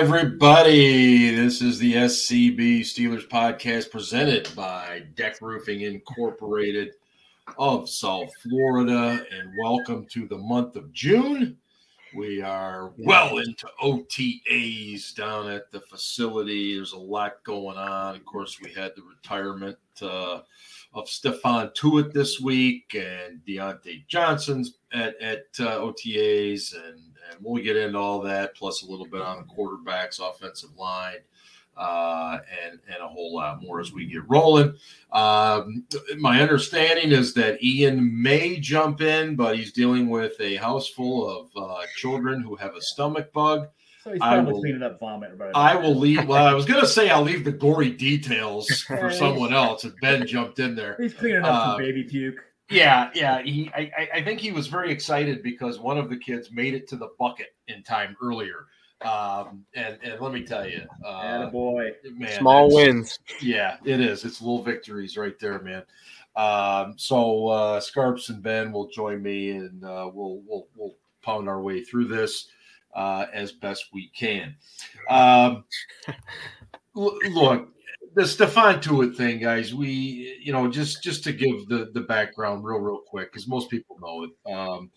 Everybody. 0.00 1.34
This 1.34 1.60
is 1.60 1.78
the 1.78 1.92
SCB 1.92 2.80
Steelers 2.80 3.28
podcast 3.28 3.90
presented 3.90 4.48
by 4.56 5.02
Deck 5.14 5.42
Roofing 5.42 5.82
Incorporated 5.82 6.92
of 7.58 7.86
South 7.86 8.30
Florida. 8.42 9.22
And 9.30 9.52
welcome 9.62 10.06
to 10.12 10.26
the 10.26 10.38
month 10.38 10.76
of 10.76 10.90
June. 10.94 11.58
We 12.16 12.40
are 12.40 12.92
well 12.96 13.36
into 13.36 13.68
OTAs 13.82 15.14
down 15.14 15.50
at 15.50 15.70
the 15.70 15.82
facility. 15.82 16.74
There's 16.74 16.94
a 16.94 16.98
lot 16.98 17.44
going 17.44 17.76
on. 17.76 18.16
Of 18.16 18.24
course, 18.24 18.58
we 18.58 18.72
had 18.72 18.92
the 18.96 19.02
retirement 19.02 19.76
uh, 20.00 20.40
of 20.94 21.08
Stephon 21.08 21.74
Tuitt 21.74 22.14
this 22.14 22.40
week 22.40 22.96
and 22.98 23.42
Diontae 23.46 24.06
Johnson's 24.08 24.78
at, 24.94 25.20
at 25.20 25.44
uh, 25.58 25.78
OTAs. 25.78 26.74
And, 26.74 27.09
and 27.30 27.38
we'll 27.42 27.62
get 27.62 27.76
into 27.76 27.98
all 27.98 28.20
that, 28.22 28.54
plus 28.54 28.82
a 28.82 28.86
little 28.90 29.06
bit 29.06 29.20
on 29.22 29.38
the 29.38 29.54
quarterbacks, 29.54 30.20
offensive 30.20 30.70
line. 30.76 31.18
Uh, 31.76 32.40
and 32.66 32.78
and 32.88 33.02
a 33.02 33.06
whole 33.08 33.34
lot 33.34 33.62
more 33.62 33.80
as 33.80 33.90
we 33.92 34.04
get 34.04 34.20
rolling. 34.28 34.74
Um, 35.12 35.84
my 36.18 36.42
understanding 36.42 37.10
is 37.12 37.32
that 37.34 37.62
Ian 37.62 38.20
may 38.20 38.58
jump 38.58 39.00
in, 39.00 39.34
but 39.34 39.56
he's 39.56 39.72
dealing 39.72 40.10
with 40.10 40.38
a 40.40 40.56
house 40.56 40.88
full 40.88 41.26
of 41.28 41.48
uh, 41.56 41.80
children 41.96 42.42
who 42.42 42.56
have 42.56 42.74
a 42.74 42.82
stomach 42.82 43.32
bug. 43.32 43.68
So 44.04 44.12
he's 44.12 44.20
I 44.20 44.34
probably 44.34 44.52
will- 44.52 44.60
cleaning 44.60 44.82
up 44.82 44.98
vomit. 45.00 45.30
Right 45.36 45.52
I 45.54 45.76
will 45.76 45.94
leave. 45.94 46.26
Well, 46.26 46.44
I 46.44 46.52
was 46.52 46.66
going 46.66 46.80
to 46.80 46.86
say 46.88 47.08
I'll 47.08 47.22
leave 47.22 47.44
the 47.44 47.52
gory 47.52 47.90
details 47.90 48.68
for 48.82 49.10
someone 49.12 49.54
else, 49.54 49.84
and 49.84 49.94
Ben 50.02 50.26
jumped 50.26 50.58
in 50.58 50.74
there. 50.74 50.96
He's 51.00 51.14
cleaning 51.14 51.42
up 51.44 51.54
Uh, 51.54 51.66
some 51.72 51.78
baby 51.78 52.02
puke. 52.04 52.40
Yeah, 52.70 53.10
yeah. 53.14 53.42
He, 53.42 53.70
I, 53.74 53.90
I- 53.98 54.08
I 54.14 54.24
think 54.24 54.40
he 54.40 54.52
was 54.52 54.66
very 54.68 54.90
excited 54.92 55.42
because 55.42 55.78
one 55.78 55.98
of 55.98 56.08
the 56.08 56.16
kids 56.16 56.50
made 56.52 56.74
it 56.74 56.86
to 56.88 56.96
the 56.96 57.08
bucket 57.18 57.54
in 57.68 57.82
time 57.82 58.16
earlier. 58.22 58.66
Um, 59.02 59.64
and 59.74 59.98
and 60.02 60.20
let 60.20 60.30
me 60.32 60.42
tell 60.44 60.68
you, 60.68 60.82
uh, 61.06 61.46
boy. 61.46 61.92
man, 62.12 62.38
Small 62.38 62.74
wins. 62.74 63.18
Yeah, 63.40 63.78
it 63.84 63.98
is. 63.98 64.24
It's 64.26 64.42
little 64.42 64.62
victories 64.62 65.16
right 65.16 65.38
there, 65.40 65.58
man. 65.60 65.84
Um, 66.36 66.94
so 66.98 67.48
uh, 67.48 67.80
Scarps 67.80 68.28
and 68.28 68.42
Ben 68.42 68.72
will 68.72 68.88
join 68.88 69.22
me, 69.22 69.52
and 69.52 69.82
uh, 69.84 70.10
we'll 70.12 70.42
we'll 70.46 70.68
we'll 70.76 70.96
pound 71.22 71.48
our 71.48 71.62
way 71.62 71.82
through 71.82 72.08
this 72.08 72.48
uh, 72.94 73.24
as 73.32 73.52
best 73.52 73.86
we 73.92 74.08
can. 74.08 74.54
Um, 75.08 75.64
look, 76.94 77.68
the 78.14 78.22
Stephon 78.22 78.80
Tuitt 78.82 79.16
thing, 79.16 79.38
guys. 79.40 79.74
We, 79.74 80.38
you 80.42 80.52
know, 80.52 80.68
just 80.70 81.02
just 81.02 81.24
to 81.24 81.32
give 81.32 81.68
the 81.68 81.90
the 81.94 82.00
background 82.00 82.64
real 82.64 82.78
real 82.78 83.00
quick, 83.06 83.32
because 83.32 83.46
most 83.48 83.70
people 83.70 83.98
know 84.00 84.24
it. 84.24 84.52
Um, 84.52 84.90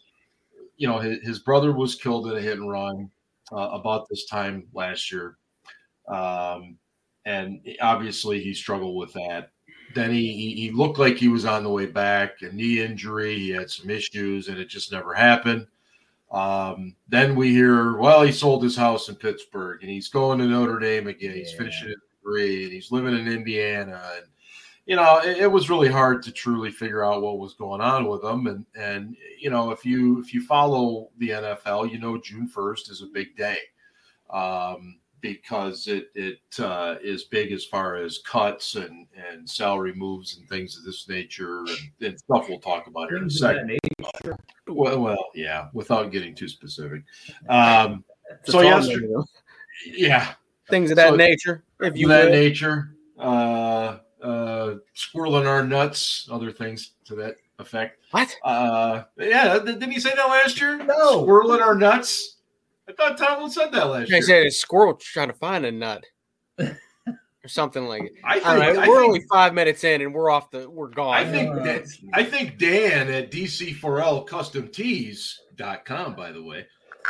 you 0.78 0.88
know, 0.88 1.00
his, 1.00 1.20
his 1.22 1.40
brother 1.40 1.72
was 1.72 1.96
killed 1.96 2.28
in 2.28 2.38
a 2.38 2.42
hit 2.42 2.58
and 2.58 2.70
run 2.70 3.10
uh, 3.52 3.70
about 3.72 4.08
this 4.10 4.26
time 4.26 4.66
last 4.74 5.12
year. 5.12 5.38
Um, 6.08 6.78
and 7.26 7.62
obviously 7.82 8.42
he 8.42 8.54
struggled 8.54 8.98
with 8.98 9.14
that. 9.14 9.52
Then 9.96 10.12
he, 10.12 10.34
he 10.34 10.56
he 10.56 10.72
looked 10.72 10.98
like 10.98 11.18
he 11.18 11.28
was 11.28 11.46
on 11.46 11.64
the 11.64 11.70
way 11.70 11.86
back, 11.86 12.42
a 12.42 12.52
knee 12.52 12.82
injury. 12.82 13.36
He 13.38 13.50
had 13.50 13.70
some 13.70 13.90
issues, 13.90 14.48
and 14.48 14.58
it 14.58 14.68
just 14.68 14.92
never 14.92 15.14
happened. 15.14 15.68
Um, 16.32 16.96
then 17.08 17.36
we 17.36 17.52
hear, 17.52 17.96
well, 17.98 18.24
he 18.24 18.32
sold 18.32 18.64
his 18.64 18.76
house 18.76 19.08
in 19.08 19.16
Pittsburgh, 19.16 19.82
and 19.84 19.92
he's 19.92 20.08
going 20.10 20.40
to 20.40 20.48
Notre 20.48 20.80
Dame 20.80 21.08
again. 21.08 21.36
He's 21.36 21.52
Yeah. 21.52 21.58
finishing 21.60 21.94
degree, 22.24 22.64
and 22.64 22.74
he's 22.74 22.92
living 22.92 23.18
in 23.18 23.28
Indiana. 23.28 24.02
And 24.16 24.26
you 24.86 24.96
know, 24.96 25.20
it, 25.24 25.38
it 25.38 25.52
was 25.52 25.70
really 25.70 25.90
hard 25.90 26.24
to 26.24 26.32
truly 26.32 26.72
figure 26.72 27.06
out 27.06 27.22
what 27.22 27.40
was 27.40 27.54
going 27.54 27.82
on 27.82 28.08
with 28.08 28.24
him. 28.24 28.48
And 28.48 28.66
and 28.76 29.16
you 29.40 29.50
know, 29.50 29.72
if 29.72 29.86
you 29.86 30.20
if 30.20 30.34
you 30.34 30.42
follow 30.46 31.10
the 31.18 31.30
NFL, 31.30 31.92
you 31.92 32.00
know 32.00 32.18
June 32.18 32.48
first 32.48 32.90
is 32.90 33.02
a 33.02 33.08
big 33.08 33.36
day. 33.36 33.58
Um, 34.30 35.00
because 35.24 35.88
it 35.88 36.10
it 36.16 36.40
uh, 36.60 36.96
is 37.02 37.24
big 37.24 37.52
as 37.54 37.66
far 37.66 37.96
as 37.96 38.20
cuts 38.20 38.76
and 38.76 39.08
and 39.32 39.50
salary 39.50 39.94
moves 39.96 40.38
and 40.38 40.48
things 40.50 40.78
of 40.78 40.84
this 40.84 41.08
nature 41.08 41.60
and, 41.60 41.70
and 42.02 42.20
stuff 42.20 42.50
we'll 42.50 42.60
talk 42.60 42.88
about 42.88 43.08
here 43.10 43.18
in 43.18 43.24
a 43.24 43.30
Things 43.30 43.42
of 43.42 43.54
that 43.54 43.80
second. 44.22 44.38
Well, 44.68 45.00
well, 45.00 45.26
yeah, 45.34 45.70
without 45.74 46.12
getting 46.12 46.36
too 46.36 46.50
specific. 46.50 47.04
Um, 47.48 48.04
so 48.44 48.62
yesterday, 48.62 49.08
yeah, 49.86 50.34
things 50.74 50.90
of 50.92 50.98
that 50.98 51.10
So- 51.10 51.16
nature. 51.16 51.64
If 51.80 51.98
you 51.98 52.08
that 52.08 52.26
will. 52.26 52.32
nature, 52.32 52.96
uh, 53.20 53.98
uh, 54.24 54.76
squirrel 54.94 55.38
in 55.40 55.46
our 55.48 55.64
nuts, 55.66 56.28
other 56.32 56.52
things 56.52 56.94
to 57.06 57.16
that 57.16 57.36
effect. 57.60 58.00
What? 58.12 58.36
Uh, 58.44 59.04
yeah, 59.18 59.60
didn't 59.60 59.92
he 59.92 60.00
say 60.00 60.12
that 60.16 60.26
last 60.30 60.60
year? 60.62 60.78
No. 60.78 61.22
squirrel 61.24 61.54
in 61.54 61.62
our 61.62 61.76
nuts. 61.76 62.38
I 62.88 62.94
thought 62.94 63.18
Tomlin 63.18 63.50
said 63.52 63.72
that 63.74 63.86
last 63.86 64.12
I 64.12 64.16
year. 64.16 64.22
said 64.22 64.46
a 64.46 64.52
squirrel 64.52 64.96
trying 64.96 65.28
to 65.28 65.34
find 65.34 65.66
a 65.66 65.72
nut 65.72 66.04
or 66.60 67.48
something 67.48 67.86
like 67.86 68.04
it. 68.04 68.12
I 68.24 68.36
think, 68.36 68.46
I 68.46 68.66
don't 68.66 68.76
know. 68.76 68.82
I 68.82 68.88
we're 68.88 69.00
think- 69.00 69.08
only 69.08 69.26
five 69.32 69.54
minutes 69.54 69.84
in 69.84 70.02
and 70.02 70.14
we're 70.14 70.30
off 70.30 70.52
the. 70.52 70.70
We're 70.70 70.90
gone. 70.90 71.14
I 71.14 71.30
think 71.30 71.54
Uh, 71.56 71.64
that 71.64 71.84
I 72.14 72.24
think 72.24 72.58
Dan 72.58 73.10
at 73.10 73.32
DC4L 73.32 74.26
Custom 74.28 74.70
by 76.16 76.32
the 76.32 76.42
way, 76.44 76.66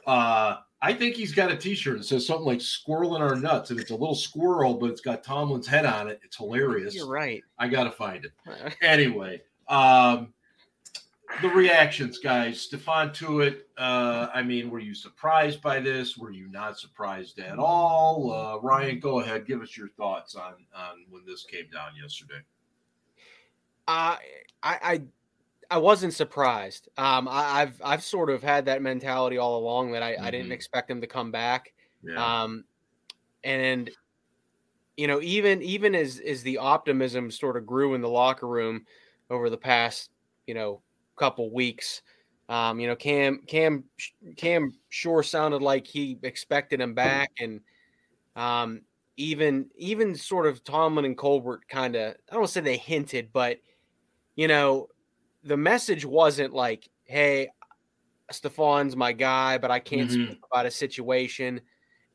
uh, 0.07 0.57
I 0.85 0.93
think 0.93 1.15
he's 1.15 1.31
got 1.31 1.49
a 1.49 1.55
t-shirt 1.55 1.97
that 1.97 2.03
says 2.03 2.27
something 2.27 2.45
like 2.45 2.59
squirrel 2.59 3.15
in 3.15 3.21
our 3.21 3.37
nuts, 3.37 3.71
and 3.71 3.79
it's 3.79 3.91
a 3.91 3.95
little 3.95 4.15
squirrel, 4.15 4.73
but 4.73 4.89
it's 4.89 4.99
got 4.99 5.23
Tomlin's 5.23 5.65
head 5.65 5.85
on 5.85 6.09
it. 6.09 6.19
It's 6.25 6.35
hilarious. 6.35 6.93
You're 6.93 7.07
right. 7.07 7.41
I 7.57 7.69
gotta 7.69 7.91
find 7.91 8.25
it. 8.25 8.33
Anyway, 8.81 9.41
um 9.69 10.33
the 11.41 11.47
reactions, 11.47 12.19
guys. 12.19 12.67
Stephon 12.67 13.11
Tuitt, 13.13 13.61
uh, 13.77 14.27
I 14.33 14.43
mean, 14.43 14.69
were 14.69 14.79
you 14.79 14.93
surprised 14.93 15.61
by 15.61 15.79
this? 15.79 16.17
Were 16.17 16.31
you 16.31 16.47
not 16.51 16.77
surprised 16.77 17.39
at 17.39 17.57
all? 17.57 18.31
Uh, 18.31 18.59
Ryan, 18.59 18.99
go 18.99 19.21
ahead, 19.21 19.47
give 19.47 19.61
us 19.61 19.75
your 19.75 19.87
thoughts 19.87 20.35
on 20.35 20.53
on 20.75 21.05
when 21.09 21.23
this 21.25 21.45
came 21.45 21.69
down 21.73 21.91
yesterday. 21.99 22.41
I 23.87 24.17
I 24.61 24.77
I 24.83 25.01
I 25.69 25.77
wasn't 25.77 26.13
surprised. 26.13 26.89
Um, 26.97 27.27
I, 27.27 27.61
I've 27.61 27.81
I've 27.83 28.03
sort 28.03 28.29
of 28.29 28.43
had 28.43 28.65
that 28.65 28.81
mentality 28.81 29.37
all 29.37 29.57
along 29.59 29.91
that 29.93 30.03
I, 30.03 30.17
I 30.21 30.31
didn't 30.31 30.51
Mhm. 30.51 30.53
expect 30.53 30.89
him 30.89 31.01
to 31.01 31.07
come 31.07 31.31
back. 31.31 31.73
Yeah. 32.03 32.33
Um, 32.43 32.65
and 33.43 33.91
you 34.97 35.07
know, 35.07 35.21
even 35.21 35.61
even 35.61 35.95
as 35.95 36.19
as 36.19 36.43
the 36.43 36.57
optimism 36.57 37.31
sort 37.31 37.57
of 37.57 37.65
grew 37.65 37.93
in 37.95 38.01
the 38.01 38.09
locker 38.09 38.47
room 38.47 38.85
over 39.29 39.49
the 39.49 39.57
past 39.57 40.11
you 40.47 40.53
know 40.53 40.83
couple 41.17 41.51
weeks, 41.53 42.01
um, 42.49 42.79
you 42.79 42.87
know, 42.87 42.95
Cam 42.95 43.41
Cam 43.47 43.85
Cam 44.37 44.71
sure 44.89 45.23
sounded 45.23 45.61
like 45.61 45.87
he 45.87 46.19
expected 46.23 46.79
him 46.81 46.93
back, 46.93 47.31
and 47.39 47.61
um, 48.35 48.83
even 49.17 49.69
even 49.77 50.15
sort 50.15 50.47
of 50.47 50.63
Tomlin 50.63 51.05
and 51.05 51.17
Colbert 51.17 51.67
kind 51.69 51.95
of 51.95 52.13
I 52.29 52.33
don't 52.33 52.41
want 52.41 52.49
to 52.49 52.53
say 52.53 52.61
they 52.61 52.77
hinted, 52.77 53.33
but 53.33 53.59
you 54.35 54.47
know, 54.47 54.87
the 55.43 55.57
message 55.57 56.05
wasn't 56.05 56.53
like, 56.53 56.89
"Hey, 57.03 57.49
Stephon's 58.31 58.95
my 58.95 59.11
guy, 59.11 59.57
but 59.57 59.71
I 59.71 59.79
can't 59.79 60.09
Mhm. 60.09 60.27
speak 60.27 60.39
about 60.51 60.65
a 60.65 60.71
situation." 60.71 61.61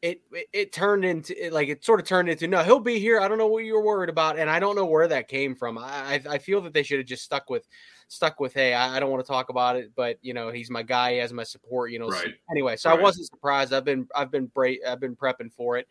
It, 0.01 0.23
it 0.33 0.47
it 0.53 0.73
turned 0.73 1.05
into 1.05 1.47
it, 1.47 1.53
like 1.53 1.69
it 1.69 1.85
sort 1.85 1.99
of 1.99 2.07
turned 2.07 2.29
into 2.29 2.47
no, 2.47 2.63
he'll 2.63 2.79
be 2.79 3.01
here. 3.01 3.19
I 3.21 3.27
don't 3.27 3.37
know 3.39 3.49
what 3.49 3.65
you 3.65 3.75
were 3.75 3.83
worried 3.83 4.09
about, 4.11 4.39
and 4.39 4.49
I 4.49 4.61
don't 4.61 4.77
know 4.77 4.85
where 4.87 5.09
that 5.09 5.27
came 5.27 5.57
from. 5.57 5.77
I 5.77 6.15
I, 6.15 6.23
I 6.35 6.39
feel 6.39 6.61
that 6.63 6.73
they 6.73 6.85
should 6.85 6.99
have 6.99 7.07
just 7.07 7.25
stuck 7.25 7.51
with 7.51 7.67
stuck 8.07 8.39
with 8.39 8.55
hey, 8.55 8.75
I, 8.75 8.97
I 8.97 9.01
don't 9.01 9.11
want 9.11 9.25
to 9.25 9.29
talk 9.31 9.49
about 9.49 9.75
it, 9.77 9.91
but 9.97 10.19
you 10.23 10.35
know 10.35 10.51
he's 10.51 10.71
my 10.71 10.85
guy, 10.85 11.15
he 11.15 11.19
has 11.19 11.33
my 11.33 11.43
support. 11.43 11.91
You 11.91 11.99
know, 11.99 12.11
so- 12.11 12.29
anyway, 12.51 12.77
so 12.77 12.91
Right. 12.91 12.99
I 13.01 13.03
wasn't 13.03 13.27
surprised. 13.27 13.73
I've 13.73 13.85
been 13.85 14.07
I've 14.15 14.31
been 14.31 14.47
bra- 14.47 14.75
I've 14.87 15.01
been 15.01 15.17
prepping 15.17 15.53
for 15.53 15.77
it. 15.79 15.89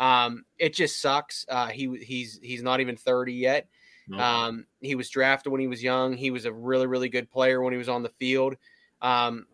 Um, 0.00 0.44
it 0.58 0.74
just 0.74 1.00
sucks. 1.00 1.46
Uh, 1.48 1.68
he 1.68 1.96
he's 1.98 2.40
he's 2.42 2.62
not 2.64 2.80
even 2.80 2.96
thirty 2.96 3.34
yet. 3.34 3.68
No. 4.08 4.18
Um, 4.18 4.66
he 4.80 4.94
was 4.94 5.08
drafted 5.08 5.50
when 5.52 5.60
he 5.60 5.66
was 5.66 5.82
young. 5.82 6.14
He 6.16 6.30
was 6.30 6.44
a 6.44 6.52
really, 6.52 6.86
really 6.86 7.08
good 7.08 7.30
player 7.30 7.62
when 7.62 7.72
he 7.72 7.78
was 7.78 7.88
on 7.88 8.02
the 8.02 8.10
field. 8.20 8.56
Um, 9.00 9.46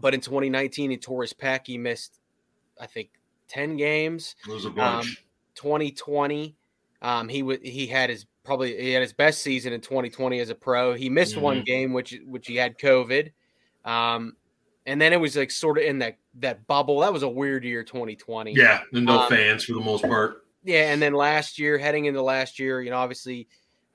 but 0.00 0.14
in 0.14 0.20
2019, 0.20 0.90
he 0.90 0.96
tore 0.96 1.22
his 1.22 1.32
pec. 1.32 1.66
He 1.66 1.78
missed, 1.78 2.20
I 2.80 2.86
think, 2.86 3.10
10 3.48 3.76
games. 3.76 4.36
it 4.46 4.52
was 4.52 4.64
a 4.66 4.70
bunch. 4.70 5.24
2020, 5.54 6.54
um, 7.02 7.28
he 7.28 7.42
would 7.42 7.62
he 7.64 7.86
had 7.86 8.10
his 8.10 8.26
probably 8.44 8.80
he 8.80 8.92
had 8.92 9.02
his 9.02 9.12
best 9.12 9.42
season 9.42 9.72
in 9.72 9.80
2020 9.80 10.38
as 10.40 10.50
a 10.50 10.54
pro. 10.54 10.94
He 10.94 11.08
missed 11.10 11.36
one 11.36 11.60
Mhm. 11.62 11.64
game, 11.64 11.92
which 11.92 12.18
which 12.26 12.46
he 12.46 12.56
had 12.56 12.78
COVID. 12.78 13.32
Um, 13.84 14.36
and 14.86 15.00
then 15.00 15.12
it 15.12 15.20
was 15.20 15.36
like 15.36 15.50
sort 15.50 15.78
of 15.78 15.84
in 15.84 15.98
that 15.98 16.18
that 16.34 16.66
bubble. 16.66 17.00
That 17.00 17.12
was 17.12 17.22
a 17.22 17.28
weird 17.28 17.64
year, 17.64 17.82
2020. 17.82 18.52
yeah, 18.54 18.82
no 18.92 19.20
um, 19.20 19.28
fans 19.28 19.64
for 19.64 19.72
the 19.74 19.80
most 19.80 20.04
part. 20.04 20.44
Yeah, 20.64 20.92
and 20.92 21.00
then 21.00 21.12
last 21.14 21.58
year, 21.58 21.78
heading 21.78 22.04
into 22.06 22.22
last 22.22 22.58
year, 22.58 22.80
you 22.82 22.90
know, 22.90 22.98
obviously, 22.98 23.48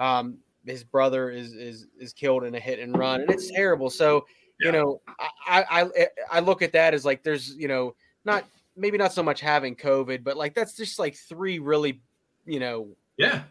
um, 0.04 0.38
his 0.66 0.84
brother 0.84 1.30
is 1.30 1.54
is 1.54 1.88
is 2.00 2.14
killed 2.14 2.44
in 2.44 2.56
a 2.56 2.60
hit 2.60 2.80
and 2.80 2.98
run, 2.98 3.22
and 3.22 3.30
it's 3.32 3.50
terrible. 3.52 3.90
So, 3.90 4.26
Yeah. 4.60 4.68
you 4.68 4.72
know, 4.74 5.02
I, 5.48 5.64
I 5.70 6.08
I 6.32 6.40
look 6.40 6.62
at 6.62 6.74
that 6.74 6.94
as 6.94 7.06
like 7.06 7.24
there's 7.24 7.56
you 7.56 7.68
know 7.68 7.96
not 8.26 8.46
maybe 8.76 8.98
not 8.98 9.14
so 9.14 9.24
much 9.24 9.40
having 9.40 9.76
COVID, 9.76 10.24
but 10.24 10.36
like 10.36 10.54
that's 10.54 10.76
just 10.76 11.00
like 11.00 11.16
three 11.16 11.60
really, 11.60 12.02
you 12.46 12.60
know, 12.60 12.96
Yeah, 13.18 13.44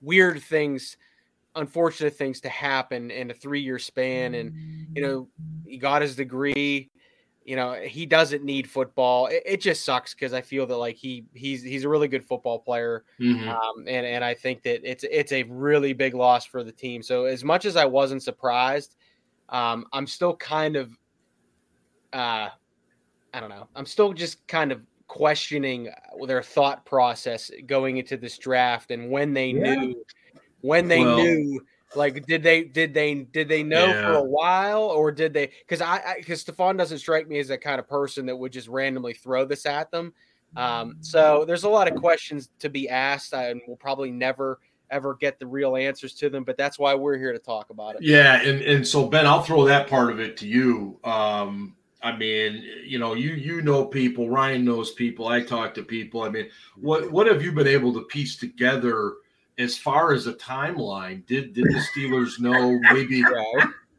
weird 0.00 0.42
things, 0.42 0.96
unfortunate 1.56 2.14
things 2.16 2.40
to 2.42 2.48
happen 2.48 3.10
in 3.10 3.30
a 3.30 3.34
three 3.34 3.60
year 3.60 3.78
span. 3.78 4.34
And, 4.34 4.54
you 4.94 5.02
know, 5.02 5.28
he 5.66 5.78
got 5.78 6.02
his 6.02 6.14
degree. 6.16 6.90
You 7.48 7.56
know 7.56 7.72
he 7.72 8.04
doesn't 8.04 8.44
need 8.44 8.68
football. 8.68 9.28
It, 9.28 9.42
it 9.46 9.60
just 9.62 9.82
sucks 9.82 10.12
because 10.12 10.34
I 10.34 10.42
feel 10.42 10.66
that 10.66 10.76
like 10.76 10.96
he 10.96 11.24
he's 11.32 11.62
he's 11.62 11.84
a 11.84 11.88
really 11.88 12.06
good 12.06 12.22
football 12.22 12.58
player, 12.58 13.04
Mhm. 13.18 13.48
um, 13.48 13.84
and 13.88 14.04
and 14.04 14.22
I 14.22 14.34
think 14.34 14.62
that 14.64 14.88
it's 14.88 15.02
it's 15.10 15.32
a 15.32 15.44
really 15.44 15.94
big 15.94 16.12
loss 16.14 16.44
for 16.44 16.62
the 16.62 16.72
team. 16.72 17.02
So 17.02 17.24
as 17.24 17.44
much 17.44 17.64
as 17.64 17.74
I 17.74 17.86
wasn't 17.86 18.22
surprised, 18.22 18.96
um, 19.48 19.86
I'm 19.94 20.06
still 20.06 20.36
kind 20.36 20.76
of, 20.76 20.90
uh, 22.12 22.50
I 23.32 23.40
don't 23.40 23.48
know, 23.48 23.66
I'm 23.74 23.86
still 23.86 24.12
just 24.12 24.46
kind 24.46 24.70
of 24.70 24.82
questioning 25.06 25.88
their 26.26 26.42
thought 26.42 26.84
process 26.84 27.50
going 27.66 27.96
into 27.96 28.18
this 28.18 28.36
draft 28.36 28.90
and 28.90 29.10
when 29.10 29.32
they 29.32 29.52
Yeah. 29.52 29.74
knew 29.74 30.04
when 30.60 30.86
they 30.86 31.00
Well- 31.00 31.16
knew 31.16 31.60
like 31.94 32.26
did 32.26 32.42
they 32.42 32.64
did 32.64 32.92
they 32.92 33.14
did 33.14 33.48
they 33.48 33.62
know 33.62 33.92
for 33.92 34.14
a 34.14 34.22
while 34.22 34.82
or 34.82 35.10
did 35.10 35.32
they 35.32 35.50
because 35.60 35.80
i 35.80 36.16
because 36.18 36.44
stephon 36.44 36.76
doesn't 36.76 36.98
strike 36.98 37.28
me 37.28 37.38
as 37.38 37.48
that 37.48 37.60
kind 37.60 37.78
of 37.78 37.88
person 37.88 38.26
that 38.26 38.36
would 38.36 38.52
just 38.52 38.68
randomly 38.68 39.14
throw 39.14 39.44
this 39.44 39.64
at 39.66 39.90
them 39.90 40.12
um 40.56 40.96
so 41.00 41.44
there's 41.46 41.64
a 41.64 41.68
lot 41.68 41.90
of 41.90 41.98
questions 41.98 42.50
to 42.58 42.68
be 42.68 42.88
asked 42.88 43.32
and 43.32 43.60
we'll 43.66 43.76
probably 43.76 44.10
never 44.10 44.58
ever 44.90 45.14
get 45.14 45.38
the 45.38 45.46
real 45.46 45.76
answers 45.76 46.14
to 46.14 46.30
them 46.30 46.44
but 46.44 46.56
that's 46.56 46.78
why 46.78 46.94
we're 46.94 47.18
here 47.18 47.32
to 47.32 47.38
talk 47.38 47.70
about 47.70 47.94
it 47.94 48.02
Yeah, 48.02 48.40
and 48.42 48.60
and 48.62 48.86
so 48.86 49.06
Ben, 49.08 49.26
I'll 49.26 49.42
throw 49.42 49.64
that 49.66 49.88
part 49.88 50.10
of 50.10 50.20
it 50.20 50.36
to 50.38 50.46
you. 50.46 50.98
Um, 51.04 51.76
I 52.02 52.16
mean, 52.16 52.64
you 52.84 52.98
know, 52.98 53.14
you 53.14 53.30
you 53.30 53.60
know 53.60 53.84
people. 53.84 54.30
Ryan 54.30 54.64
knows 54.64 54.92
people. 54.92 55.28
I 55.28 55.42
talk 55.42 55.74
to 55.74 55.82
people. 55.82 56.22
I 56.22 56.30
mean, 56.30 56.48
what 56.76 57.10
what 57.10 57.26
have 57.26 57.42
you 57.42 57.52
been 57.52 57.66
able 57.66 57.92
to 57.94 58.02
piece 58.02 58.36
together 58.36 59.14
as 59.58 59.76
far 59.76 60.12
as 60.12 60.26
a 60.26 60.34
timeline? 60.34 61.26
Did 61.26 61.52
did 61.54 61.64
the 61.64 61.82
Steelers 61.94 62.38
know 62.40 62.78
maybe 62.92 63.22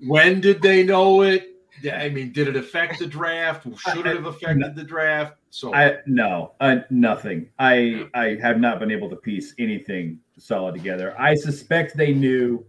when 0.05 0.41
did 0.41 0.61
they 0.61 0.83
know 0.83 1.21
it? 1.21 1.45
I 1.93 2.09
mean, 2.09 2.33
did 2.33 2.47
it 2.49 2.57
affect 2.57 2.99
the 2.99 3.07
draft? 3.07 3.65
Should 3.79 4.05
it 4.05 4.15
have 4.15 4.25
affected 4.25 4.75
the 4.75 4.83
draft? 4.83 5.35
So 5.49 5.73
I 5.73 5.97
no, 6.05 6.53
uh, 6.59 6.77
nothing. 6.89 7.49
I 7.57 8.07
I 8.13 8.37
have 8.41 8.59
not 8.59 8.79
been 8.79 8.91
able 8.91 9.09
to 9.09 9.15
piece 9.15 9.53
anything 9.59 10.19
solid 10.37 10.75
together. 10.75 11.19
I 11.19 11.35
suspect 11.35 11.95
they 11.95 12.13
knew 12.13 12.65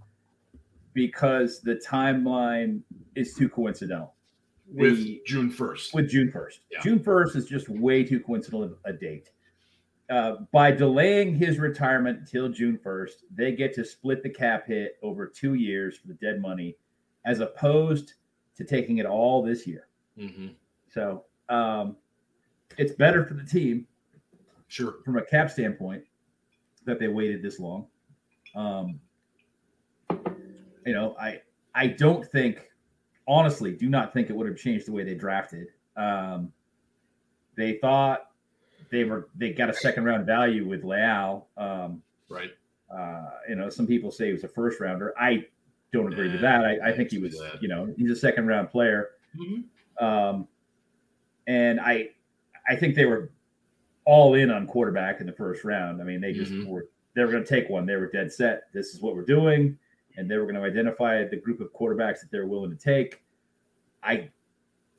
because 0.93 1.61
the 1.61 1.75
timeline 1.77 2.81
is 3.15 3.35
too 3.35 3.49
coincidental. 3.49 4.15
with 4.73 4.97
The- 4.99 5.21
June 5.27 5.51
first. 5.51 5.93
with 5.93 6.09
June 6.09 6.31
first. 6.31 6.61
Yeah. 6.71 6.81
June 6.81 7.01
first 7.03 7.35
is 7.35 7.47
just 7.47 7.69
way 7.69 8.05
too 8.05 8.21
coincidental 8.21 8.77
a 8.85 8.93
date. 8.93 9.31
Uh, 10.11 10.39
by 10.51 10.73
delaying 10.73 11.35
his 11.37 11.59
retirement 11.61 12.19
until 12.19 12.49
June 12.49 12.77
first, 12.77 13.23
they 13.33 13.53
get 13.53 13.73
to 13.73 13.85
split 13.85 14.23
the 14.25 14.29
cap 14.29 14.67
hit 14.67 14.97
over 15.03 15.25
two 15.27 15.55
years 15.55 15.97
for 15.97 16.09
the 16.09 16.15
dead 16.15 16.41
money, 16.41 16.77
as 17.25 17.39
opposed 17.39 18.15
to 18.57 18.65
taking 18.65 18.99
it 18.99 19.07
all 19.07 19.41
this 19.43 19.67
year. 19.69 19.87
hmm 20.19 20.49
So 20.89 21.25
um, 21.49 21.97
it's 22.77 22.93
better 22.93 23.25
for 23.25 23.35
the 23.35 23.45
team 23.45 23.87
Sure. 24.67 24.97
from 25.05 25.17
a 25.17 25.23
cap 25.25 25.51
standpoint 25.51 26.03
that 26.85 26.99
they 26.99 27.09
waited 27.09 27.41
this 27.43 27.59
long. 27.61 27.87
Um, 28.55 29.01
you 30.87 30.93
know, 30.93 31.15
I 31.21 31.41
I 31.75 31.87
don't 31.87 32.27
think, 32.27 32.69
honestly, 33.29 33.73
do 33.73 33.89
not 33.89 34.13
think 34.13 34.29
it 34.31 34.33
would 34.35 34.49
have 34.49 34.57
changed 34.59 34.87
the 34.87 34.93
way 34.93 35.05
they 35.05 35.15
drafted. 35.15 35.69
Um, 35.97 36.53
they 37.57 37.79
thought 37.79 38.30
they 38.91 39.05
were 39.05 39.29
they 39.37 39.53
got 39.53 39.71
a 39.71 39.75
second 39.75 40.05
round 40.05 40.27
value 40.27 40.67
with 40.67 40.85
Leal. 40.85 41.47
Um, 41.57 42.03
Right. 42.29 42.51
uh, 42.95 43.31
you 43.49 43.57
know, 43.57 43.69
some 43.71 43.87
people 43.87 44.11
say 44.11 44.27
he 44.27 44.33
was 44.33 44.45
a 44.45 44.49
first 44.49 44.79
rounder. 44.81 45.13
I 45.19 45.47
don't 45.93 46.13
agree 46.13 46.31
with 46.31 46.41
Nah, 46.43 46.63
that. 46.63 46.65
I, 46.83 46.91
I 46.91 46.97
think 46.97 47.11
he 47.11 47.19
was, 47.19 47.37
that. 47.39 47.61
you 47.61 47.69
know, 47.69 47.93
he's 47.97 48.11
a 48.11 48.17
second 48.17 48.47
round 48.47 48.71
player. 48.71 49.09
Mhm. 49.37 49.65
Um, 50.01 50.47
and 51.49 51.81
I, 51.81 52.11
I 52.69 52.77
think 52.77 52.95
they 52.95 53.07
were 53.07 53.31
all 54.05 54.35
in 54.35 54.51
on 54.51 54.67
quarterback 54.69 55.21
in 55.21 55.27
the 55.27 55.33
first 55.33 55.65
round. 55.65 56.01
I 56.01 56.05
mean, 56.05 56.21
they 56.21 56.33
just 56.33 56.53
Mhm. 56.53 56.67
were 56.67 56.89
they 57.15 57.25
were 57.25 57.31
going 57.33 57.43
to 57.43 57.49
take 57.49 57.69
one. 57.69 57.87
They 57.87 57.97
were 57.97 58.07
dead 58.07 58.33
set. 58.33 58.73
This 58.73 58.95
is 58.95 59.01
what 59.03 59.17
we're 59.17 59.25
doing, 59.25 59.77
and 60.17 60.31
they 60.31 60.37
were 60.37 60.45
going 60.45 60.55
to 60.55 60.63
identify 60.63 61.25
the 61.25 61.37
group 61.37 61.61
of 61.61 61.73
quarterbacks 61.73 62.21
that 62.21 62.31
they're 62.31 62.47
willing 62.47 62.71
to 62.71 62.77
take. 62.77 63.25
I 64.05 64.31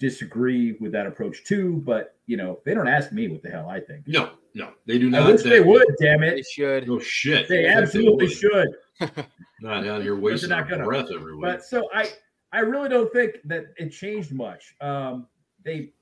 disagree 0.01 0.74
with 0.81 0.92
that 0.92 1.06
approach 1.06 1.44
too, 1.45 1.81
but 1.86 2.15
you 2.25 2.36
know, 2.36 2.59
they 2.65 2.74
don't 2.74 2.88
ask 2.88 3.12
me 3.13 3.27
what 3.30 3.42
the 3.44 3.50
hell 3.50 3.69
I 3.69 3.80
think. 3.80 4.07
No, 4.07 4.31
no, 4.56 4.71
they 4.88 4.98
do 4.98 5.09
not. 5.09 5.21
I 5.21 5.31
wish 5.31 5.44
they 5.44 5.62
would. 5.62 5.86
Damn 6.01 6.24
it. 6.24 6.36
they 6.36 6.42
should 6.42 6.88
No 6.88 7.00
shit. 7.00 7.48
they 7.48 7.69
I 7.69 7.74
think 7.75 7.83
absolutely 7.83 8.25
would. 8.25 8.33
should. 8.38 8.68
Not 9.62 9.83
down 9.83 10.01
here 10.01 10.15
wasting 10.15 10.50
not 10.50 10.63
our 10.63 10.69
gonna. 10.69 10.83
breath 10.86 11.09
every 11.13 11.36
week. 11.36 11.44
But 11.44 11.63
so 11.63 11.88
I, 11.94 12.09
I 12.51 12.59
really 12.62 12.89
don't 12.89 13.13
think 13.13 13.36
that 13.45 13.65
it 13.77 13.89
changed 13.92 14.33
much. 14.33 14.75
Um, 14.81 15.27
they 15.63 15.94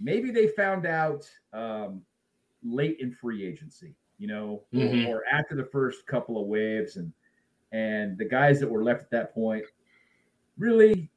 maybe 0.00 0.32
they 0.32 0.48
found 0.48 0.84
out 0.84 1.30
um, 1.52 2.02
late 2.64 2.98
in 3.00 3.12
free 3.12 3.46
agency, 3.46 3.94
you 4.18 4.26
know, 4.26 4.64
or- 4.74 4.80
Mhm. 4.80 5.06
or, 5.08 5.22
after 5.30 5.54
the 5.54 5.64
first 5.66 6.06
couple 6.08 6.40
of 6.40 6.48
waves, 6.48 6.96
and 6.96 7.12
and 7.72 8.18
the 8.18 8.24
guys 8.24 8.58
that 8.58 8.68
were 8.68 8.82
left 8.82 9.02
at 9.02 9.10
that 9.10 9.32
point 9.32 9.64
really 10.58 11.08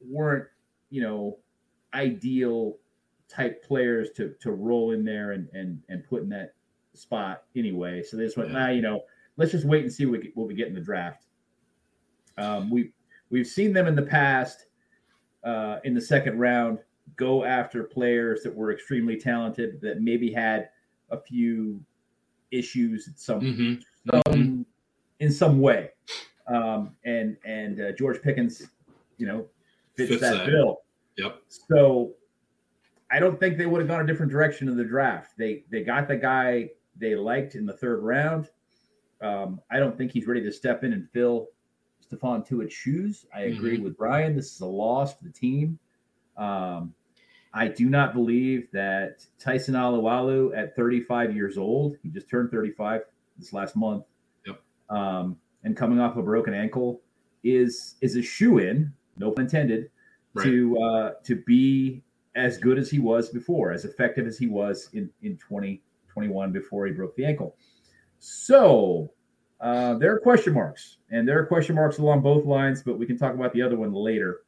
weren't, 0.00 0.46
you 0.90 1.02
know, 1.02 1.38
ideal 1.94 2.76
type 3.28 3.64
players 3.64 4.10
to 4.12 4.34
to 4.40 4.52
roll 4.52 4.92
in 4.92 5.04
there 5.04 5.32
and 5.32 5.48
and 5.52 5.82
and 5.88 6.04
put 6.06 6.22
in 6.22 6.28
that 6.28 6.54
spot 6.94 7.44
anyway. 7.56 8.02
So 8.02 8.16
they 8.16 8.24
just 8.24 8.36
went, 8.36 8.50
Yeah. 8.50 8.58
nah, 8.58 8.68
you 8.70 8.82
know, 8.82 9.04
let's 9.36 9.52
just 9.52 9.66
wait 9.66 9.82
and 9.82 9.92
see 9.92 10.06
what, 10.06 10.20
we- 10.20 10.32
what 10.34 10.46
we 10.46 10.54
get 10.54 10.68
in 10.68 10.74
the 10.74 10.80
draft. 10.80 11.26
Um, 12.38 12.70
we 12.70 12.92
we've 13.30 13.46
seen 13.46 13.72
them 13.72 13.86
in 13.86 13.94
the 13.96 14.02
past 14.02 14.66
uh, 15.44 15.78
in 15.84 15.94
the 15.94 16.00
second 16.00 16.38
round 16.38 16.78
go 17.16 17.44
after 17.44 17.84
players 17.84 18.42
that 18.42 18.54
were 18.54 18.72
extremely 18.72 19.16
talented 19.16 19.80
that 19.80 20.00
maybe 20.00 20.30
had 20.32 20.70
a 21.10 21.20
few 21.20 21.80
issues 22.50 23.08
at 23.08 23.18
some, 23.18 23.40
Mhm. 23.40 23.82
some 24.10 24.66
in 25.20 25.30
some 25.32 25.60
way. 25.60 25.90
Um, 26.48 26.96
and 27.04 27.36
and 27.44 27.80
uh, 27.80 27.92
George 27.92 28.20
Pickens, 28.22 28.62
you 29.18 29.26
know, 29.26 29.46
fits, 29.96 30.10
Fits 30.10 30.20
that, 30.22 30.34
that. 30.38 30.46
bill. 30.46 30.82
Yep. 31.18 31.40
So 31.48 32.12
I 33.10 33.18
don't 33.18 33.38
think 33.40 33.56
they 33.58 33.66
would 33.66 33.80
have 33.80 33.88
gone 33.88 34.00
a 34.00 34.06
different 34.06 34.30
direction 34.32 34.68
in 34.68 34.76
the 34.76 34.84
draft. 34.84 35.32
They 35.38 35.64
they 35.70 35.82
got 35.82 36.08
the 36.08 36.16
guy 36.16 36.70
they 36.96 37.14
liked 37.14 37.54
in 37.54 37.66
the 37.66 37.72
third 37.72 38.02
round. 38.02 38.50
Um, 39.22 39.60
I 39.70 39.78
don't 39.78 39.96
think 39.96 40.12
he's 40.12 40.26
ready 40.26 40.42
to 40.42 40.52
step 40.52 40.84
in 40.84 40.92
and 40.92 41.08
fill 41.10 41.48
Stephon 42.04 42.46
Tuitt's 42.46 42.74
shoes. 42.74 43.26
I 43.34 43.42
agree 43.42 43.78
with 43.78 43.96
Brian. 43.96 44.36
This 44.36 44.52
is 44.54 44.60
a 44.60 44.66
loss 44.66 45.14
for 45.14 45.24
the 45.24 45.30
team. 45.32 45.78
Um, 46.36 46.92
I 47.54 47.68
do 47.68 47.88
not 47.88 48.12
believe 48.12 48.70
that 48.72 49.24
Tyson 49.38 49.74
Alualu 49.74 50.54
at 50.56 50.76
35 50.76 51.34
years 51.34 51.56
old, 51.56 51.96
he 52.02 52.10
just 52.10 52.28
turned 52.28 52.50
35 52.50 53.02
this 53.38 53.54
last 53.54 53.74
month, 53.76 54.04
Yep. 54.46 54.60
um, 54.90 55.38
and 55.64 55.74
coming 55.74 55.98
off 55.98 56.16
a 56.18 56.22
broken 56.22 56.52
ankle, 56.52 57.00
is 57.42 57.94
is 58.02 58.16
a 58.16 58.22
shoe 58.22 58.58
in, 58.58 58.92
no 59.18 59.30
pun 59.30 59.44
intended, 59.44 59.90
Right. 60.34 60.44
to 60.44 60.78
uh, 60.78 61.10
to 61.24 61.36
be 61.46 62.02
as 62.34 62.58
good 62.58 62.78
as 62.78 62.90
he 62.90 62.98
was 62.98 63.30
before, 63.30 63.72
as 63.72 63.86
effective 63.86 64.26
as 64.26 64.38
he 64.38 64.46
was 64.46 64.90
in 64.92 65.10
in 65.22 65.38
2021 65.38 66.52
before 66.52 66.86
he 66.86 66.92
broke 66.92 67.16
the 67.16 67.24
ankle. 67.24 67.56
So 68.18 69.10
uh, 69.60 69.94
there 69.94 70.12
are 70.14 70.20
question 70.20 70.52
marks, 70.52 70.98
and 71.10 71.26
there 71.26 71.38
are 71.38 71.46
question 71.46 71.74
marks 71.74 71.98
along 71.98 72.20
both 72.20 72.44
lines, 72.44 72.82
but 72.82 72.98
we 72.98 73.06
can 73.06 73.16
talk 73.16 73.34
about 73.34 73.52
the 73.54 73.62
other 73.62 73.76
one 73.76 73.92
later. 73.92 74.42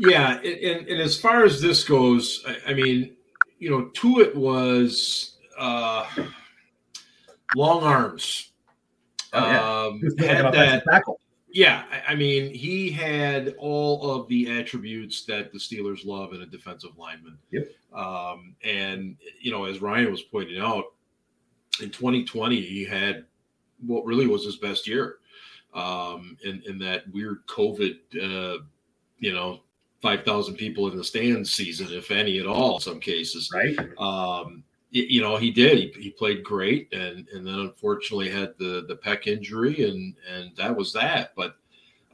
Yeah, 0.00 0.38
and, 0.38 0.86
and, 0.88 1.00
as 1.00 1.18
far 1.18 1.44
as 1.44 1.62
this 1.62 1.84
goes, 1.84 2.44
I, 2.46 2.72
I 2.72 2.74
mean, 2.74 3.16
you 3.58 3.70
know, 3.70 3.90
Tuitt 3.94 4.34
was 4.34 5.36
uh, 5.58 6.06
long 7.54 7.82
arms. 7.82 8.52
Oh, 9.32 9.40
yeah. 9.40 9.84
Um, 9.86 10.02
had 10.18 10.52
that, 10.52 10.84
tackle? 10.84 11.20
Yeah, 11.56 11.84
I, 11.90 12.12
I 12.12 12.14
mean, 12.14 12.52
he 12.52 12.90
had 12.90 13.54
all 13.56 14.10
of 14.10 14.28
the 14.28 14.58
attributes 14.60 15.24
that 15.24 15.52
the 15.52 15.58
Steelers 15.58 16.04
love 16.04 16.34
in 16.34 16.42
a 16.42 16.46
defensive 16.46 16.98
lineman. 16.98 17.38
Yep. 17.50 17.68
Um, 17.94 18.54
and 18.62 19.16
you 19.40 19.50
know, 19.50 19.64
as 19.64 19.80
Ryan 19.80 20.10
was 20.10 20.20
pointing 20.20 20.60
out, 20.60 20.84
in 21.80 21.88
2020, 21.88 22.60
he 22.60 22.84
had 22.84 23.24
what 23.86 24.04
really 24.04 24.26
was 24.26 24.44
his 24.44 24.56
best 24.56 24.86
year. 24.86 25.16
Um, 25.72 26.36
in, 26.44 26.62
in 26.66 26.78
that 26.80 27.10
weird 27.10 27.46
COVID, 27.46 27.96
uh, 28.22 28.62
you 29.18 29.32
know, 29.32 29.60
5,000 30.02 30.56
people 30.56 30.90
in 30.90 30.96
the 30.96 31.04
stands 31.04 31.54
season, 31.54 31.88
if 31.90 32.10
any 32.10 32.38
at 32.38 32.46
all, 32.46 32.74
in 32.74 32.80
some 32.80 33.00
cases. 33.00 33.50
right? 33.52 33.78
Um, 33.98 34.62
you 35.04 35.20
know, 35.20 35.36
he 35.36 35.50
did. 35.50 35.78
He, 35.78 36.02
he 36.02 36.10
played 36.10 36.42
great, 36.44 36.92
and 36.92 37.26
and 37.32 37.46
then 37.46 37.58
unfortunately 37.58 38.28
had 38.30 38.54
the 38.58 38.84
the 38.88 38.96
pec 38.96 39.26
injury, 39.26 39.88
and 39.88 40.14
and 40.32 40.56
that 40.56 40.74
was 40.76 40.92
that. 40.94 41.32
But 41.36 41.56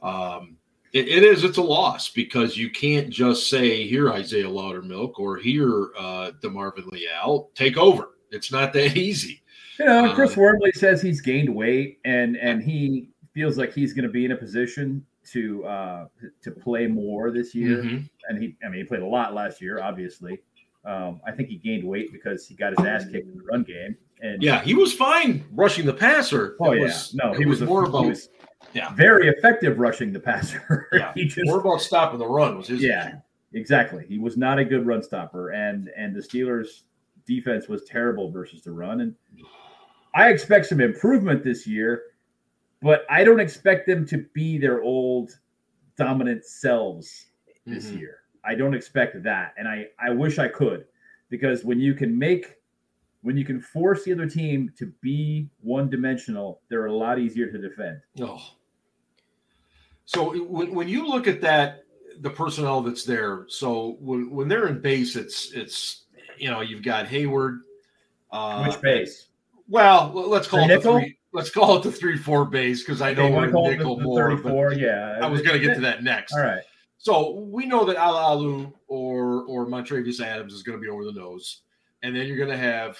um, 0.01 0.57
it, 0.91 1.07
it 1.07 1.23
is 1.23 1.43
it's 1.43 1.57
a 1.57 1.61
loss 1.63 2.09
because 2.09 2.57
you 2.57 2.69
can't 2.69 3.09
just 3.09 3.49
say 3.49 3.87
here 3.87 4.11
Isaiah 4.11 4.45
Loudermilk 4.49 5.13
or 5.17 5.37
here 5.37 5.89
uh, 5.97 6.31
Demarvin 6.41 6.87
Leal 6.91 7.49
take 7.55 7.77
over. 7.77 8.09
It's 8.31 8.51
not 8.51 8.73
that 8.73 8.97
easy. 8.97 9.41
You 9.79 9.85
know, 9.85 10.13
Chris 10.13 10.37
Uh, 10.37 10.41
Wormley 10.41 10.71
says 10.73 11.01
he's 11.01 11.21
gained 11.21 11.53
weight 11.53 11.99
and 12.05 12.35
and 12.37 12.61
he 12.61 13.09
feels 13.33 13.57
like 13.57 13.73
he's 13.73 13.93
going 13.93 14.03
to 14.05 14.11
be 14.11 14.25
in 14.25 14.31
a 14.33 14.35
position 14.37 15.03
to 15.31 15.65
uh, 15.65 16.07
to 16.41 16.51
play 16.51 16.85
more 16.85 17.31
this 17.31 17.55
year, 17.55 17.81
Mhm. 17.83 18.09
and 18.29 18.43
he 18.43 18.55
I 18.63 18.69
mean 18.69 18.81
he 18.81 18.83
played 18.83 19.01
a 19.01 19.05
lot 19.07 19.33
last 19.33 19.61
year, 19.61 19.81
obviously. 19.81 20.39
Um, 20.85 21.21
I 21.25 21.31
think 21.31 21.49
he 21.49 21.55
gained 21.57 21.83
weight 21.85 22.11
because 22.11 22.45
he 22.45 22.55
got 22.55 22.77
his 22.77 22.85
ass 22.85 23.05
kicked 23.05 23.27
in 23.29 23.37
the 23.37 23.43
run 23.43 23.63
game, 23.63 23.95
and 24.21 24.41
Yeah, 24.43 24.61
he 24.61 24.73
was 24.73 24.93
fine 24.93 25.45
rushing 25.51 25.85
the 25.85 25.93
passer. 25.93 26.57
oh 26.59 26.71
It 26.71 26.77
yeah, 26.79 26.83
was- 26.83 27.13
no, 27.15 27.33
he 27.33 27.45
was, 27.45 27.61
a- 27.61 27.65
more 27.65 27.85
about 27.85 28.05
was 28.07 28.29
yeah. 28.73 28.93
very 28.93 29.29
effective 29.29 29.79
rushing 29.79 30.11
the 30.11 30.19
passer. 30.19 30.87
Yeah, 30.93 31.13
he 31.15 31.25
just 31.25 31.45
more 31.45 31.59
about 31.59 31.79
stopping 31.81 32.19
the 32.19 32.27
run 32.27 32.57
was 32.57 32.67
his 32.67 32.81
Yeah. 32.81 33.07
issue. 33.07 33.17
Exactly. 33.53 34.03
He 34.07 34.17
was 34.17 34.35
not 34.35 34.57
a 34.59 34.65
good 34.65 34.85
run 34.85 35.01
stopper, 35.03 35.51
and 35.51 35.89
and 35.95 36.13
the 36.15 36.19
Steelers' 36.19 36.81
defense 37.25 37.67
was 37.69 37.83
terrible 37.85 38.29
versus 38.31 38.61
the 38.63 38.71
run. 38.71 38.99
And 39.01 39.15
I 40.15 40.29
expect 40.29 40.65
some 40.65 40.81
improvement 40.81 41.43
this 41.43 41.65
year, 41.67 42.01
but 42.81 43.05
I 43.09 43.23
don't 43.23 43.39
expect 43.39 43.85
them 43.87 44.05
to 44.07 44.25
be 44.33 44.57
their 44.57 44.81
old 44.81 45.37
dominant 45.97 46.43
selves 46.45 47.27
this 47.65 47.91
Mhm. 47.91 47.99
year. 47.99 48.17
I 48.45 48.55
don't 48.55 48.73
expect 48.73 49.21
that, 49.23 49.53
and 49.57 49.67
I 49.67 49.87
I 49.99 50.11
wish 50.11 50.39
I 50.39 50.47
could, 50.47 50.85
because 51.29 51.63
when 51.63 51.79
you 51.79 51.93
can 51.93 52.17
make 52.17 52.55
when 53.21 53.37
you 53.37 53.45
can 53.45 53.59
force 53.59 54.03
the 54.03 54.11
other 54.11 54.29
team 54.29 54.71
to 54.77 54.91
be 55.01 55.49
one 55.61 55.89
dimensional, 55.89 56.59
they're 56.69 56.87
a 56.87 56.93
lot 56.93 57.19
easier 57.19 57.49
to 57.49 57.57
defend. 57.57 58.01
Oh. 58.19 58.41
So 60.05 60.37
when, 60.43 60.75
when 60.75 60.89
you 60.89 61.07
look 61.07 61.27
at 61.27 61.39
that, 61.41 61.85
the 62.19 62.29
personnel 62.29 62.81
that's 62.81 63.05
there, 63.05 63.45
so 63.47 63.95
when, 64.01 64.29
when 64.29 64.49
they're 64.49 64.67
in 64.67 64.81
base, 64.81 65.15
it's 65.15 65.51
it's 65.53 66.03
you 66.37 66.51
know 66.51 66.61
you've 66.61 66.83
got 66.83 67.07
Heyward. 67.07 67.59
Uh, 68.31 68.65
Which 68.65 68.81
base? 68.81 69.27
Well, 69.69 70.11
let's 70.13 70.47
call 70.47 70.67
The 70.67 70.73
it 70.73 70.83
the 70.83 70.91
three. 70.91 71.17
Let's 71.31 71.49
call 71.49 71.77
it 71.77 71.83
the 71.83 71.91
three 71.91 72.17
four 72.17 72.45
base 72.45 72.83
because 72.83 73.01
I 73.01 73.13
know 73.13 73.29
we're 73.31 73.49
call 73.49 73.69
the- 73.69 73.77
nickel 73.77 73.97
the 73.97 74.03
more. 74.03 74.73
Yeah. 74.73 75.17
I 75.21 75.27
was 75.27 75.41
going 75.41 75.59
to 75.59 75.65
get 75.65 75.75
to 75.75 75.81
that 75.81 76.03
next. 76.03 76.33
All 76.33 76.41
right. 76.41 76.61
So 77.03 77.31
we 77.31 77.65
know 77.65 77.83
that 77.83 77.97
Alualu 77.97 78.71
or 78.87 79.43
or 79.43 79.65
Montravius 79.65 80.21
Adams 80.25 80.53
is 80.53 80.63
going 80.63 80.77
to 80.77 80.81
be 80.81 80.87
over 80.87 81.03
the 81.03 81.11
nose, 81.11 81.63
and 82.01 82.15
then 82.15 82.27
you're 82.27 82.37
going 82.37 82.49
to 82.49 82.55
have 82.57 82.97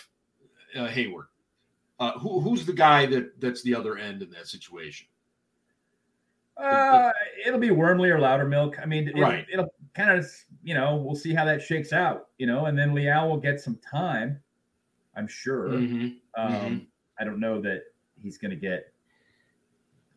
uh, 0.75 0.89
Heyward. 0.89 1.27
Uh, 2.01 2.11
who, 2.19 2.41
who's 2.41 2.65
the 2.65 2.73
guy 2.73 3.05
that 3.05 3.39
that's 3.39 3.63
the 3.63 3.73
other 3.73 3.97
end 3.97 4.21
in 4.21 4.29
that 4.31 4.47
situation? 4.47 5.07
Uh, 6.57 7.13
it'll 7.45 7.61
be 7.61 7.71
Wormley 7.71 8.09
or 8.09 8.19
Loudermilk. 8.19 8.77
I 8.77 8.85
mean, 8.85 9.07
it'll, 9.07 9.21
Right. 9.21 9.47
it'll 9.51 9.73
kind 9.93 10.19
of, 10.19 10.29
you 10.63 10.73
know, 10.73 10.97
we'll 10.97 11.15
see 11.15 11.33
how 11.33 11.45
that 11.45 11.61
shakes 11.61 11.93
out, 11.93 12.27
you 12.37 12.45
know, 12.45 12.65
and 12.65 12.77
then 12.77 12.93
Leal 12.93 13.29
will 13.29 13.39
get 13.39 13.61
some 13.61 13.77
time, 13.77 14.43
I'm 15.15 15.27
sure. 15.29 15.69
Mhm. 15.69 16.19
Um, 16.35 16.51
mhm. 16.53 16.87
I 17.19 17.23
don't 17.23 17.39
know 17.39 17.61
that 17.61 17.83
he's 18.17 18.37
going 18.37 18.51
to 18.51 18.57
get 18.57 18.93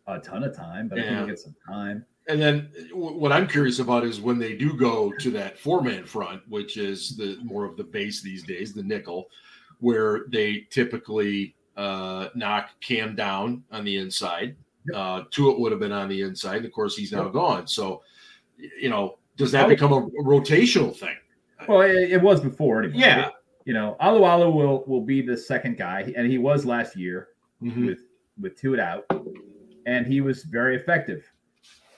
a 0.09 0.19
ton 0.19 0.43
of 0.43 0.57
time, 0.57 0.89
but 0.89 0.99
I 0.99 1.03
think 1.03 1.13
Yeah. 1.13 1.19
he'll 1.21 1.29
get 1.29 1.39
some 1.39 1.55
time. 1.67 2.05
And 2.29 2.41
then 2.43 2.71
what 2.93 3.31
I'm 3.33 3.47
curious 3.47 3.79
about 3.79 4.05
is 4.05 4.21
when 4.21 4.39
they 4.39 4.57
do 4.57 4.77
go 4.77 5.13
to 5.21 5.31
that 5.31 5.59
four 5.59 5.81
man 5.83 6.05
front, 6.05 6.43
which 6.49 6.77
is 6.77 7.17
the 7.17 7.39
more 7.45 7.65
of 7.65 7.77
the 7.77 7.85
base 7.85 8.21
these 8.21 8.43
days, 8.43 8.73
the 8.73 8.83
nickel, 8.83 9.29
where 9.79 10.25
they 10.29 10.67
typically 10.71 11.55
uh, 11.77 12.29
knock 12.35 12.71
Cam 12.81 13.15
down 13.15 13.63
on 13.71 13.85
the 13.85 13.97
inside. 13.97 14.57
Yep. 14.89 14.97
Uh, 14.97 15.23
Tuitt 15.31 15.59
would 15.61 15.71
have 15.73 15.81
been 15.81 15.93
on 15.93 16.09
the 16.09 16.23
inside. 16.23 16.57
And 16.59 16.67
of 16.67 16.73
course, 16.73 16.97
he's 16.97 17.13
now 17.13 17.25
Yep. 17.25 17.33
gone. 17.33 17.67
So, 17.69 18.03
you 18.81 18.89
know, 18.89 19.19
does 19.37 19.53
that 19.53 19.69
become 19.69 19.93
a, 19.93 20.01
rotational 20.23 20.97
thing? 20.97 21.17
Well, 21.69 21.83
it, 21.83 22.13
it 22.13 22.23
was 22.23 22.41
before 22.41 22.83
anyway. 22.83 22.99
Yeah. 22.99 23.31
You 23.67 23.75
know, 23.75 23.97
Alualu 24.01 24.53
will, 24.55 24.85
will 24.87 25.01
be 25.01 25.23
the 25.23 25.37
second 25.37 25.77
guy, 25.77 26.13
and 26.17 26.31
he 26.31 26.39
was 26.39 26.65
last 26.65 26.97
year. 26.97 27.29
Mhm. 27.63 27.87
with 27.87 28.01
with 28.39 28.61
Tuitt 28.61 28.79
out, 28.79 29.07
and 29.87 30.07
he 30.07 30.21
was 30.21 30.45
very 30.45 30.77
effective. 30.77 31.25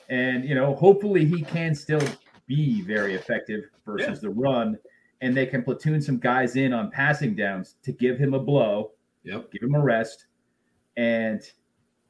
And 0.09 0.45
you 0.45 0.55
know, 0.55 0.75
hopefully 0.75 1.25
he 1.25 1.43
can 1.43 1.75
still 1.75 2.03
be 2.47 2.81
very 2.83 3.15
effective 3.15 3.65
versus 3.85 4.21
the 4.21 4.31
run, 4.31 4.79
and 5.21 5.37
they 5.37 5.45
can 5.47 5.63
platoon 5.63 6.01
some 6.01 6.19
guys 6.19 6.57
in 6.57 6.73
on 6.73 6.91
passing 6.91 7.35
downs 7.35 7.77
to 7.83 7.93
give 7.93 8.19
him 8.19 8.33
a 8.35 8.39
blow, 8.41 8.93
Yep. 9.25 9.51
give 9.53 9.63
him 9.63 9.75
a 9.75 9.83
rest, 9.83 10.27
and 10.97 11.43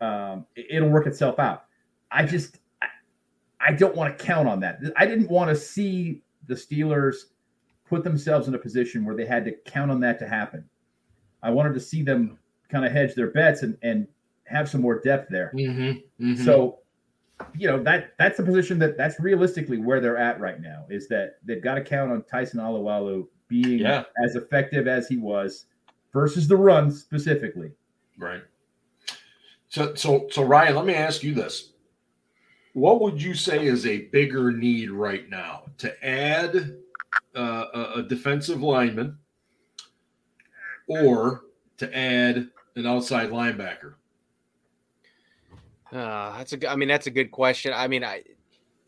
um, 0.01 0.47
it- 0.55 0.67
it'll 0.71 0.91
work 0.91 1.07
itself 1.09 1.39
out. 1.41 1.65
I 2.11 2.25
just 2.25 2.59
I, 2.81 2.87
I 3.61 3.73
don't 3.73 3.97
want 3.97 4.17
to 4.17 4.25
count 4.25 4.47
on 4.49 4.61
that. 4.61 4.79
I 4.97 5.07
didn't 5.07 5.29
want 5.29 5.51
to 5.51 5.57
see 5.57 6.23
the 6.47 6.55
Steelers 6.55 7.17
put 7.89 8.05
themselves 8.05 8.47
in 8.49 8.55
a 8.55 8.59
position 8.59 9.05
where 9.05 9.17
they 9.17 9.27
had 9.27 9.45
to 9.47 9.53
count 9.67 9.91
on 9.91 9.99
that 10.01 10.19
to 10.21 10.29
happen. 10.29 10.65
I 11.43 11.51
wanted 11.51 11.75
to 11.75 11.81
see 11.81 12.03
them 12.03 12.39
kind 12.69 12.85
of 12.85 12.93
hedge 12.93 13.15
their 13.15 13.31
bets 13.31 13.63
and, 13.63 13.77
and 13.83 14.07
have 14.45 14.69
some 14.69 14.81
more 14.83 15.01
depth 15.01 15.31
there. 15.31 15.51
Mhm. 15.55 16.03
Mhm. 16.21 16.45
So, 16.45 16.79
you 17.57 17.69
know, 17.69 17.83
that 17.83 18.15
that's 18.19 18.37
the 18.37 18.43
position 18.43 18.79
that 18.81 18.97
that's 18.97 19.21
realistically 19.21 19.79
where 19.79 20.01
they're 20.01 20.17
at 20.19 20.41
right 20.41 20.61
now 20.61 20.85
is 20.91 21.09
that 21.09 21.39
they've 21.45 21.63
got 21.63 21.75
to 21.75 21.83
count 21.83 22.11
on 22.11 22.23
Tyson 22.25 22.61
Alualu 22.61 23.27
being 23.49 23.79
Yeah. 23.79 24.05
as 24.25 24.37
effective 24.37 24.87
as 24.89 25.09
he 25.09 25.17
was 25.17 25.67
versus 26.13 26.49
the 26.49 26.57
run 26.57 26.91
specifically. 26.91 27.73
Right. 28.19 28.43
So, 29.69 29.95
so, 29.95 30.27
so 30.31 30.43
Ryan, 30.43 30.77
let 30.77 30.87
me 30.87 30.95
ask 30.95 31.23
you 31.23 31.35
this: 31.35 31.73
What 32.73 33.01
would 33.01 33.23
you 33.23 33.35
say 33.35 33.67
is 33.67 33.87
a 33.87 34.07
bigger 34.07 34.51
need 34.51 34.91
right 34.91 35.29
now 35.29 35.65
to 35.79 36.05
add 36.07 36.77
uh, 37.37 37.65
a, 37.75 37.93
a 37.99 38.03
defensive 38.03 38.63
lineman, 38.63 39.19
or 40.89 41.43
to 41.77 41.97
add 41.97 42.49
an 42.77 42.87
outside 42.87 43.31
linebacker? 43.31 43.95
Uh, 45.93 46.37
that's 46.39 46.53
a. 46.53 46.57
g- 46.59 46.67
I 46.67 46.77
mean, 46.77 46.89
that's 46.89 47.07
a 47.07 47.11
good 47.11 47.31
question. 47.31 47.73
I 47.75 47.89
mean, 47.89 48.05
I, 48.05 48.23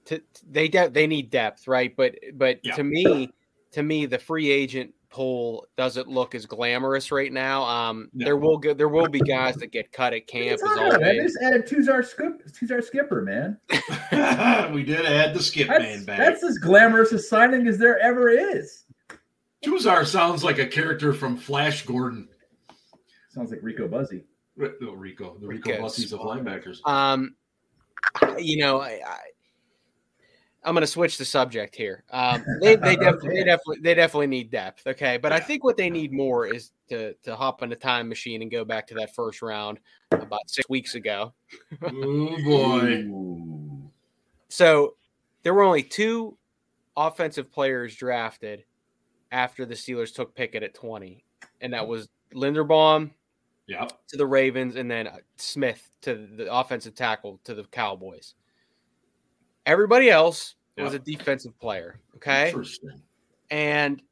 to, 0.06 0.20
they 0.50 0.68
de- 0.68 0.88
they 0.90 1.06
need 1.06 1.30
depth, 1.30 1.66
right? 1.68 1.94
But 1.96 2.16
but 2.34 2.60
Yeah. 2.62 2.74
to 2.76 2.84
me, 2.84 3.30
to 3.72 3.82
me, 3.82 4.06
the 4.06 4.18
free 4.18 4.50
agent 4.50 4.92
pool 5.08 5.66
doesn't 5.76 6.06
look 6.08 6.34
as 6.36 6.46
glamorous 6.46 7.10
right 7.10 7.32
now. 7.32 7.64
Um, 7.64 8.08
No. 8.12 8.24
there 8.26 8.36
will 8.36 8.58
go, 8.58 8.74
there 8.74 8.88
will 8.88 9.08
be 9.08 9.18
guys 9.20 9.56
that 9.56 9.72
get 9.72 9.90
cut 9.92 10.12
at 10.14 10.26
camp 10.28 10.52
as 10.52 10.62
What 10.62 10.70
are 10.78 10.84
you 10.84 10.90
talking 10.90 10.96
about, 10.96 11.00
man? 11.00 11.16
They 11.16 11.22
just 11.24 11.38
added 11.42 11.66
Tuzar 11.66 12.04
Skip, 12.06 12.46
Tuzar 12.52 12.84
Skipper, 12.84 13.22
man. 13.22 13.58
we 14.72 14.84
did 14.84 15.04
add 15.06 15.34
the 15.34 15.42
skip 15.42 15.66
man 15.68 16.04
back. 16.04 16.18
that's 16.18 16.44
as 16.44 16.58
glamorous 16.58 17.10
a 17.12 17.18
signing 17.18 17.66
as 17.66 17.76
there 17.78 17.98
ever 17.98 18.28
is. 18.30 18.84
Tuzar 19.64 20.06
sounds 20.06 20.44
like 20.44 20.58
a 20.58 20.66
character 20.66 21.12
from 21.12 21.36
Flash 21.36 21.84
Gordon. 21.84 22.28
Sounds 23.30 23.50
like 23.50 23.60
Rico 23.62 23.88
Bussey. 23.88 24.24
No, 24.80 24.92
Rico, 24.92 25.36
the 25.40 25.46
Rico, 25.46 25.70
Rico 25.70 25.82
Busseys 25.82 26.12
of 26.12 26.20
linebackers. 26.20 26.86
Um, 26.86 27.34
you 28.38 28.58
know, 28.58 28.80
I, 28.80 29.00
I 29.06 29.18
I'm 30.62 30.74
going 30.74 30.82
to 30.82 30.86
switch 30.86 31.16
the 31.16 31.24
subject 31.24 31.74
here. 31.74 32.04
Um, 32.10 32.44
they 32.60 32.76
they 32.76 32.96
definitely 32.96 33.36
they 33.36 33.44
definitely 33.44 33.78
they 33.82 33.94
definitely 33.94 34.26
need 34.26 34.50
depth. 34.50 34.86
Okay, 34.86 35.16
but 35.16 35.32
I 35.32 35.40
think 35.40 35.64
what 35.64 35.76
they 35.76 35.88
need 35.88 36.12
more 36.12 36.46
is 36.46 36.72
to 36.88 37.14
to 37.22 37.34
hop 37.34 37.62
in 37.62 37.72
a 37.72 37.76
time 37.76 38.08
machine 38.08 38.42
and 38.42 38.50
go 38.50 38.64
back 38.64 38.86
to 38.88 38.94
that 38.94 39.14
first 39.14 39.40
round 39.40 39.78
about 40.10 40.48
six 40.48 40.68
weeks 40.68 40.94
ago. 40.94 41.32
oh 41.82 42.36
boy! 42.44 43.06
So 44.52 44.96
there 45.44 45.54
were 45.54 45.62
only 45.62 45.84
two 45.84 46.36
offensive 46.96 47.52
players 47.52 47.94
drafted 47.94 48.64
after 49.30 49.64
the 49.64 49.76
Steelers 49.76 50.12
took 50.12 50.34
Pickett 50.34 50.64
at 50.64 50.74
20, 50.74 51.24
and 51.60 51.72
that 51.72 51.86
was 51.86 52.08
Linderbaum 52.34 53.12
Yep. 53.70 53.92
to 54.08 54.16
the 54.16 54.26
Ravens 54.26 54.74
and 54.74 54.90
then 54.90 55.06
uh, 55.06 55.18
Smith 55.36 55.90
to 56.02 56.28
the 56.36 56.52
offensive 56.52 56.94
tackle 56.94 57.40
to 57.44 57.54
the 57.54 57.64
Cowboys. 57.64 58.34
Everybody 59.64 60.10
else 60.10 60.56
was 60.76 60.94
a 60.94 60.98
defensive 60.98 61.58
player. 61.60 62.00
Okay. 62.16 62.48
Interesting. 62.48 63.00
And 63.50 64.02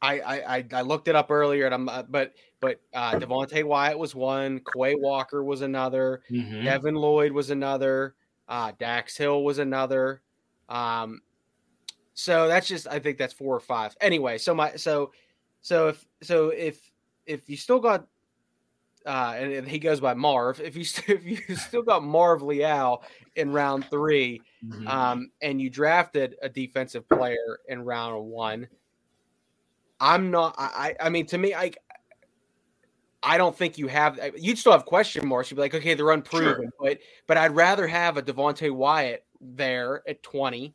I, 0.00 0.20
I, 0.20 0.64
I, 0.72 0.82
looked 0.82 1.08
it 1.08 1.16
up 1.16 1.30
earlier 1.30 1.64
and 1.66 1.74
I'm, 1.74 1.88
uh, 1.88 2.02
but, 2.02 2.34
but 2.60 2.80
uh, 2.94 3.12
Devonte 3.12 3.64
Wyatt 3.64 3.98
was 3.98 4.14
one, 4.14 4.60
Quay 4.72 4.94
Walker 4.94 5.42
was 5.42 5.62
another, 5.62 6.22
Mhm. 6.30 6.62
Devin 6.62 6.94
Lloyd 6.94 7.32
was 7.32 7.50
another. 7.50 8.14
Uh, 8.46 8.72
Dax 8.78 9.16
Hill 9.16 9.42
was 9.42 9.58
another. 9.58 10.22
Um, 10.68 11.22
so 12.14 12.48
that's 12.48 12.66
just 12.66 12.88
I 12.88 12.98
think 12.98 13.18
that's 13.18 13.34
four 13.34 13.54
or 13.54 13.60
five. 13.60 13.94
Anyway, 14.00 14.38
so 14.38 14.54
my 14.54 14.74
so 14.76 15.12
so 15.60 15.88
if 15.88 16.04
so 16.22 16.48
if 16.48 16.90
if 17.26 17.48
you 17.48 17.56
still 17.56 17.78
got 17.78 18.06
uh, 19.06 19.34
and 19.38 19.52
and 19.52 19.68
he 19.68 19.78
goes 19.78 20.00
by 20.00 20.14
Marv. 20.14 20.60
If 20.60 20.76
you 20.76 20.84
st- 20.84 21.20
if 21.24 21.48
you 21.48 21.56
still 21.56 21.82
got 21.82 22.02
Marv 22.02 22.42
Leal 22.42 23.02
in 23.36 23.52
round 23.52 23.86
three, 23.90 24.40
Mhm. 24.64 24.86
um, 24.88 25.30
and 25.40 25.60
you 25.60 25.70
drafted 25.70 26.36
a 26.42 26.48
defensive 26.48 27.08
player 27.08 27.60
in 27.68 27.82
round 27.84 28.24
one, 28.26 28.66
I'm 30.00 30.30
not. 30.30 30.54
I 30.58 30.94
I 31.00 31.08
mean, 31.08 31.26
to 31.26 31.38
me, 31.38 31.54
I 31.54 31.70
I 33.22 33.38
don't 33.38 33.56
think 33.56 33.78
you 33.78 33.86
have. 33.88 34.18
You'd 34.36 34.58
still 34.58 34.72
have 34.72 34.84
question 34.84 35.26
marks. 35.26 35.50
You'd 35.50 35.56
be 35.56 35.62
like, 35.62 35.74
okay, 35.74 35.94
they're 35.94 36.10
unproven, 36.10 36.70
but 36.80 36.98
but 37.26 37.36
I'd 37.36 37.54
rather 37.54 37.86
have 37.86 38.16
a 38.16 38.22
Devonte 38.22 38.70
Wyatt 38.70 39.24
there 39.40 40.02
at 40.08 40.22
20, 40.22 40.74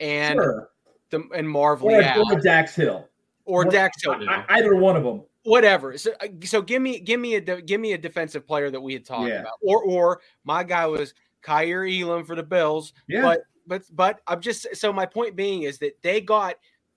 and 0.00 0.36
Sure. 0.38 0.70
the 1.10 1.22
and 1.34 1.48
Marv 1.48 1.82
Or, 1.82 1.90
Leal 1.92 2.24
or 2.32 2.40
Dax 2.40 2.74
Hill. 2.74 3.08
or 3.44 3.64
Dax 3.64 4.02
Hill. 4.02 4.16
Either 4.48 4.76
one 4.76 4.96
of 4.96 5.04
them. 5.04 5.22
Whatever. 5.46 5.96
So, 5.96 6.12
uh, 6.20 6.26
so 6.44 6.60
give 6.60 6.82
me, 6.82 6.98
give 6.98 7.20
me 7.20 7.36
a, 7.36 7.40
de- 7.40 7.62
give 7.62 7.80
me 7.80 7.92
a 7.92 7.98
defensive 7.98 8.46
player 8.46 8.70
that 8.70 8.80
we 8.80 8.92
had 8.92 9.04
talked 9.04 9.28
Yeah. 9.28 9.40
about, 9.40 9.54
or, 9.62 9.82
or 9.84 10.20
my 10.44 10.64
guy 10.64 10.86
was 10.86 11.14
Kaiir 11.42 11.86
Elam 11.86 12.24
for 12.24 12.34
the 12.34 12.42
Bills. 12.42 12.92
Yeah. 13.08 13.22
But, 13.22 13.42
but, 13.66 13.82
but 13.92 14.20
I'm 14.26 14.40
just 14.40 14.66
so 14.74 14.92
my 14.92 15.06
point 15.06 15.36
being 15.36 15.62
is 15.62 15.78
that 15.78 16.02
they 16.02 16.20
got, 16.20 16.56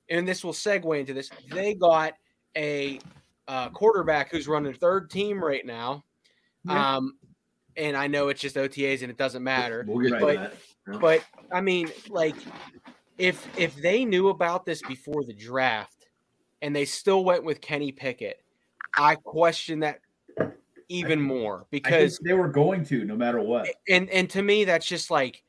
and 0.09 0.27
this 0.27 0.43
will 0.43 0.53
segue 0.53 0.99
into 0.99 1.13
this. 1.13 1.29
They 1.51 1.75
got 1.75 2.13
a 2.57 2.99
uh, 3.47 3.69
quarterback 3.69 4.31
who's 4.31 4.47
running 4.47 4.73
third 4.73 5.09
team 5.09 5.43
right 5.43 5.65
now. 5.65 6.03
Yeah. 6.65 6.97
Um, 6.97 7.17
and 7.77 7.95
I 7.95 8.07
know 8.07 8.27
it's 8.29 8.41
just 8.41 8.55
OTAs 8.55 9.01
and 9.01 9.09
it 9.11 9.17
doesn't 9.17 9.43
matter. 9.43 9.85
We'll 9.87 10.09
get 10.09 10.19
to 10.19 10.25
that. 10.25 10.53
Yeah. 10.91 10.97
But 10.99 11.23
I 11.51 11.61
mean, 11.61 11.89
like, 12.09 12.35
if 13.17 13.47
if 13.57 13.75
they 13.75 14.05
knew 14.05 14.29
about 14.29 14.65
this 14.65 14.81
before 14.83 15.23
the 15.23 15.33
draft 15.33 15.98
and 16.61 16.75
they 16.75 16.85
still 16.85 17.23
went 17.23 17.43
with 17.43 17.61
Kenny 17.61 17.91
Pickett, 17.91 18.41
I 18.97 19.15
question 19.15 19.79
that 19.81 19.99
even 20.89 21.21
more 21.21 21.57
I 21.57 21.59
think 21.69 21.83
because 21.83 22.17
they 22.23 22.33
were 22.33 22.47
going 22.47 22.83
to 22.85 23.05
no 23.05 23.15
matter 23.15 23.39
what. 23.39 23.67
and 23.87 24.09
and 24.09 24.29
to 24.31 24.41
me 24.41 24.63
that's 24.65 24.87
just 24.87 25.11
like 25.11 25.43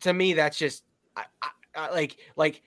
to 0.00 0.12
me 0.12 0.32
that's 0.32 0.56
just 0.56 0.84
I, 1.16 1.24
I, 1.42 1.48
I, 1.76 1.90
like 1.90 2.16
like 2.36 2.62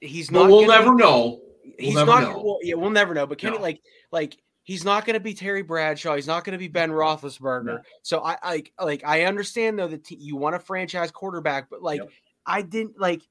he's 0.00 0.28
But 0.28 0.40
not 0.40 0.50
we'll 0.50 0.66
gonna 0.66 0.78
never 0.80 0.94
be- 0.94 1.02
know. 1.02 1.40
he's 1.78 1.94
never 1.94 2.10
not 2.10 2.22
know. 2.24 2.42
Well, 2.44 2.58
yeah 2.62 2.74
we'll 2.74 2.90
never 2.90 3.14
know 3.14 3.26
but 3.26 3.38
Kenny 3.38 3.56
No. 3.56 3.62
like 3.62 3.80
like 4.10 4.36
he's 4.64 4.84
not 4.84 5.06
going 5.06 5.14
to 5.14 5.20
be 5.20 5.32
Terry 5.32 5.62
Bradshaw 5.62 6.14
he's 6.14 6.26
not 6.26 6.44
going 6.44 6.52
to 6.52 6.58
be 6.58 6.68
Ben 6.68 6.90
Roethlisberger 6.90 7.64
No. 7.64 7.78
so 8.02 8.20
I 8.22 8.36
like 8.44 8.72
like 8.78 9.02
I 9.02 9.24
understand 9.24 9.78
though 9.78 9.88
that 9.88 10.04
t- 10.04 10.16
you 10.16 10.36
want 10.36 10.54
a 10.56 10.58
franchise 10.58 11.10
quarterback 11.10 11.70
but 11.70 11.82
like 11.82 12.00
Yep. 12.00 12.10
I 12.44 12.60
didn't 12.62 13.00
like 13.00 13.22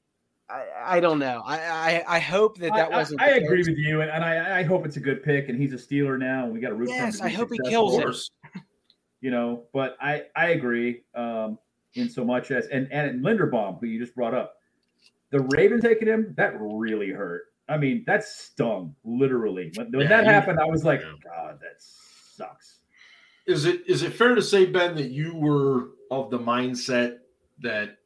I, 0.52 0.96
I 0.96 1.00
don't 1.00 1.18
know 1.18 1.42
I, 1.46 1.58
I 1.58 2.04
I 2.16 2.18
hope 2.18 2.58
that 2.58 2.72
that 2.74 2.88
I- 2.90 2.92
I- 2.92 2.96
wasn't 2.96 3.22
I, 3.22 3.38
the 3.38 3.44
agree 3.44 3.60
with 3.66 3.78
you, 3.78 4.00
and, 4.02 4.10
and 4.10 4.22
I, 4.24 4.60
I 4.60 4.62
hope 4.62 4.84
it's 4.86 4.96
a 4.96 5.00
good 5.00 5.22
pick, 5.22 5.48
and 5.48 5.58
he's 5.60 5.72
a 5.72 5.76
Steeler 5.76 6.18
now, 6.18 6.44
and 6.44 6.52
we 6.52 6.60
got 6.60 6.68
to 6.70 6.74
root 6.74 6.88
for 6.88 6.94
him. 6.94 7.04
Yes, 7.06 7.20
I 7.20 7.28
be 7.28 7.34
hope 7.34 7.50
he 7.52 7.58
kills 7.70 7.94
successful, 7.94 8.36
it. 8.56 8.62
You 9.20 9.30
know, 9.30 9.64
but 9.72 9.96
I 10.00 10.24
I 10.36 10.48
agree 10.50 11.02
um, 11.14 11.58
in 11.94 12.08
so 12.10 12.24
much 12.24 12.50
as 12.50 12.66
and 12.66 12.90
and 12.92 13.24
Linderbaum, 13.24 13.78
who 13.80 13.86
you 13.86 13.98
just 14.00 14.14
brought 14.14 14.34
up, 14.34 14.54
the 15.30 15.40
Raven 15.40 15.80
taking 15.80 16.08
him 16.08 16.34
that 16.36 16.54
really 16.60 17.10
hurt. 17.10 17.42
I 17.68 17.78
mean, 17.78 18.02
that 18.08 18.24
stung 18.24 18.94
literally 19.04 19.70
when, 19.76 19.92
when 19.92 20.02
Yeah, 20.02 20.08
that 20.08 20.24
you- 20.24 20.30
happened. 20.30 20.58
I 20.60 20.64
was 20.66 20.84
like, 20.84 21.00
Yeah. 21.00 21.12
God, 21.24 21.60
that 21.60 21.76
sucks. 21.78 22.78
Is 23.46 23.64
it 23.64 23.82
is 23.86 24.02
it 24.02 24.12
fair 24.12 24.34
to 24.34 24.42
say, 24.42 24.66
Ben, 24.66 24.94
that 24.96 25.10
you 25.10 25.34
were 25.34 25.90
of 26.10 26.30
the 26.30 26.38
mindset 26.38 27.18
that 27.60 27.98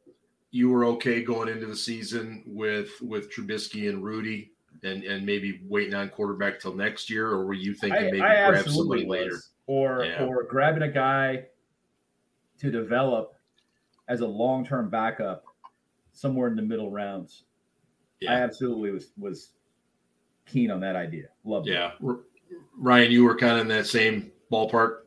you 0.57 0.71
were 0.71 0.87
okay 0.87 1.23
going 1.23 1.49
into 1.51 1.67
the 1.67 1.77
season 1.77 2.43
with 2.47 2.91
with 3.03 3.31
Trubisky 3.31 3.91
and 3.91 4.03
Rudy, 4.03 4.53
and 4.83 5.05
and 5.05 5.27
maybe 5.27 5.61
waiting 5.69 5.93
on 5.95 6.09
quarterback 6.09 6.59
till 6.59 6.75
next 6.75 7.11
year, 7.11 7.29
or 7.29 7.45
were 7.45 7.53
you 7.53 7.75
thinking 7.75 8.05
maybe 8.07 8.23
I 8.23 8.49
grab 8.49 8.55
absolutely 8.55 9.01
somebody 9.01 9.07
later? 9.25 9.37
Or 9.67 10.05
Yeah. 10.05 10.25
or 10.25 10.45
grabbing 10.45 10.83
a 10.83 10.91
guy 10.91 11.45
to 12.59 12.71
develop 12.71 13.35
as 14.09 14.21
a 14.23 14.27
long 14.27 14.65
term 14.65 14.89
backup 14.89 15.45
somewhere 16.13 16.49
in 16.49 16.57
the 16.57 16.63
middle 16.63 16.91
rounds. 16.91 17.45
I 18.27 18.33
absolutely 18.33 18.93
was 18.93 19.13
was 19.19 19.51
keen 20.47 20.71
on 20.71 20.81
that 20.81 20.97
idea. 20.97 21.27
Loved 21.45 21.69
it. 21.69 21.73
yeah. 21.73 21.93
R- 22.03 22.21
Ryan, 22.79 23.11
you 23.11 23.25
were 23.25 23.37
kind 23.37 23.55
of 23.57 23.61
in 23.61 23.69
that 23.69 23.87
same 23.87 24.33
ballpark. 24.51 25.01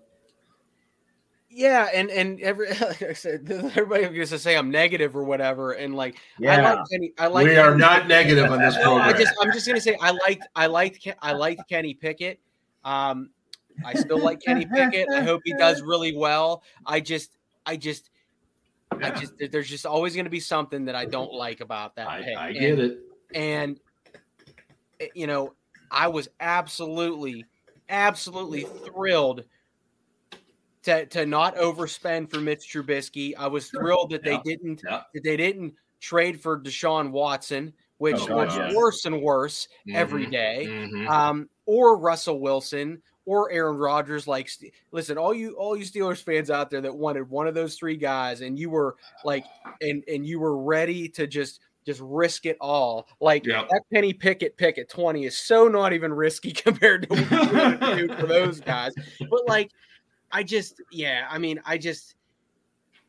Yeah 1.50 1.90
and 1.94 2.10
and 2.12 2.40
every 2.42 2.68
like 2.82 3.02
I 3.02 3.14
said 3.14 3.50
everybody 3.76 4.20
was 4.20 4.30
to 4.30 4.40
say 4.40 4.56
I'm 4.58 4.70
negative 4.70 5.16
or 5.16 5.24
whatever 5.24 5.72
and 5.74 5.96
like 5.96 6.16
I 6.16 6.20
Yeah. 6.40 6.74
like 6.74 6.80
Kenny 6.92 7.14
I 7.18 7.28
like 7.28 7.46
we 7.48 7.58
are 7.58 7.70
Kenny- 7.72 7.80
not 7.80 8.08
negative 8.08 8.52
on 8.52 8.60
this 8.60 8.76
No, 8.76 8.98
I 9.00 9.14
just 9.14 9.34
I'm 9.42 9.52
just 9.52 9.66
gonna 9.68 9.82
say 9.82 9.98
I 10.02 10.12
liked 10.12 10.48
I 10.56 10.68
liked 10.68 11.08
I 11.22 11.34
liked 11.34 11.68
Kenny 11.70 11.94
Pickett. 11.94 12.40
Um, 12.86 13.30
I 13.86 13.94
still 13.94 14.20
like 14.20 14.42
Kenny 14.42 14.66
Pickett. 14.66 15.08
I 15.10 15.22
hope 15.22 15.42
he 15.44 15.54
does 15.54 15.82
really 15.82 16.16
well. 16.16 16.64
I 16.86 17.00
just 17.00 17.38
I 17.66 17.78
just 17.78 18.10
I 19.02 19.10
just 19.12 19.34
there's 19.52 19.70
just 19.70 19.86
always 19.86 20.16
gonna 20.16 20.30
be 20.30 20.40
something 20.40 20.86
that 20.86 20.96
I 20.96 21.06
don't 21.06 21.34
like 21.34 21.62
about 21.62 21.96
that 21.96 22.08
I. 22.08 22.18
I 22.38 22.48
And- 22.50 22.60
get 22.60 22.80
it. 22.80 23.00
and 23.34 23.80
eh, 25.00 25.08
you 25.16 25.28
know 25.28 25.54
I 25.92 26.08
was 26.10 26.30
absolutely 26.40 27.46
absolutely 27.90 28.62
thrilled 28.86 29.44
to 30.84 31.06
to 31.08 31.26
not 31.26 31.56
overspend 31.56 32.32
for 32.32 32.40
Mitch 32.40 32.72
Trubisky. 32.74 33.34
I 33.38 33.48
was 33.48 33.70
thrilled 33.70 34.12
that 34.12 34.24
they 34.24 34.32
Yeah. 34.34 34.42
didn't 34.46 34.82
Yeah. 34.86 35.02
that 35.14 35.24
they 35.24 35.38
didn't 35.38 35.74
trade 36.00 36.40
for 36.42 36.60
Deshaun 36.60 37.12
Watson, 37.12 37.74
which 37.98 38.16
Oh, 38.30 38.36
was 38.38 38.56
yes. 38.56 38.74
worse 38.74 39.06
and 39.06 39.22
worse 39.22 39.68
every 39.94 40.26
Mhm. 40.28 40.32
day. 40.32 40.66
Mhm. 40.68 41.08
Um, 41.10 41.50
or 41.66 41.98
Russell 41.98 42.40
Wilson 42.40 43.02
or 43.26 43.52
Aaron 43.52 43.76
Rodgers. 43.78 44.26
Like, 44.28 44.48
Ste- 44.50 44.72
listen, 44.92 45.18
all 45.18 45.34
you 45.34 45.52
all 45.58 45.76
you 45.76 45.84
Steelers 45.84 46.24
fans 46.24 46.50
out 46.50 46.70
there 46.70 46.82
that 46.82 46.96
wanted 46.96 47.30
one 47.30 47.48
of 47.48 47.54
those 47.54 47.76
three 47.76 47.98
guys, 47.98 48.42
and 48.42 48.58
you 48.58 48.70
were 48.70 48.96
like, 49.26 49.44
and 49.82 50.04
and 50.08 50.26
you 50.26 50.40
were 50.40 50.58
ready 50.64 51.10
to 51.10 51.28
just 51.28 51.60
just 51.86 52.02
risk 52.04 52.46
it 52.46 52.58
all. 52.62 53.08
Like 53.20 53.46
Yeah. 53.46 53.66
that 53.70 53.82
Kenny 53.92 54.14
Pickett 54.14 54.56
pick 54.58 54.78
at 54.78 54.90
twenty 54.90 55.26
is 55.26 55.38
so 55.38 55.68
not 55.68 55.92
even 55.92 56.14
risky 56.14 56.52
compared 56.54 57.10
to 57.10 57.16
what 57.16 57.98
you 58.00 58.08
do 58.08 58.14
for 58.16 58.28
those 58.28 58.60
guys. 58.62 58.94
But 59.30 59.48
like, 59.48 59.72
I 60.32 60.44
just, 60.44 60.82
yeah, 60.92 61.28
I 61.30 61.38
mean, 61.38 61.62
I 61.66 61.78
just. 61.78 62.16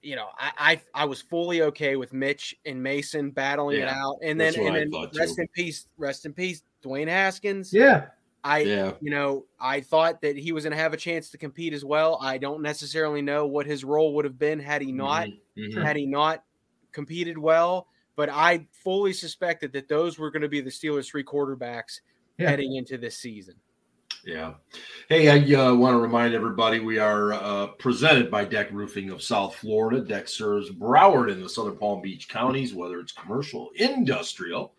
You 0.02 0.16
know, 0.16 0.28
I, 0.38 0.80
I 0.94 1.02
I 1.02 1.04
was 1.04 1.20
fully 1.20 1.61
okay 1.61 1.94
with 1.96 2.14
Mitch 2.14 2.56
and 2.64 2.83
Mason 2.83 3.30
battling 3.33 3.80
it 3.80 3.88
out, 3.88 4.16
and 4.22 4.40
then 4.40 4.59
and 4.59 4.74
then 4.74 5.11
rest 5.14 5.37
too. 5.37 5.42
in 5.42 5.48
peace, 5.48 5.88
rest 5.98 6.24
in 6.24 6.33
peace, 6.33 6.62
Dwayne 6.83 7.06
Haskins. 7.06 7.70
Yeah. 7.70 8.06
I 8.42 8.61
yeah. 8.61 8.92
you 9.02 9.11
know, 9.11 9.44
I 9.61 9.83
thought 9.83 10.22
that 10.22 10.38
he 10.38 10.52
was 10.52 10.64
going 10.64 10.70
to 10.70 10.78
have 10.83 10.94
a 10.94 10.96
chance 10.96 11.28
to 11.33 11.37
compete 11.37 11.74
as 11.74 11.85
well. 11.85 12.18
I 12.22 12.38
don't 12.38 12.62
necessarily 12.62 13.20
know 13.20 13.46
what 13.46 13.66
his 13.66 13.85
role 13.85 14.14
would 14.14 14.24
have 14.24 14.38
been 14.38 14.59
had 14.59 14.80
he 14.80 14.90
not 14.90 15.26
Mhm. 15.28 15.38
Mhm. 15.59 15.83
had 15.85 15.96
he 15.96 16.06
not 16.06 16.44
competed 16.92 17.37
well, 17.37 17.87
but 18.16 18.30
I 18.30 18.66
fully 18.70 19.12
suspected 19.12 19.70
that 19.74 19.87
those 19.88 20.18
were 20.18 20.30
going 20.30 20.40
to 20.40 20.48
be 20.48 20.62
the 20.62 20.70
Steelers' 20.70 21.11
three 21.11 21.24
quarterbacks 21.24 22.00
Yeah. 22.38 22.48
heading 22.48 22.76
into 22.76 22.96
this 22.96 23.18
season. 23.18 23.56
Yeah. 24.24 24.54
Hey, 25.09 25.28
I 25.30 25.61
uh, 25.61 25.74
want 25.74 25.94
to 25.94 25.98
remind 25.98 26.35
everybody 26.35 26.78
we 26.78 26.98
are 26.98 27.33
uh, 27.33 27.68
presented 27.78 28.30
by 28.30 28.44
Deck 28.44 28.68
Roofing 28.70 29.11
of 29.11 29.22
South 29.22 29.54
Florida. 29.56 30.02
Deck 30.02 30.28
serves 30.28 30.70
Broward 30.70 31.33
and 31.33 31.42
the 31.42 31.48
Southern 31.48 31.78
Palm 31.78 32.02
Beach 32.02 32.28
counties, 32.28 32.74
whether 32.74 33.00
it's 33.00 33.12
commercial, 33.12 33.70
industrial, 33.76 34.74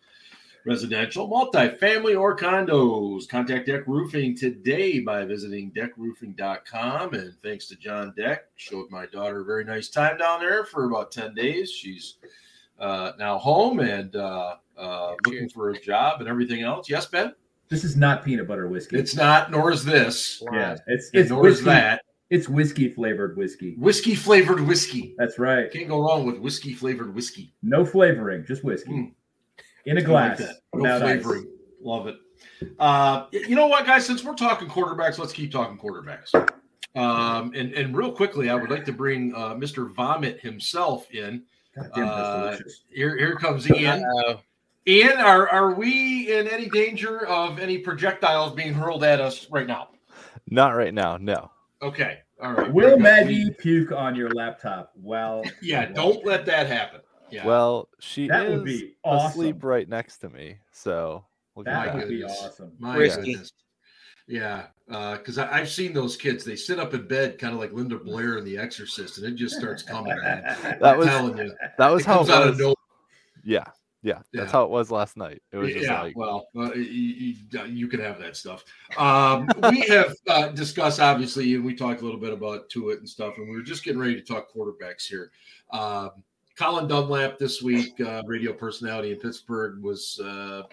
residential, 0.64 1.28
multifamily, 1.28 2.18
or 2.18 2.36
condos. 2.36 3.28
Contact 3.28 3.66
Deck 3.66 3.82
Roofing 3.88 4.36
today 4.36 5.00
by 5.00 5.24
visiting 5.24 5.72
deckroofing.com. 5.72 7.14
And 7.14 7.34
thanks 7.42 7.66
to 7.66 7.76
John 7.76 8.14
Deck, 8.16 8.44
showed 8.54 8.90
my 8.90 9.06
daughter 9.06 9.40
a 9.40 9.44
very 9.44 9.64
nice 9.64 9.88
time 9.88 10.18
down 10.18 10.38
there 10.38 10.64
for 10.64 10.84
about 10.84 11.10
10 11.10 11.34
days. 11.34 11.68
She's 11.72 12.14
uh, 12.78 13.12
now 13.18 13.38
home 13.38 13.80
and 13.80 14.14
uh, 14.14 14.56
uh, 14.78 15.14
looking 15.26 15.48
for 15.48 15.70
a 15.70 15.80
job 15.80 16.20
and 16.20 16.28
everything 16.28 16.62
else. 16.62 16.88
Yes, 16.88 17.06
Ben? 17.06 17.34
This 17.72 17.84
is 17.84 17.96
not 17.96 18.22
peanut 18.22 18.46
butter 18.46 18.68
whiskey. 18.68 18.98
It's 18.98 19.16
not, 19.16 19.50
nor 19.50 19.72
is 19.72 19.82
this. 19.82 20.42
yeah. 20.52 20.76
It's 20.86 21.08
it's 21.14 21.30
nor 21.30 21.46
is 21.48 21.54
whiskey. 21.54 21.64
that. 21.64 22.02
It's 22.28 22.46
whiskey 22.48 22.88
flavored 22.90 23.34
whiskey. 23.38 23.76
Whiskey 23.78 24.14
flavored 24.14 24.60
whiskey. 24.60 25.14
That's 25.16 25.38
right. 25.38 25.72
Can't 25.72 25.88
go 25.88 26.00
wrong 26.00 26.26
with 26.26 26.36
whiskey 26.38 26.74
flavored 26.74 27.14
whiskey. 27.14 27.54
No 27.62 27.84
flavoring, 27.86 28.44
just 28.46 28.62
whiskey 28.62 28.90
Mm. 28.92 29.12
in 29.86 29.96
a 29.96 30.00
I 30.00 30.04
glass. 30.04 30.38
like 30.40 30.48
that. 30.48 30.56
No 30.74 30.82
without 30.82 31.02
ice. 31.02 31.22
flavoring. 31.22 31.46
Love 31.82 32.06
it. 32.08 32.16
Uh, 32.78 33.26
you 33.32 33.56
know 33.56 33.66
what, 33.68 33.86
guys? 33.86 34.04
Since 34.04 34.22
we're 34.22 34.34
talking 34.34 34.68
quarterbacks, 34.68 35.18
let's 35.18 35.32
keep 35.32 35.50
talking 35.50 35.78
quarterbacks. 35.78 36.34
Um, 36.94 37.52
and, 37.54 37.72
and 37.72 37.96
real 37.96 38.12
quickly, 38.12 38.50
I 38.50 38.54
would 38.54 38.70
like 38.70 38.84
to 38.84 38.92
bring 38.92 39.34
uh, 39.34 39.54
Mr. 39.54 39.90
Vomit 39.94 40.40
himself 40.40 41.10
in. 41.10 41.42
God 41.74 41.90
damn, 41.94 42.08
Uh. 42.08 42.56
Here, 42.90 43.16
here 43.16 43.34
comes 43.36 43.70
Ian. 43.70 44.04
Uh, 44.86 44.90
Ian, 44.90 45.18
are, 45.18 45.48
are 45.48 45.74
we 45.74 46.32
in 46.32 46.48
any 46.48 46.68
danger 46.68 47.26
of 47.26 47.58
any 47.58 47.78
projectiles 47.78 48.52
being 48.54 48.72
hurled 48.74 49.04
at 49.04 49.20
us 49.20 49.48
right 49.50 49.66
now? 49.66 49.88
Not 50.50 50.70
right 50.70 50.92
now, 50.94 51.16
no. 51.16 51.50
Okay. 51.82 52.18
All 52.42 52.52
right. 52.52 52.72
Will. 52.72 52.98
Maggie 52.98 53.50
puke 53.50 53.92
on 53.92 54.14
your 54.16 54.30
laptop? 54.30 54.92
Well, 54.96 55.44
Yeah, 55.62 55.86
don't 55.86 56.24
let 56.26 56.44
that 56.46 56.66
happen. 56.66 57.00
Yeah. 57.30 57.46
Well, 57.46 57.88
she 58.00 58.28
That 58.28 58.46
is 58.46 58.56
would 58.56 58.64
be 58.64 58.94
awesome. 59.04 59.30
asleep 59.30 59.64
right 59.64 59.88
next 59.88 60.18
to 60.18 60.28
me, 60.28 60.58
so 60.72 61.24
look 61.56 61.66
at 61.66 61.86
That 61.86 61.94
would 61.94 62.08
be 62.08 62.24
awesome. 62.24 62.72
My 62.78 62.96
Risky. 62.96 63.32
goodness. 63.32 63.52
Yeah, 64.28 64.66
because 64.86 65.38
I 65.38 65.50
I've 65.60 65.68
seen 65.70 65.92
those 65.94 66.16
kids. 66.16 66.44
They 66.44 66.56
sit 66.56 66.78
up 66.78 66.92
in 66.94 67.06
bed, 67.08 67.38
kind 67.38 67.54
of 67.54 67.58
like 67.60 67.72
Linda 67.72 67.96
Blair 67.98 68.36
in 68.38 68.44
The 68.44 68.56
Exorcist, 68.58 69.18
and 69.18 69.26
it 69.26 69.34
just 69.34 69.56
starts 69.56 69.82
coming. 69.82 70.14
Man. 70.22 70.56
That 70.80 70.96
was 70.98 71.06
telling 71.08 71.36
you, 71.38 71.52
that 71.78 71.88
was 71.90 72.02
it 72.02 72.06
how 72.06 72.16
comes 72.18 72.28
it 72.28 72.34
out 72.34 72.42
of 72.42 72.48
was. 72.50 72.58
nowhere. 72.60 72.74
Yeah, 73.44 73.64
yeah, 74.02 74.20
that's 74.32 74.46
Yeah. 74.46 74.52
how 74.52 74.64
it 74.64 74.70
was 74.70 74.90
last 74.90 75.16
night. 75.16 75.42
It 75.52 75.58
was 75.58 75.72
just 75.72 75.86
yeah, 75.86 76.02
like 76.02 76.16
well, 76.16 76.48
uh, 76.56 76.72
you, 76.74 76.82
you, 76.82 77.64
you 77.66 77.88
can 77.88 78.00
have 78.00 78.18
that 78.18 78.36
stuff. 78.36 78.64
Um, 78.98 79.48
we 79.70 79.80
have 79.82 80.14
uh, 80.28 80.48
discussed, 80.48 81.00
obviously, 81.00 81.54
and 81.54 81.64
we 81.64 81.74
talked 81.74 82.00
a 82.00 82.04
little 82.04 82.20
bit 82.20 82.32
about 82.32 82.68
Tuitt 82.68 82.98
and 82.98 83.08
stuff, 83.08 83.38
and 83.38 83.48
we 83.48 83.54
were 83.54 83.62
just 83.62 83.84
getting 83.84 84.00
ready 84.00 84.14
to 84.14 84.22
talk 84.22 84.52
quarterbacks 84.52 85.06
here. 85.06 85.30
Um, 85.70 86.10
Colin 86.58 86.86
Dunlap 86.86 87.38
this 87.38 87.62
week, 87.62 87.98
uh, 88.00 88.22
radio 88.26 88.52
personality 88.52 89.12
in 89.12 89.18
Pittsburgh, 89.18 89.82
was, 89.82 90.20
uh, 90.20 90.64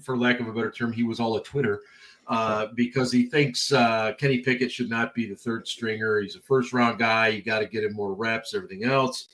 for 0.00 0.16
lack 0.16 0.38
of 0.38 0.46
a 0.46 0.52
better 0.52 0.70
term, 0.70 0.92
he 0.92 1.02
was 1.02 1.18
all 1.18 1.36
a 1.36 1.42
Twitter 1.42 1.82
uh, 2.28 2.66
because 2.74 3.10
he 3.10 3.26
thinks 3.26 3.72
uh, 3.72 4.12
Kenny 4.18 4.38
Pickett 4.38 4.70
should 4.70 4.88
not 4.90 5.14
be 5.14 5.26
the 5.26 5.34
third 5.34 5.66
stringer. 5.66 6.20
He's 6.20 6.36
a 6.36 6.40
first 6.40 6.72
round 6.72 6.98
guy. 6.98 7.28
You 7.28 7.42
got 7.42 7.58
to 7.58 7.66
get 7.66 7.84
him 7.84 7.92
more 7.94 8.14
reps, 8.14 8.54
everything 8.54 8.84
else. 8.84 9.28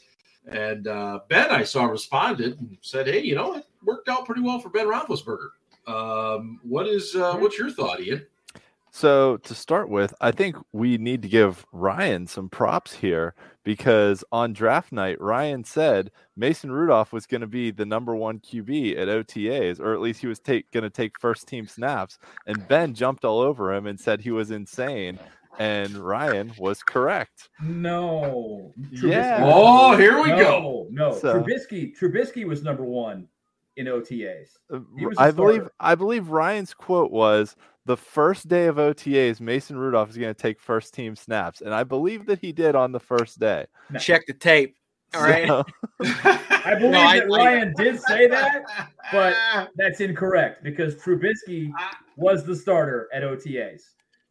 And 0.48 0.88
uh, 0.88 1.20
Ben, 1.28 1.50
I 1.50 1.62
saw, 1.62 1.84
responded 1.84 2.58
and 2.58 2.76
said, 2.80 3.06
"Hey, 3.06 3.20
you 3.20 3.34
know, 3.34 3.54
it 3.54 3.66
worked 3.84 4.08
out 4.08 4.26
pretty 4.26 4.40
well 4.40 4.58
for 4.58 4.70
Ben 4.70 4.86
Roethlisberger." 4.86 5.50
Um, 5.86 6.60
what 6.62 6.86
is 6.86 7.14
uh, 7.14 7.36
what's 7.36 7.58
your 7.58 7.70
thought, 7.70 8.00
Ian? 8.00 8.26
So 8.94 9.38
to 9.38 9.54
start 9.54 9.88
with, 9.88 10.12
I 10.20 10.32
think 10.32 10.54
we 10.72 10.98
need 10.98 11.22
to 11.22 11.28
give 11.28 11.64
Ryan 11.72 12.26
some 12.26 12.50
props 12.50 12.92
here 12.92 13.34
because 13.64 14.22
on 14.30 14.52
draft 14.52 14.92
night, 14.92 15.18
Ryan 15.18 15.64
said 15.64 16.10
Mason 16.36 16.70
Rudolph 16.70 17.10
was 17.10 17.24
going 17.24 17.40
to 17.40 17.46
be 17.46 17.70
the 17.70 17.86
number 17.86 18.14
one 18.14 18.38
QB 18.38 18.98
at 18.98 19.08
OTAs, 19.08 19.80
or 19.80 19.94
at 19.94 20.00
least 20.00 20.20
he 20.20 20.26
was 20.26 20.38
take, 20.38 20.70
going 20.72 20.82
to 20.82 20.90
take 20.90 21.18
first 21.18 21.48
team 21.48 21.66
snaps. 21.66 22.18
And 22.46 22.68
Ben 22.68 22.92
jumped 22.92 23.24
all 23.24 23.40
over 23.40 23.72
him 23.72 23.86
and 23.86 23.98
said 23.98 24.20
he 24.20 24.30
was 24.30 24.50
insane. 24.50 25.18
And 25.58 25.96
Ryan 25.96 26.52
was 26.58 26.82
correct. 26.82 27.50
No. 27.62 28.72
Yeah. 28.90 29.40
Oh, 29.42 29.96
here 29.96 30.22
we 30.22 30.30
no, 30.30 30.38
go. 30.38 30.86
No, 30.90 31.12
So- 31.18 31.42
Trubisky. 31.42 31.96
Trubisky 31.98 32.44
was 32.44 32.62
number 32.62 32.84
one 32.84 33.28
in 33.76 33.86
OTAs. 33.86 34.48
Uh, 34.72 34.80
He 34.98 35.06
was 35.06 35.16
a 35.18 35.22
I 35.22 35.30
believe. 35.30 35.68
I 35.80 35.94
believe 35.94 36.28
Ryan's 36.28 36.74
quote 36.74 37.10
was 37.10 37.54
the 37.84 37.96
first 37.96 38.48
day 38.48 38.66
of 38.66 38.76
OTAs, 38.76 39.40
Mason 39.40 39.76
Rudolph 39.76 40.10
is 40.10 40.16
going 40.16 40.34
to 40.34 40.40
take 40.40 40.60
first 40.60 40.94
team 40.94 41.16
snaps, 41.16 41.60
and 41.62 41.74
I 41.74 41.82
believe 41.84 42.26
that 42.26 42.38
he 42.38 42.52
did 42.52 42.74
on 42.74 42.92
the 42.92 43.00
first 43.00 43.38
day. 43.40 43.66
No. 43.90 43.98
Check 43.98 44.26
the 44.26 44.34
tape. 44.34 44.76
All 45.14 45.22
right. 45.22 45.46
So- 45.48 45.64
I 46.64 46.74
believe 46.76 46.92
No, 46.92 47.00
I- 47.00 47.18
that 47.20 47.24
I- 47.24 47.36
Ryan 47.36 47.74
did 47.76 48.00
say 48.00 48.26
that. 48.28 48.62
but- 49.12 49.68
That's 49.76 50.00
incorrect 50.00 50.62
because 50.64 50.94
Trubisky 50.96 51.72
was 52.16 52.44
the 52.44 52.54
starter 52.56 53.08
at 53.12 53.22
OTAs. 53.22 53.82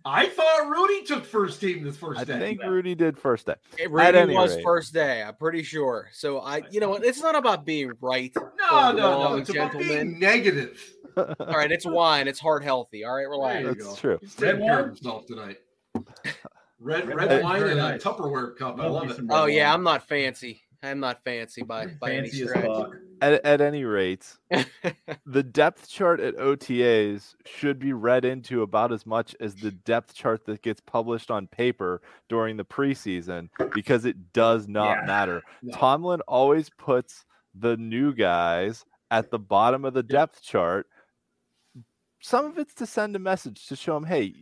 I 0.05 0.27
thought 0.27 0.69
Rudy 0.69 1.03
took 1.03 1.25
first 1.25 1.61
team 1.61 1.83
this 1.83 1.97
first 1.97 2.19
I 2.19 2.23
day. 2.23 2.35
I 2.35 2.39
think 2.39 2.61
No. 2.61 2.69
Rudy 2.69 2.95
did 2.95 3.17
first 3.17 3.45
day. 3.45 3.55
It 3.77 3.83
At 3.85 3.91
really 3.91 4.17
any 4.17 4.33
was 4.35 4.55
rate. 4.55 4.63
first 4.63 4.93
day. 4.93 5.21
I'm 5.21 5.35
pretty 5.35 5.63
sure. 5.63 6.09
So 6.13 6.39
I, 6.39 6.61
you 6.71 6.79
know 6.79 6.89
what? 6.89 7.03
It's 7.05 7.21
not 7.21 7.35
about 7.35 7.65
being 7.65 7.91
right. 8.01 8.31
no, 8.35 8.49
no, 8.59 8.91
no. 8.93 9.09
wrong, 9.23 9.39
It's 9.41 9.49
about 9.51 9.77
being 9.77 10.19
negative. 10.19 10.81
All 11.17 11.35
right, 11.39 11.71
it's 11.71 11.85
wine. 11.85 12.27
It's 12.27 12.39
heart 12.39 12.63
healthy. 12.63 13.03
All 13.03 13.13
right, 13.13 13.21
There 13.23 13.29
relax. 13.29 13.61
you 13.61 13.67
That's 13.73 13.85
go. 13.85 13.95
true. 13.95 14.17
He's 14.21 14.33
taking 14.35 14.59
Red 14.61 14.67
care 14.67 14.79
of 14.79 14.85
wine? 14.85 14.95
himself 14.95 15.25
tonight. 15.27 15.57
Red 16.79 17.07
Red 17.07 17.15
red 17.15 17.43
wine 17.43 17.61
and 17.63 17.77
nice. 17.77 18.03
a 18.03 18.09
Tupperware 18.09 18.57
cup. 18.57 18.79
I 18.79 18.87
Love 18.87 19.07
love 19.09 19.19
it. 19.19 19.25
Oh 19.29 19.45
yeah, 19.45 19.65
wine. 19.69 19.73
I'm 19.75 19.83
not 19.83 20.07
fancy. 20.07 20.63
I'm 20.83 20.99
not 20.99 21.23
fancy 21.23 21.61
by 21.61 21.87
by 21.87 22.11
any 22.13 22.29
fancy 22.29 22.43
as 22.43 22.49
stretch. 22.49 22.87
At, 23.21 23.45
at 23.45 23.61
any 23.61 23.83
rate, 23.83 24.25
the 25.27 25.43
depth 25.43 25.87
chart 25.87 26.19
at 26.19 26.35
OTAs 26.37 27.35
should 27.45 27.77
be 27.77 27.93
read 27.93 28.25
into 28.25 28.63
about 28.63 28.91
as 28.91 29.05
much 29.05 29.35
as 29.39 29.53
the 29.55 29.69
depth 29.69 30.15
chart 30.15 30.45
that 30.45 30.63
gets 30.63 30.81
published 30.81 31.29
on 31.29 31.45
paper 31.45 32.01
during 32.29 32.57
the 32.57 32.65
preseason 32.65 33.49
because 33.75 34.05
it 34.05 34.33
does 34.33 34.67
not 34.67 34.97
Yeah. 35.01 35.05
matter. 35.05 35.43
No. 35.61 35.73
Tomlin 35.75 36.21
always 36.21 36.71
puts 36.71 37.25
the 37.53 37.77
new 37.77 38.11
guys 38.15 38.83
at 39.11 39.29
the 39.29 39.37
bottom 39.37 39.85
of 39.85 39.93
the 39.93 40.01
depth 40.03 40.41
chart. 40.41 40.87
Some 42.21 42.45
of 42.45 42.57
it's 42.57 42.73
to 42.75 42.85
send 42.85 43.15
a 43.15 43.19
message 43.19 43.67
to 43.67 43.75
show 43.75 43.95
them, 43.95 44.03
hey, 44.05 44.33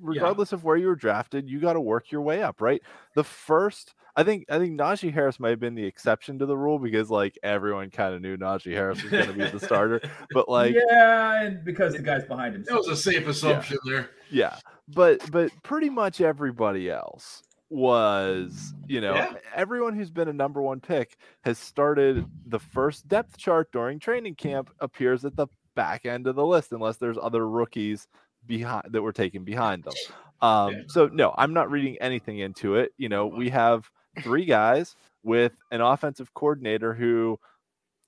regardless 0.00 0.52
of 0.52 0.64
where 0.64 0.76
you 0.76 0.86
were 0.86 0.94
drafted, 0.96 1.48
you 1.48 1.60
got 1.60 1.72
to 1.74 1.80
work 1.80 2.10
your 2.10 2.20
way 2.20 2.42
up, 2.42 2.60
right? 2.60 2.82
The 3.14 3.24
first, 3.24 3.94
I 4.16 4.22
think, 4.22 4.44
I 4.50 4.58
think 4.58 4.78
Najee 4.78 5.12
Harris 5.12 5.40
might 5.40 5.48
have 5.50 5.60
been 5.60 5.74
the 5.74 5.84
exception 5.84 6.38
to 6.40 6.46
the 6.46 6.56
rule 6.56 6.78
because 6.78 7.10
like 7.10 7.38
everyone 7.42 7.88
kind 7.90 8.14
of 8.14 8.20
knew 8.20 8.36
Najee 8.36 8.72
Harris 8.74 9.02
was 9.02 9.10
going 9.10 9.26
to 9.26 9.32
be 9.32 9.48
the 9.48 9.60
starter, 9.60 10.00
but 10.32 10.48
like, 10.50 10.74
yeah, 10.74 11.42
and 11.42 11.64
because 11.64 11.94
the 11.94 12.02
guy's 12.02 12.24
behind 12.24 12.54
him. 12.54 12.64
That 12.68 12.76
was 12.76 12.88
a 12.88 12.96
safe 12.96 13.26
assumption 13.26 13.78
there. 13.86 14.10
yeah, 14.30 14.56
but 14.88 15.30
but 15.30 15.50
pretty 15.62 15.88
much 15.88 16.20
everybody 16.20 16.90
else 16.90 17.42
was, 17.70 18.74
you 18.86 19.00
know, 19.00 19.14
Yeah. 19.14 19.32
everyone 19.54 19.94
who's 19.94 20.10
been 20.10 20.28
a 20.28 20.32
number 20.34 20.60
one 20.60 20.80
pick 20.80 21.16
has 21.44 21.58
started 21.58 22.26
the 22.46 22.58
first 22.58 23.08
depth 23.08 23.38
chart 23.38 23.72
during 23.72 23.98
training 23.98 24.34
camp 24.34 24.70
appears 24.80 25.24
at 25.24 25.34
the 25.36 25.46
back 25.74 26.04
end 26.06 26.26
of 26.26 26.36
the 26.36 26.44
list 26.46 26.72
unless 26.72 26.96
there's 26.96 27.18
other 27.20 27.48
rookies 27.48 28.08
behind 28.46 28.84
that 28.90 29.02
were 29.02 29.12
taken 29.12 29.44
behind 29.44 29.84
them. 29.84 29.94
Um, 30.42 30.72
Yeah. 30.74 30.80
so 30.88 31.06
no, 31.06 31.32
I'm 31.38 31.54
not 31.54 31.70
reading 31.70 31.96
anything 32.00 32.40
into 32.40 32.74
it. 32.74 32.90
You 32.98 33.08
know, 33.08 33.28
we 33.28 33.48
have 33.50 33.88
three 34.24 34.44
guys 34.44 34.96
with 35.22 35.52
an 35.70 35.80
offensive 35.80 36.34
coordinator 36.34 36.92
who 36.92 37.38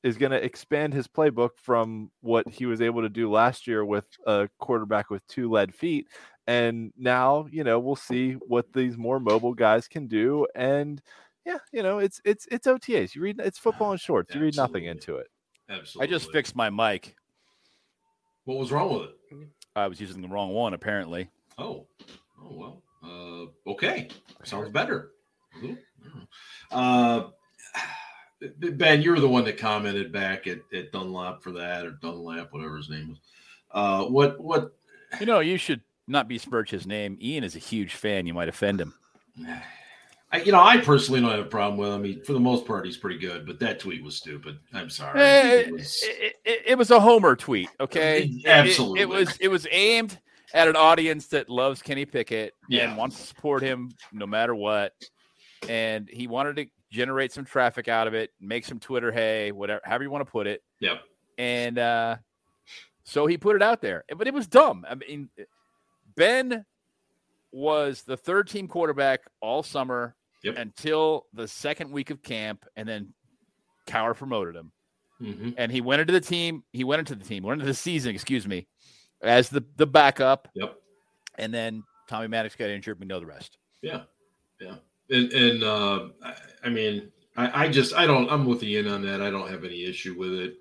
is 0.02 0.18
going 0.18 0.32
to 0.32 0.44
expand 0.44 0.92
his 0.92 1.06
playbook 1.06 1.50
from 1.56 2.10
what 2.22 2.48
he 2.48 2.66
was 2.66 2.80
able 2.80 3.02
to 3.02 3.08
do 3.08 3.30
last 3.30 3.68
year 3.68 3.84
with 3.84 4.06
a 4.26 4.48
quarterback 4.58 5.10
with 5.10 5.24
two 5.28 5.48
lead 5.48 5.72
feet. 5.72 6.08
And 6.48 6.92
now, 6.96 7.46
you 7.52 7.62
know, 7.62 7.78
we'll 7.78 7.94
see 7.94 8.32
what 8.32 8.72
these 8.72 8.98
more 8.98 9.20
mobile 9.20 9.54
guys 9.54 9.86
can 9.86 10.08
do. 10.08 10.44
And 10.56 11.00
yeah, 11.46 11.58
you 11.72 11.84
know, 11.84 12.00
it's 12.00 12.20
it's 12.24 12.48
it's 12.50 12.66
OTAs. 12.66 13.14
You 13.14 13.22
read 13.22 13.40
it's 13.44 13.58
football 13.58 13.92
in 13.92 13.98
shorts. 13.98 14.34
You 14.34 14.40
read 14.40 14.56
nothing 14.56 14.86
into 14.86 15.18
it. 15.18 15.28
Absolutely. 15.70 16.08
I 16.08 16.18
just 16.18 16.32
fixed 16.32 16.56
my 16.56 16.68
mic. 16.68 17.14
What 18.44 18.58
was 18.58 18.72
wrong 18.72 18.92
with 18.92 19.10
it? 19.10 19.48
I 19.76 19.86
was 19.86 20.00
using 20.00 20.22
the 20.22 20.28
wrong 20.28 20.52
one, 20.52 20.74
apparently. 20.74 21.30
Oh, 21.58 21.86
oh 22.42 22.50
well. 22.50 22.82
Uh, 23.02 23.70
okay, 23.70 24.08
sounds 24.44 24.70
better. 24.70 25.10
A 25.56 25.60
little. 25.60 25.76
I 26.04 26.08
don't 26.08 26.16
know. 26.16 27.30
Uh, 28.60 28.70
ben, 28.76 29.02
you're 29.02 29.20
the 29.20 29.28
one 29.28 29.44
that 29.44 29.58
commented 29.58 30.12
back 30.12 30.46
at, 30.46 30.60
at 30.72 30.92
Dunlap 30.92 31.42
for 31.42 31.52
that, 31.52 31.84
or 31.84 31.92
Dunlap, 32.02 32.52
whatever 32.52 32.76
his 32.76 32.90
name 32.90 33.08
was. 33.08 33.18
Uh, 33.70 34.04
what 34.04 34.40
what? 34.40 34.74
You 35.18 35.26
know, 35.26 35.40
you 35.40 35.56
should 35.56 35.82
not 36.06 36.28
besmirch 36.28 36.70
his 36.70 36.86
name. 36.86 37.18
Ian 37.20 37.44
is 37.44 37.56
a 37.56 37.60
huge 37.60 37.94
fan. 37.94 38.26
You 38.26 38.34
might 38.34 38.48
offend 38.48 38.80
him. 38.80 38.94
I, 40.34 40.38
you 40.42 40.52
know, 40.52 40.60
I 40.60 40.78
personally 40.78 41.20
don't 41.20 41.30
have 41.30 41.40
a 41.40 41.44
problem 41.48 41.76
with 41.78 41.88
him. 41.88 41.94
I 41.94 41.98
mean, 41.98 42.22
for 42.24 42.32
the 42.32 42.40
most 42.40 42.66
part, 42.66 42.86
he's 42.86 42.96
pretty 42.96 43.18
good. 43.18 43.46
But 43.46 43.58
that 43.60 43.78
tweet 43.78 44.02
was 44.02 44.16
stupid. 44.16 44.58
I'm 44.72 44.90
sorry. 44.90 45.20
Eh, 45.20 45.54
It 45.60 45.72
was- 45.72 46.02
it, 46.02 46.36
it- 46.44 46.62
it 46.66 46.78
was 46.78 46.90
a 46.90 46.98
Homer 47.00 47.36
tweet, 47.36 47.68
okay? 47.80 48.22
It- 48.24 48.30
it- 48.44 48.46
Absolutely. 48.48 49.00
It, 49.02 49.08
was 49.08 49.36
it 49.38 49.48
was 49.48 49.66
aimed 49.70 50.18
at 50.52 50.68
an 50.68 50.76
audience 50.76 51.26
that 51.28 51.48
loves 51.48 51.82
Kenny 51.82 52.04
Pickett 52.04 52.54
Yeah. 52.68 52.88
and 52.88 52.96
wants 52.96 53.18
to 53.20 53.26
support 53.26 53.62
him 53.62 53.90
no 54.12 54.26
matter 54.26 54.54
what. 54.54 54.92
And 55.68 56.08
he 56.08 56.26
wanted 56.26 56.56
to 56.56 56.66
generate 56.90 57.32
some 57.32 57.44
traffic 57.44 57.88
out 57.88 58.06
of 58.06 58.14
it, 58.14 58.30
make 58.40 58.64
some 58.64 58.78
Twitter 58.78 59.10
hay, 59.10 59.50
whatever, 59.52 59.80
however 59.84 60.04
you 60.04 60.10
want 60.10 60.24
to 60.26 60.30
put 60.30 60.46
it. 60.46 60.62
Yep. 60.80 61.00
And 61.38 61.78
uh, 61.78 62.16
so 63.04 63.26
he 63.26 63.36
put 63.36 63.56
it 63.56 63.62
out 63.62 63.80
there, 63.80 64.04
but 64.16 64.26
it 64.26 64.34
was 64.34 64.46
dumb. 64.46 64.84
I 64.88 64.94
mean, 64.94 65.28
Ben 66.16 66.64
was 67.50 68.02
the 68.02 68.16
third 68.16 68.48
team 68.48 68.68
quarterback 68.68 69.20
all 69.40 69.62
summer 69.62 70.14
Yep. 70.44 70.54
until 70.58 71.26
the 71.32 71.48
second 71.48 71.90
week 71.90 72.10
of 72.10 72.22
camp, 72.22 72.64
and 72.76 72.88
then 72.88 73.12
Cowher 73.86 74.14
promoted 74.16 74.54
him. 74.54 74.72
Mhm. 75.20 75.54
And 75.56 75.72
he 75.72 75.80
went 75.80 76.00
into 76.00 76.12
the 76.12 76.20
team. 76.20 76.64
He 76.72 76.84
went 76.84 77.00
into 77.00 77.14
the 77.14 77.24
team, 77.24 77.42
went 77.44 77.60
into 77.60 77.66
the 77.66 77.74
season, 77.74 78.14
excuse 78.14 78.46
me, 78.46 78.66
as 79.22 79.48
the 79.48 79.64
the 79.76 79.86
backup. 79.86 80.48
Yep. 80.54 80.80
And 81.36 81.52
then 81.52 81.82
Tommy 82.08 82.28
Maddox 82.28 82.56
got 82.56 82.68
injured. 82.70 83.00
We 83.00 83.06
know 83.06 83.20
the 83.20 83.26
rest. 83.26 83.58
Yeah, 83.82 84.02
yeah, 84.60 84.76
and 85.10 85.32
and 85.32 85.62
uh, 85.62 86.08
I, 86.22 86.34
I 86.64 86.68
mean, 86.68 87.10
I, 87.36 87.64
I 87.64 87.68
just 87.68 87.94
I 87.94 88.06
don't 88.06 88.30
I'm 88.30 88.44
with 88.46 88.62
Ian 88.62 88.88
on 88.88 89.02
that. 89.02 89.20
I 89.20 89.30
don't 89.30 89.48
have 89.50 89.64
any 89.64 89.84
issue 89.84 90.14
with 90.18 90.32
it. 90.32 90.58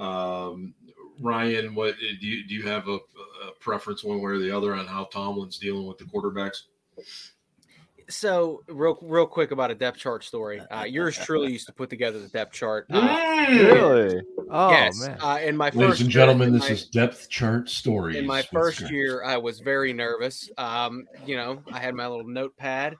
Um, 0.00 0.74
Ryan, 1.20 1.74
what 1.74 1.98
do 1.98 2.06
you 2.06 2.44
do? 2.46 2.54
You 2.54 2.62
have 2.64 2.86
a, 2.88 2.94
a 3.46 3.52
preference 3.60 4.04
one 4.04 4.18
way 4.22 4.32
or 4.32 4.38
the 4.38 4.56
other 4.56 4.74
on 4.74 4.86
how 4.86 5.04
Tomlin's 5.04 5.58
dealing 5.58 5.86
with 5.86 5.98
the 5.98 6.04
quarterbacks? 6.04 6.62
So 8.10 8.62
real 8.68 8.98
real 9.02 9.26
quick 9.26 9.50
about 9.50 9.70
a 9.70 9.74
depth 9.74 9.98
chart 9.98 10.24
story. 10.24 10.60
Uh, 10.60 10.84
yours 10.84 11.16
truly 11.16 11.52
used 11.52 11.66
to 11.66 11.72
put 11.72 11.90
together 11.90 12.18
the 12.18 12.28
depth 12.28 12.52
chart. 12.54 12.86
Uh, 12.90 13.24
Really? 13.50 14.20
Oh 14.50 14.70
yes, 14.70 14.98
man. 15.06 15.18
uh, 15.20 15.38
in 15.42 15.56
my 15.56 15.70
first 15.70 15.76
Ladies 15.78 16.00
and 16.02 16.10
gentlemen, 16.10 16.48
in 16.48 16.54
this 16.54 16.64
my- 16.64 16.70
is 16.70 16.84
Depth 16.86 17.28
Chart 17.28 17.68
Stories. 17.68 18.16
in 18.16 18.26
my 18.26 18.42
first 18.42 18.78
Scott. 18.78 18.90
year 18.90 19.22
i 19.24 19.36
was 19.36 19.60
very 19.60 19.92
nervous 19.92 20.50
um 20.58 21.04
you 21.26 21.36
know 21.36 21.62
i 21.72 21.78
had 21.78 21.94
my 21.94 22.06
little 22.06 22.26
notepad 22.26 22.96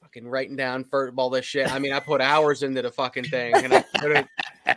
fucking 0.00 0.26
writing 0.26 0.56
down 0.56 0.84
for 0.84 1.12
all 1.16 1.30
this 1.30 1.44
shit 1.44 1.70
i 1.72 1.78
mean 1.78 1.92
i 1.92 2.00
put 2.00 2.20
hours 2.20 2.62
into 2.62 2.82
the 2.82 2.90
fucking 2.90 3.24
thing 3.24 3.54
and 3.54 3.72
i 3.72 3.84
put 3.98 4.10
it 4.12 4.26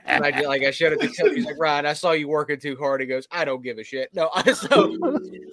and 0.06 0.23
i 0.23 0.32
did 0.32 0.45
like 0.45 0.62
i 0.63 0.71
showed 0.71 0.93
it 0.93 0.99
to 1.02 1.08
Tony. 1.10 1.36
he's 1.36 1.45
like 1.45 1.58
ryan 1.60 1.86
i 1.86 1.93
saw 1.93 2.12
you 2.12 2.28
working 2.28 2.60
too 2.60 2.76
hard 2.78 3.02
he 3.02 3.08
goes 3.08 3.28
i 3.32 3.43
don't 3.43 3.63
give 3.63 3.78
a 3.78 3.84
shit 3.84 4.10
no 4.13 4.30
so 4.54 4.97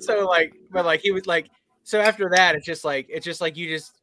so 0.00 0.26
like 0.28 0.52
but 0.70 0.84
like 0.84 1.00
he 1.00 1.10
was 1.12 1.26
like 1.26 1.48
so 1.82 2.00
after 2.00 2.28
that 2.30 2.54
it's 2.54 2.66
just 2.66 2.84
like 2.84 3.06
it's 3.08 3.24
just 3.24 3.40
like 3.40 3.56
you 3.56 3.68
just 3.68 3.99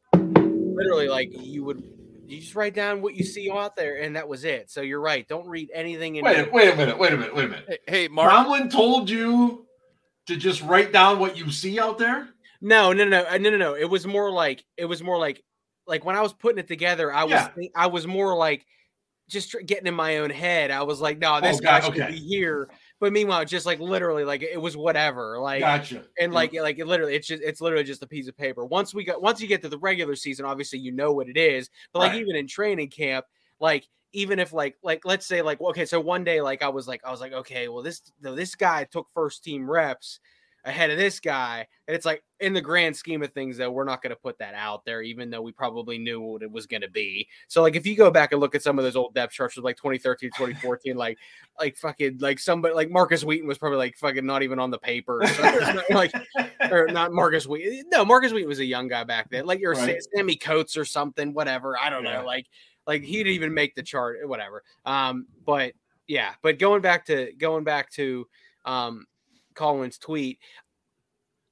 literally 0.78 1.08
like 1.08 1.30
you 1.34 1.64
would 1.64 1.84
you 2.26 2.40
just 2.40 2.56
write 2.56 2.74
down 2.76 3.02
what 3.02 3.16
you 3.16 3.24
see 3.24 3.50
out 3.50 3.76
there 3.76 4.02
and 4.02 4.16
that 4.16 4.28
was 4.28 4.44
it 4.44 4.70
so 4.70 4.82
you're 4.82 5.00
right 5.02 5.28
don't 5.28 5.48
read 5.48 5.70
anything 5.74 6.18
in 6.18 6.26
Wait, 6.26 6.52
wait 6.52 6.74
a 6.74 6.76
minute, 6.76 6.98
wait 6.98 7.14
a 7.14 7.18
minute, 7.18 7.36
wait 7.36 7.46
a 7.46 7.50
minute. 7.50 7.66
Hey, 7.68 7.78
hey 8.02 8.08
Mark. 8.08 8.30
Tomlin 8.32 8.70
told 8.70 9.10
you 9.10 9.66
to 10.28 10.36
just 10.36 10.62
write 10.62 10.92
down 10.92 11.20
what 11.20 11.38
you 11.38 11.50
see 11.52 11.80
out 11.80 11.98
there. 11.98 12.30
No, 12.60 12.92
no, 12.92 13.06
no, 13.06 13.26
uh, 13.30 13.38
no, 13.38 13.50
no, 13.50 13.58
no. 13.58 13.76
It 13.76 13.90
was 13.90 14.06
more 14.06 14.30
like 14.32 14.64
it 14.76 14.86
was 14.86 15.02
more 15.02 15.18
like 15.18 15.42
like 15.86 16.04
when 16.04 16.16
I 16.18 16.22
was 16.22 16.34
putting 16.34 16.60
it 16.60 16.68
together. 16.68 17.14
I 17.14 17.24
was 17.24 17.32
Yeah. 17.32 17.68
I 17.76 17.88
was 17.88 18.06
more 18.06 18.36
like 18.36 18.66
just 19.30 19.56
getting 19.66 19.88
in 19.88 19.94
my 19.94 20.18
own 20.18 20.30
head. 20.30 20.72
I 20.72 20.84
was 20.84 21.00
like, 21.00 21.18
no, 21.20 21.40
this 21.40 21.58
Oh, 21.58 21.60
guy 21.60 21.80
God, 21.80 21.94
should 21.94 22.02
okay. 22.02 22.12
be 22.12 22.18
here. 22.20 22.70
But 23.00 23.14
meanwhile, 23.14 23.46
just 23.46 23.66
like 23.66 23.80
literally, 23.80 24.24
like 24.24 24.42
it 24.42 24.60
was 24.60 24.76
whatever. 24.76 25.40
Like 25.40 25.60
Gotcha. 25.62 26.06
and 26.20 26.34
like 26.34 26.54
like 26.54 26.80
it 26.80 26.86
literally 26.88 27.14
it's 27.16 27.28
just 27.28 27.44
it's 27.44 27.62
literally 27.62 27.84
just 27.84 28.02
a 28.04 28.08
piece 28.08 28.28
of 28.28 28.36
paper 28.36 28.66
once 28.66 28.94
we 28.94 29.04
got 29.04 29.22
once 29.22 29.40
you 29.42 29.48
get 29.48 29.62
to 29.62 29.70
the 29.70 29.78
regular 29.78 30.16
season 30.16 30.46
obviously 30.46 30.80
you 30.80 30.92
know 30.92 31.12
what 31.14 31.28
it 31.30 31.38
is 31.38 31.70
but 31.94 32.00
like 32.00 32.12
Right. 32.14 32.22
even 32.22 32.36
in 32.36 32.48
training 32.48 32.90
camp 32.90 33.26
like 33.60 33.88
even 34.14 34.40
if 34.40 34.52
like 34.54 34.78
like 34.84 35.06
let's 35.06 35.26
say 35.28 35.42
like 35.44 35.62
okay 35.62 35.86
so 35.86 36.00
one 36.00 36.24
day 36.24 36.42
like 36.42 36.64
i 36.64 36.70
was 36.70 36.88
like 36.88 37.02
i 37.06 37.12
was 37.12 37.22
like 37.22 37.34
okay 37.34 37.68
well 37.68 37.84
this 37.84 38.02
this 38.20 38.56
guy 38.56 38.84
took 38.86 39.08
first 39.14 39.44
team 39.44 39.70
reps 39.70 40.20
ahead 40.66 40.90
of 40.90 40.98
this 40.98 41.20
guy 41.20 41.66
and 41.88 41.96
it's 41.96 42.06
like 42.06 42.22
in 42.42 42.54
the 42.54 42.60
grand 42.62 42.96
scheme 42.96 43.24
of 43.24 43.32
things 43.32 43.58
though 43.58 43.72
we're 43.72 43.86
not 43.86 44.02
going 44.02 44.10
to 44.10 44.16
put 44.22 44.38
that 44.38 44.54
out 44.54 44.84
there 44.84 45.02
even 45.02 45.30
though 45.30 45.42
we 45.42 45.52
probably 45.52 45.98
knew 45.98 46.20
what 46.20 46.42
it 46.42 46.52
was 46.52 46.66
going 46.66 46.82
to 46.82 46.90
be 46.90 47.26
so 47.48 47.62
like 47.62 47.76
if 47.76 47.86
you 47.86 47.96
go 47.96 48.12
back 48.12 48.32
and 48.34 48.42
look 48.42 48.54
at 48.54 48.62
some 48.62 48.78
of 48.78 48.84
those 48.84 48.96
old 48.96 49.14
depth 49.14 49.32
charts 49.34 49.54
from 49.54 49.64
like 49.64 49.78
2013 49.78 50.30
2014 50.36 50.98
like 50.98 51.18
like 51.60 51.78
fucking 51.78 52.18
like 52.20 52.38
somebody 52.38 52.74
like 52.76 52.90
markus 52.90 53.24
wheaton 53.24 53.48
was 53.48 53.58
probably 53.58 53.78
like 53.78 53.96
fucking 53.96 54.26
not 54.26 54.44
even 54.44 54.60
on 54.60 54.70
the 54.70 54.78
paper 54.80 55.24
or 55.24 55.84
like 55.96 56.12
or 56.72 56.88
not 56.88 57.12
Markus 57.14 57.48
Wheaton. 57.48 57.86
No, 57.90 58.04
Markus 58.04 58.32
Wheaton 58.32 58.48
was 58.50 58.60
a 58.60 58.66
young 58.66 58.88
guy 58.88 59.04
back 59.04 59.30
then. 59.30 59.46
Like 59.46 59.60
you're 59.60 59.74
Right. 59.74 59.98
Sammy 60.16 60.36
Coates 60.36 60.76
or 60.76 60.86
something, 60.86 61.34
whatever. 61.34 61.78
I 61.78 61.90
don't 61.90 62.04
Yeah. 62.04 62.20
know. 62.20 62.26
Like 62.26 62.46
like 62.86 63.04
he 63.04 63.18
didn't 63.18 63.34
even 63.34 63.54
make 63.54 63.76
the 63.76 63.84
chart, 63.84 64.18
whatever. 64.28 64.64
Um, 64.86 65.28
but 65.46 65.74
yeah, 66.08 66.34
but 66.42 66.60
going 66.60 66.82
back 66.82 67.06
to 67.08 67.32
going 67.38 67.64
back 67.64 67.90
to 67.92 68.28
um 68.66 69.06
Colin's 69.58 69.98
tweet, 69.98 70.40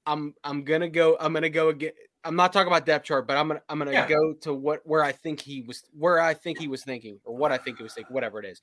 I'm 0.05 0.33
I'm 0.43 0.63
gonna 0.63 0.89
go. 0.89 1.17
I'm 1.19 1.33
gonna 1.33 1.49
go 1.49 1.69
again. 1.69 1.91
I'm 2.23 2.35
not 2.35 2.53
talking 2.53 2.67
about 2.67 2.85
depth 2.85 3.05
chart, 3.05 3.27
but 3.27 3.35
I'm 3.37 3.47
gonna 3.49 3.61
I'm 3.67 3.79
gonna 3.79 3.91
Yeah. 3.91 4.07
go 4.07 4.33
to 4.41 4.53
what 4.53 4.81
where 4.85 5.03
I 5.03 5.11
think 5.11 5.41
he 5.41 5.61
was 5.61 5.83
where 5.97 6.21
I 6.21 6.33
think 6.33 6.57
he 6.59 6.67
was 6.67 6.83
thinking 6.83 7.19
or 7.25 7.35
what 7.35 7.51
I 7.51 7.57
think 7.57 7.77
he 7.77 7.83
was 7.83 7.93
thinking, 7.93 8.13
whatever 8.13 8.39
it 8.39 8.45
is. 8.45 8.61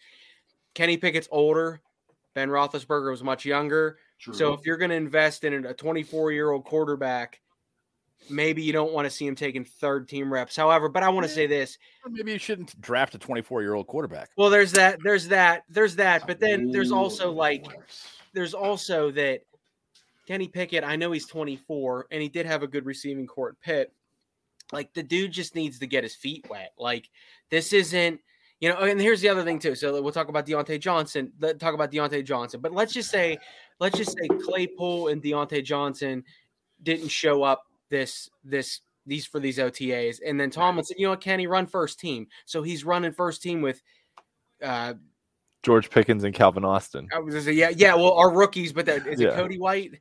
Kenny 0.74 0.96
Pickett's 0.96 1.28
older. 1.30 1.80
Ben 2.34 2.48
Roethlisberger 2.48 3.10
was 3.10 3.22
much 3.22 3.44
younger. 3.44 3.98
True. 4.18 4.32
So 4.32 4.52
if 4.54 4.64
you're 4.64 4.78
going 4.78 4.90
to 4.90 4.96
invest 4.96 5.44
in 5.44 5.66
a 5.66 5.74
24 5.74 6.32
year 6.32 6.50
old 6.50 6.64
quarterback, 6.64 7.42
maybe 8.30 8.62
you 8.62 8.72
don't 8.72 8.92
want 8.92 9.04
to 9.04 9.10
see 9.10 9.26
him 9.26 9.34
taking 9.34 9.64
third 9.64 10.08
team 10.08 10.32
reps. 10.32 10.56
However, 10.56 10.88
but 10.88 11.02
I 11.02 11.10
want 11.10 11.26
to 11.26 11.32
say 11.32 11.46
this. 11.46 11.76
Maybe 12.08 12.32
you 12.32 12.38
shouldn't 12.38 12.80
draft 12.80 13.14
a 13.14 13.18
24 13.18 13.60
year 13.60 13.74
old 13.74 13.86
quarterback. 13.86 14.30
Well, 14.38 14.48
there's 14.48 14.72
that, 14.72 14.98
there's 15.04 15.28
that, 15.28 15.64
there's 15.68 15.96
that, 15.96 16.26
but 16.26 16.40
then 16.40 16.70
there's 16.70 16.90
also 16.90 17.30
like, 17.30 17.66
there's 18.32 18.54
also 18.54 19.10
that 19.12 19.40
Kenny 20.26 20.48
Pickett. 20.48 20.84
I 20.84 20.96
know 20.96 21.12
he's 21.12 21.26
24 21.26 22.06
and 22.10 22.22
he 22.22 22.28
did 22.28 22.46
have 22.46 22.62
a 22.62 22.66
good 22.68 22.86
receiving 22.86 23.26
court 23.26 23.60
pit. 23.60 23.92
Like 24.72 24.92
the 24.94 25.02
dude 25.02 25.32
just 25.32 25.54
needs 25.54 25.78
to 25.80 25.86
get 25.86 26.04
his 26.04 26.14
feet 26.14 26.46
wet. 26.48 26.72
Like 26.78 27.10
this 27.50 27.72
isn't, 27.72 28.20
you 28.60 28.70
know. 28.70 28.78
And 28.78 29.00
here's 29.00 29.20
the 29.20 29.28
other 29.28 29.44
thing 29.44 29.58
too. 29.58 29.74
So 29.74 30.00
we'll 30.00 30.12
talk 30.12 30.28
about 30.28 30.46
Diontae 30.46 30.80
Johnson. 30.80 31.32
Let's 31.40 31.58
talk 31.58 31.74
about 31.74 31.92
Diontae 31.92 32.24
Johnson. 32.24 32.60
But 32.60 32.72
let's 32.72 32.94
just 32.94 33.10
say, 33.10 33.38
let's 33.80 33.98
just 33.98 34.16
say 34.16 34.28
Claypool 34.28 35.08
and 35.08 35.22
Diontae 35.22 35.64
Johnson 35.64 36.24
didn't 36.82 37.08
show 37.08 37.42
up 37.42 37.64
this 37.90 38.30
this 38.44 38.80
these 39.04 39.26
for 39.26 39.40
these 39.40 39.58
OTAs, 39.58 40.20
and 40.24 40.40
then 40.40 40.48
Tomlin 40.48 40.84
said, 40.84 40.96
you 40.96 41.06
know 41.06 41.10
what, 41.10 41.20
Kenny, 41.20 41.46
run 41.46 41.66
first 41.66 41.98
team. 42.00 42.28
So 42.46 42.62
he's 42.62 42.84
running 42.84 43.12
first 43.12 43.42
team 43.42 43.60
with. 43.60 43.82
uh 44.62 44.94
George 45.62 45.90
Pickens 45.90 46.24
and 46.24 46.34
Calvin 46.34 46.64
Austin. 46.64 47.08
I 47.14 47.18
was 47.18 47.34
gonna 47.34 47.44
say, 47.44 47.52
yeah, 47.52 47.70
yeah. 47.74 47.94
Well, 47.94 48.12
our 48.12 48.32
rookies, 48.34 48.72
but 48.72 48.86
that, 48.86 49.06
is 49.06 49.20
it 49.20 49.24
Yeah. 49.28 49.36
Cody 49.36 49.58
White? 49.58 49.92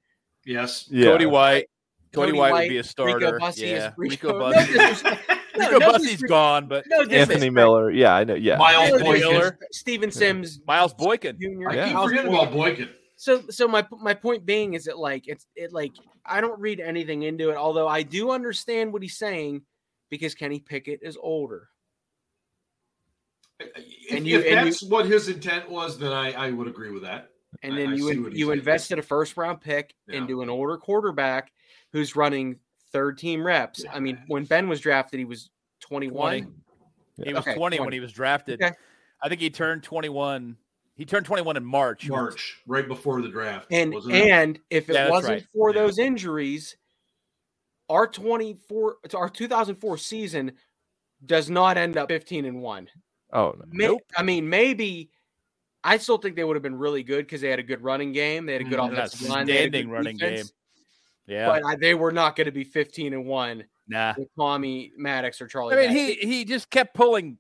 yes. 0.46 0.88
Yeah. 0.90 1.06
Cody 1.12 1.26
White. 1.26 1.68
Cody, 2.14 2.28
Cody 2.32 2.40
White, 2.40 2.52
White, 2.52 2.62
would 2.64 2.70
be 2.70 2.78
a 2.80 2.84
starter. 2.84 3.14
Rico 3.16 3.20
starter. 3.28 3.40
Bussey 3.40 3.66
is 3.66 3.84
yeah, 3.84 3.94
Rico- 3.96 4.28
Rico 4.28 4.40
no 4.40 4.52
Bussey. 4.54 4.74
disrespect- 4.74 5.30
no, 5.58 5.66
Rico 5.68 5.80
no 5.80 5.92
Bussey's 5.92 6.02
disrespect- 6.04 6.30
gone, 6.30 6.68
but 6.68 6.84
No 6.88 6.98
Anthony 7.02 7.18
disrespect. 7.20 7.54
Miller. 7.54 7.92
Yeah, 7.92 8.14
I 8.16 8.24
know. 8.26 8.34
Yeah. 8.36 8.58
Miles 8.58 8.90
No 8.92 9.00
Boykin. 9.06 9.22
disrespect. 9.30 9.76
Steven 9.76 10.12
Sims 10.12 10.60
Miles 10.68 10.94
Boykin. 10.94 11.38
Jr. 11.40 11.70
I 11.70 11.76
Yeah. 11.76 11.88
keep 11.90 11.98
forgetting 12.04 12.32
Boykin. 12.32 12.48
about 12.48 12.54
Boykin. 12.54 12.90
So, 13.16 13.44
so 13.50 13.68
my 13.68 13.86
my 14.02 14.14
point 14.16 14.46
being 14.46 14.74
is 14.74 14.86
that 14.86 14.98
like 14.98 15.28
it's 15.28 15.46
it 15.56 15.72
like 15.72 15.92
I 16.26 16.42
don't 16.42 16.60
read 16.60 16.80
anything 16.80 17.24
into 17.24 17.50
it. 17.52 17.56
Although 17.56 17.88
I 17.88 18.02
do 18.04 18.32
understand 18.32 18.92
what 18.92 19.04
he's 19.04 19.18
saying 19.18 19.62
because 20.10 20.34
Kenny 20.36 20.60
Pickett 20.60 21.00
is 21.04 21.18
older. 21.22 21.70
If, 23.76 24.16
And 24.18 24.28
you- 24.28 24.40
if 24.40 24.46
and 24.46 24.66
you- 24.66 24.72
that's 24.72 24.84
what 24.84 25.06
his 25.06 25.28
intent 25.30 25.70
was, 25.70 25.98
then 25.98 26.12
I, 26.12 26.32
I 26.34 26.52
would 26.52 26.68
agree 26.68 26.92
with 26.92 27.04
that. 27.04 27.30
And 27.64 27.74
I- 27.74 27.78
then 27.78 27.96
you 27.96 28.10
in- 28.10 28.32
you 28.32 28.48
saying. 28.48 28.60
invested 28.60 29.00
a 29.00 29.02
first 29.02 29.38
round 29.38 29.62
pick 29.62 29.96
Yeah. 30.08 30.18
into 30.18 30.42
an 30.42 30.50
older 30.50 30.78
quarterback 30.78 31.52
who's 31.92 32.16
running 32.16 32.60
third 32.92 33.18
team 33.18 33.46
reps. 33.46 33.84
I 33.92 34.00
mean, 34.00 34.22
when 34.28 34.46
Ben 34.46 34.68
was 34.70 34.80
drafted, 34.82 35.20
he 35.20 35.26
was 35.26 35.50
21. 35.82 36.44
20. 36.44 36.54
He 37.28 37.34
was 37.34 37.42
Okay, 37.48 37.56
20 37.56 37.80
when 37.80 37.94
he 37.94 38.00
was 38.00 38.12
drafted. 38.12 38.62
Okay. 38.62 38.74
I 39.22 39.30
think 39.30 39.42
he 39.42 39.50
turned 39.50 39.84
21. 39.84 40.58
He 40.96 41.06
turned 41.06 41.26
21 41.26 41.58
in 41.58 41.64
March. 41.66 42.08
March, 42.10 42.62
right 42.68 42.88
before 42.88 43.22
the 43.22 43.30
draft. 43.30 43.68
And 43.72 43.94
wasn't 43.94 44.16
it? 44.16 44.28
and 44.30 44.60
if 44.70 44.90
it 44.90 44.94
Yeah, 44.94 45.10
wasn't 45.10 45.34
right. 45.34 45.48
for 45.54 45.70
Yeah. 45.74 45.82
those 45.82 46.00
injuries, 46.00 46.76
our 47.90 48.08
24 48.08 48.98
our 49.14 49.30
2004 49.30 49.98
season 49.98 50.54
does 51.26 51.50
not 51.50 51.78
end 51.78 51.98
up 51.98 52.08
15 52.10 52.46
and 52.46 52.62
1. 52.62 52.90
Oh, 53.34 53.56
no. 53.58 53.66
May, 53.72 53.86
Nope. 53.88 54.02
I 54.18 54.24
mean, 54.24 54.50
maybe 54.50 55.10
I 55.84 55.98
still 55.98 56.18
think 56.18 56.36
they 56.36 56.44
would 56.44 56.56
have 56.56 56.64
been 56.64 56.78
really 56.78 57.04
good 57.04 57.26
because 57.26 57.42
they 57.42 57.50
had 57.50 57.60
a 57.60 57.64
good 57.64 57.82
running 57.82 58.12
game. 58.12 58.46
They 58.46 58.54
had 58.54 58.62
a 58.62 58.66
good. 58.66 58.80
An 58.80 58.92
offensive 58.94 59.30
line. 59.30 59.46
they 59.48 59.54
had 59.54 59.62
a 59.62 59.66
outstanding 59.66 59.86
good 59.88 59.94
running 59.94 60.18
defense, 60.18 60.54
Yeah. 61.28 61.48
But 61.48 61.66
I, 61.66 61.76
they 61.76 61.94
were 61.94 62.12
not 62.12 62.36
going 62.36 62.46
to 62.46 62.52
be 62.52 62.64
15 62.64 63.14
and 63.14 63.26
1 63.26 63.64
nah. 63.88 64.14
with 64.18 64.28
Tommy 64.38 64.92
Maddox 64.98 65.42
or 65.42 65.48
Charlie. 65.48 65.76
I 65.76 65.88
mean, 65.88 65.90
Batch. 65.90 66.18
he 66.20 66.28
he 66.28 66.46
just 66.46 66.70
kept 66.70 66.94
pulling 66.94 67.38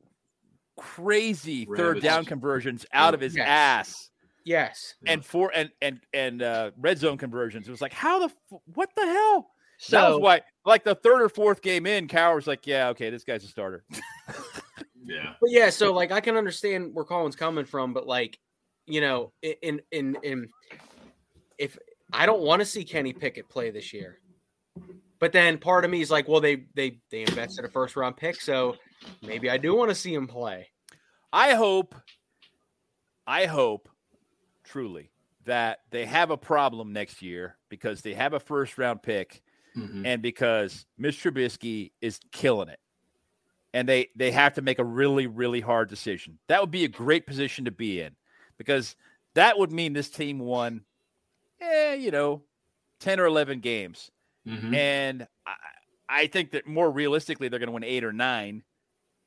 crazy 0.77 1.65
third 1.75 2.01
down 2.01 2.25
conversions 2.25 2.85
out 2.93 3.13
of 3.13 3.19
his 3.21 3.35
Yes. 3.35 3.47
ass 3.47 4.09
yes. 4.45 4.95
and 5.05 5.23
for 5.23 5.51
and 5.53 5.69
and 5.81 5.99
and 6.13 6.41
uh, 6.41 6.71
red 6.77 6.97
zone 6.97 7.17
conversions. 7.17 7.67
It 7.67 7.71
was 7.71 7.81
like, 7.81 7.93
how 7.93 8.19
the 8.19 8.25
f- 8.25 8.59
what 8.73 8.89
the 8.95 9.05
hell? 9.05 9.51
So 9.77 9.97
that 9.99 10.09
was 10.09 10.19
why, 10.19 10.41
like 10.65 10.83
the 10.83 10.95
third 10.95 11.21
or 11.21 11.29
fourth 11.29 11.61
game 11.61 11.85
in, 11.87 12.07
Cowher 12.07 12.35
was 12.35 12.47
like, 12.47 12.65
yeah, 12.67 12.89
okay, 12.89 13.09
this 13.09 13.23
guy's 13.23 13.43
a 13.43 13.47
starter. 13.47 13.83
yeah. 15.05 15.33
But 15.39 15.51
yeah, 15.51 15.69
so 15.69 15.93
like 15.93 16.11
I 16.11 16.21
can 16.21 16.37
understand 16.37 16.93
where 16.93 17.05
Colin's 17.05 17.35
coming 17.35 17.65
from, 17.65 17.93
but 17.93 18.07
like, 18.07 18.39
you 18.85 19.01
know, 19.01 19.31
in 19.41 19.81
in 19.91 20.17
in 20.23 20.49
if 21.57 21.77
I 22.13 22.25
don't 22.25 22.41
want 22.41 22.61
to 22.61 22.65
see 22.65 22.83
Kenny 22.83 23.13
Pickett 23.13 23.49
play 23.49 23.71
this 23.71 23.93
year. 23.93 24.19
But 25.19 25.31
then 25.31 25.59
part 25.59 25.85
of 25.85 25.91
me 25.91 26.01
is 26.01 26.09
like, 26.09 26.27
well, 26.27 26.41
they 26.41 26.65
they 26.73 26.99
they 27.11 27.21
invested 27.21 27.63
a 27.65 27.69
first 27.69 27.95
round 27.95 28.17
pick, 28.17 28.41
so 28.41 28.75
maybe 29.21 29.49
I 29.49 29.57
do 29.57 29.75
want 29.75 29.89
to 29.89 29.95
see 29.95 30.13
him 30.13 30.27
play. 30.27 30.67
I 31.31 31.53
hope, 31.53 31.95
I 33.27 33.45
hope, 33.45 33.87
truly 34.63 35.11
that 35.45 35.79
they 35.89 36.05
have 36.05 36.29
a 36.31 36.37
problem 36.37 36.93
next 36.93 37.21
year 37.21 37.57
because 37.69 38.01
they 38.01 38.13
have 38.13 38.33
a 38.33 38.39
first 38.39 38.77
round 38.77 39.01
pick 39.01 39.41
Mhm. 39.75 40.05
and 40.05 40.21
because 40.21 40.85
Mitch 40.97 41.23
Trubisky 41.23 41.93
is 42.01 42.19
killing 42.31 42.67
it. 42.69 42.79
And 43.73 43.87
they 43.87 44.09
they 44.15 44.31
have 44.31 44.55
to 44.55 44.61
make 44.61 44.79
a 44.79 44.83
really 44.83 45.27
really 45.27 45.61
hard 45.61 45.89
decision. 45.89 46.39
That 46.47 46.61
would 46.61 46.71
be 46.71 46.83
a 46.83 46.89
great 46.89 47.25
position 47.25 47.65
to 47.65 47.71
be 47.71 48.01
in 48.01 48.15
because 48.57 48.95
that 49.33 49.57
would 49.57 49.71
mean 49.71 49.93
this 49.93 50.09
team 50.09 50.39
won 50.39 50.81
eh, 51.61 51.93
you 51.93 52.11
know, 52.11 52.41
10 52.99 53.19
or 53.19 53.25
11 53.25 53.59
games. 53.59 54.11
Mhm. 54.47 54.75
And 54.75 55.27
I, 55.45 55.53
I 56.09 56.27
think 56.27 56.51
that 56.51 56.65
more 56.67 56.89
realistically 56.91 57.47
they're 57.47 57.59
going 57.59 57.67
to 57.67 57.73
win 57.73 57.83
8 57.83 58.03
or 58.03 58.11
9. 58.11 58.63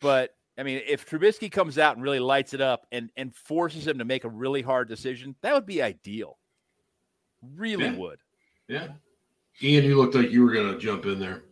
But 0.01 0.35
I 0.59 0.63
mean, 0.63 0.83
if 0.87 1.09
Trubisky 1.09 1.51
comes 1.51 1.79
out 1.79 1.97
and 1.97 2.03
really 2.05 2.21
lights 2.21 2.53
it 2.55 2.61
up 2.61 2.87
and 2.93 3.11
and 3.17 3.35
forces 3.35 3.87
him 3.87 3.99
to 3.99 4.05
make 4.05 4.25
a 4.25 4.29
really 4.29 4.63
hard 4.63 4.89
decision, 4.89 5.37
that 5.43 5.55
would 5.55 5.67
be 5.67 5.81
ideal. 5.83 6.39
Really 7.57 7.85
Yeah. 7.87 7.97
would. 7.97 8.19
Yeah. 8.69 8.89
Ian, 9.63 9.85
you 9.85 9.97
looked 9.97 10.15
like 10.17 10.31
you 10.31 10.45
were 10.45 10.53
going 10.53 10.73
to 10.73 10.79
jump 10.79 11.07
in 11.07 11.19
there. 11.19 11.45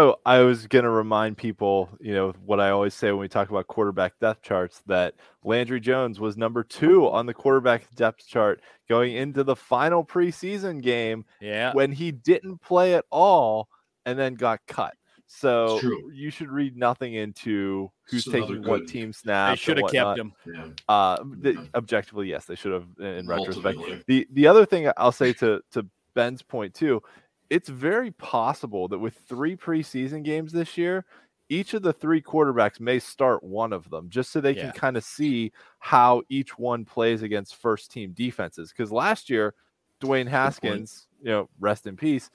Oh, 0.00 0.14
I 0.24 0.38
was 0.42 0.68
going 0.68 0.84
to 0.84 0.90
remind 0.90 1.36
people, 1.38 1.88
you 1.98 2.14
know, 2.14 2.32
what 2.46 2.60
I 2.60 2.70
always 2.70 2.94
say 2.94 3.10
when 3.10 3.18
we 3.18 3.26
talk 3.26 3.50
about 3.50 3.66
quarterback 3.66 4.16
depth 4.20 4.42
charts 4.42 4.80
that 4.86 5.14
Landry 5.42 5.80
Jones 5.80 6.20
was 6.20 6.36
number 6.36 6.62
two 6.62 7.08
on 7.08 7.26
the 7.26 7.34
quarterback 7.34 7.92
depth 7.96 8.24
chart 8.24 8.60
going 8.88 9.16
into 9.16 9.42
the 9.42 9.56
final 9.56 10.04
preseason 10.04 10.80
game 10.80 11.24
Yeah. 11.40 11.72
when 11.72 11.90
he 11.90 12.12
didn't 12.12 12.58
play 12.58 12.94
at 12.94 13.06
all 13.10 13.68
and 14.06 14.16
then 14.16 14.34
got 14.34 14.60
cut. 14.68 14.94
So 15.26 15.80
you 16.14 16.30
should 16.30 16.48
read 16.48 16.76
nothing 16.76 17.14
into 17.14 17.90
who's 18.04 18.24
It's 18.24 18.34
another 18.36 18.54
taking 18.54 18.70
what 18.70 18.80
good- 18.82 18.88
team 18.88 19.12
They 19.24 19.56
should 19.56 19.78
have 19.78 19.90
kept 19.90 20.16
him. 20.16 20.32
Yeah. 20.46 20.68
Uh, 20.88 21.16
the, 21.40 21.68
objectively, 21.74 22.28
yes, 22.28 22.44
they 22.44 22.54
should 22.54 22.72
have. 22.72 22.86
In 23.00 23.26
retrospect, 23.26 23.80
the 24.06 24.28
the 24.32 24.46
other 24.46 24.64
thing 24.64 24.88
I'll 24.96 25.10
say 25.10 25.32
to 25.34 25.60
to 25.72 25.84
Ben's 26.14 26.40
point 26.40 26.72
too, 26.72 27.02
it's 27.50 27.68
very 27.68 28.10
possible 28.12 28.88
that 28.88 28.98
with 28.98 29.14
three 29.28 29.56
preseason 29.56 30.22
games 30.24 30.52
this 30.52 30.76
year, 30.76 31.04
each 31.48 31.72
of 31.74 31.82
the 31.82 31.92
three 31.92 32.20
quarterbacks 32.20 32.78
may 32.80 32.98
start 32.98 33.42
one 33.42 33.72
of 33.72 33.88
them, 33.90 34.10
just 34.10 34.30
so 34.32 34.40
they 34.40 34.54
Yeah. 34.54 34.64
can 34.64 34.72
kind 34.72 34.96
of 34.96 35.04
see 35.04 35.52
how 35.78 36.22
each 36.28 36.58
one 36.58 36.84
plays 36.84 37.22
against 37.22 37.56
first 37.56 37.90
team 37.90 38.12
defenses. 38.12 38.70
Because 38.70 38.92
last 38.92 39.30
year, 39.30 39.54
Dwayne 40.00 40.28
Haskins, 40.28 41.08
you 41.22 41.30
know, 41.30 41.48
rest 41.58 41.86
in 41.86 41.96
peace, 41.96 42.30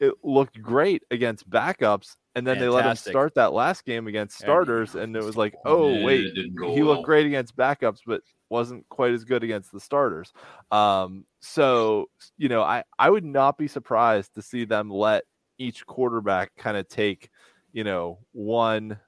it 0.00 0.14
looked 0.24 0.60
great 0.62 1.02
against 1.10 1.48
backups, 1.50 2.16
and 2.34 2.46
then 2.46 2.58
they 2.58 2.68
let 2.68 2.86
him 2.86 2.96
start 2.96 3.34
that 3.34 3.52
last 3.52 3.84
game 3.84 4.06
against 4.06 4.38
starters, 4.38 4.94
and 4.94 5.14
it 5.16 5.22
was 5.22 5.36
like, 5.36 5.54
oh 5.64 6.02
wait, 6.04 6.26
it 6.26 6.34
didn't 6.34 6.54
go 6.54 6.74
he 6.74 6.82
looked 6.82 7.04
great 7.04 7.26
against 7.26 7.56
backups, 7.56 8.00
but 8.06 8.22
wasn't 8.48 8.88
quite 8.88 9.12
as 9.12 9.24
good 9.24 9.42
against 9.42 9.72
the 9.72 9.80
starters. 9.80 10.32
Um, 10.70 11.24
so 11.40 12.08
you 12.38 12.48
know, 12.48 12.62
I 12.62 12.84
I 12.98 13.10
would 13.10 13.24
not 13.24 13.58
be 13.58 13.68
surprised 13.68 14.34
to 14.34 14.42
see 14.42 14.64
them 14.64 14.90
let 14.90 15.24
each 15.58 15.86
quarterback 15.86 16.52
kind 16.56 16.76
of 16.76 16.88
take, 16.88 17.30
you 17.72 17.84
know, 17.84 18.18
one 18.32 18.98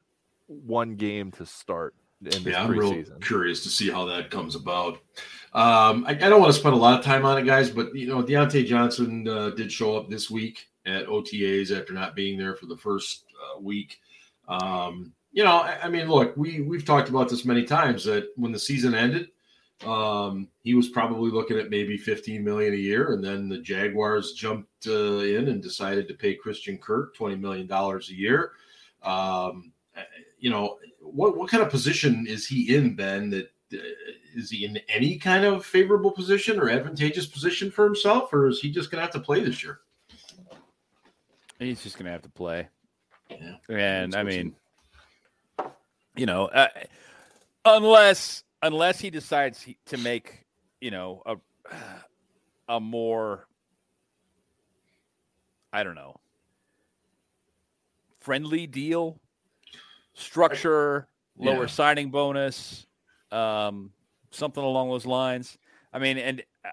one 0.47 0.97
game 0.97 1.31
to 1.33 1.47
start 1.47 1.95
Yeah, 2.21 2.63
I'm 2.63 2.71
real 2.71 2.93
preseason. 2.93 3.23
curious 3.23 3.63
to 3.63 3.71
see 3.71 3.91
how 3.91 4.05
that 4.07 4.31
comes 4.31 4.55
about. 4.55 4.99
Um, 5.55 6.05
I, 6.07 6.11
I 6.11 6.15
don't 6.15 6.41
want 6.41 6.53
to 6.53 6.59
spend 6.59 6.75
a 6.75 6.79
lot 6.79 6.99
of 6.99 7.05
time 7.05 7.25
on 7.25 7.39
it, 7.39 7.47
guys, 7.47 7.71
but 7.71 7.95
you 7.95 8.07
know, 8.07 8.23
Diontae 8.23 8.67
Johnson 8.67 9.27
uh, 9.27 9.51
did 9.51 9.73
show 9.73 9.97
up 9.97 10.11
this 10.11 10.31
week 10.31 10.67
at 10.87 11.07
OTAs 11.07 11.77
after 11.77 11.92
not 11.92 12.14
being 12.16 12.38
there 12.38 12.55
for 12.55 12.66
the 12.66 12.77
first 12.77 13.25
uh, 13.42 13.61
week. 13.61 13.99
Um, 14.49 15.12
you 15.33 15.42
know, 15.44 15.59
I, 15.59 15.79
I 15.85 15.88
mean, 15.88 16.09
look, 16.09 16.37
we 16.37 16.61
we've 16.61 16.85
talked 16.85 17.09
about 17.09 17.29
this 17.29 17.44
many 17.44 17.64
times 17.64 18.05
that 18.05 18.29
when 18.37 18.53
the 18.53 18.59
season 18.59 18.94
ended, 18.94 19.29
um, 19.85 20.49
he 20.62 20.75
was 20.75 20.88
probably 20.88 21.31
looking 21.31 21.59
at 21.59 21.70
maybe 21.70 21.97
15 21.97 22.42
million 22.44 22.73
a 22.73 22.77
year, 22.77 23.12
and 23.12 23.25
then 23.25 23.49
the 23.49 23.59
Jaguars 23.59 24.33
jumped 24.33 24.87
uh, 24.87 25.18
in 25.18 25.49
and 25.49 25.62
decided 25.62 26.07
to 26.09 26.14
pay 26.14 26.35
Christian 26.35 26.79
Kirk 26.79 27.16
20 27.16 27.37
million 27.37 27.66
dollars 27.66 28.11
a 28.11 28.14
year. 28.14 28.53
Um, 29.03 29.73
you 30.38 30.51
know, 30.51 30.79
what 31.01 31.37
what 31.37 31.51
kind 31.51 31.62
of 31.62 31.70
position 31.70 32.27
is 32.29 32.47
he 32.47 32.77
in, 32.77 32.94
Ben? 32.94 33.31
That 33.31 33.51
uh, 33.73 33.79
is 34.37 34.51
he 34.51 34.64
in 34.64 34.79
any 34.88 35.18
kind 35.18 35.44
of 35.44 35.64
favorable 35.64 36.11
position 36.11 36.61
or 36.61 36.70
advantageous 36.70 37.27
position 37.27 37.70
for 37.70 37.85
himself, 37.85 38.33
or 38.33 38.47
is 38.47 38.61
he 38.61 38.70
just 38.70 38.90
going 38.90 38.99
to 38.99 39.05
have 39.05 39.12
to 39.14 39.20
play 39.20 39.40
this 39.40 39.62
year? 39.62 39.81
He's 41.64 41.83
just 41.83 41.96
going 41.96 42.07
to 42.07 42.12
have 42.12 42.22
to 42.22 42.29
play. 42.29 42.68
Yeah. 43.31 43.57
And 43.68 44.14
I 44.14 44.22
mean, 44.22 44.55
you 46.16 46.27
know, 46.27 46.46
uh, 46.46 46.68
unless 47.64 48.44
unless 48.62 49.00
he 49.00 49.11
decides 49.11 49.62
he, 49.62 49.77
to 49.87 49.96
make, 49.96 50.44
you 50.81 50.90
know, 50.90 51.22
a 51.27 51.37
a 52.68 52.81
more 52.81 53.46
I 55.72 55.83
don't 55.83 55.96
know, 55.96 56.20
friendly 58.20 58.66
deal, 58.68 59.18
structure, 60.14 61.09
lower 61.37 61.66
signing 61.66 62.11
bonus, 62.11 62.87
um, 63.33 63.90
something 64.31 64.62
along 64.62 64.90
those 64.90 65.07
lines. 65.07 65.59
I 65.92 65.98
mean, 65.98 66.18
and 66.18 66.44
uh, 66.64 66.68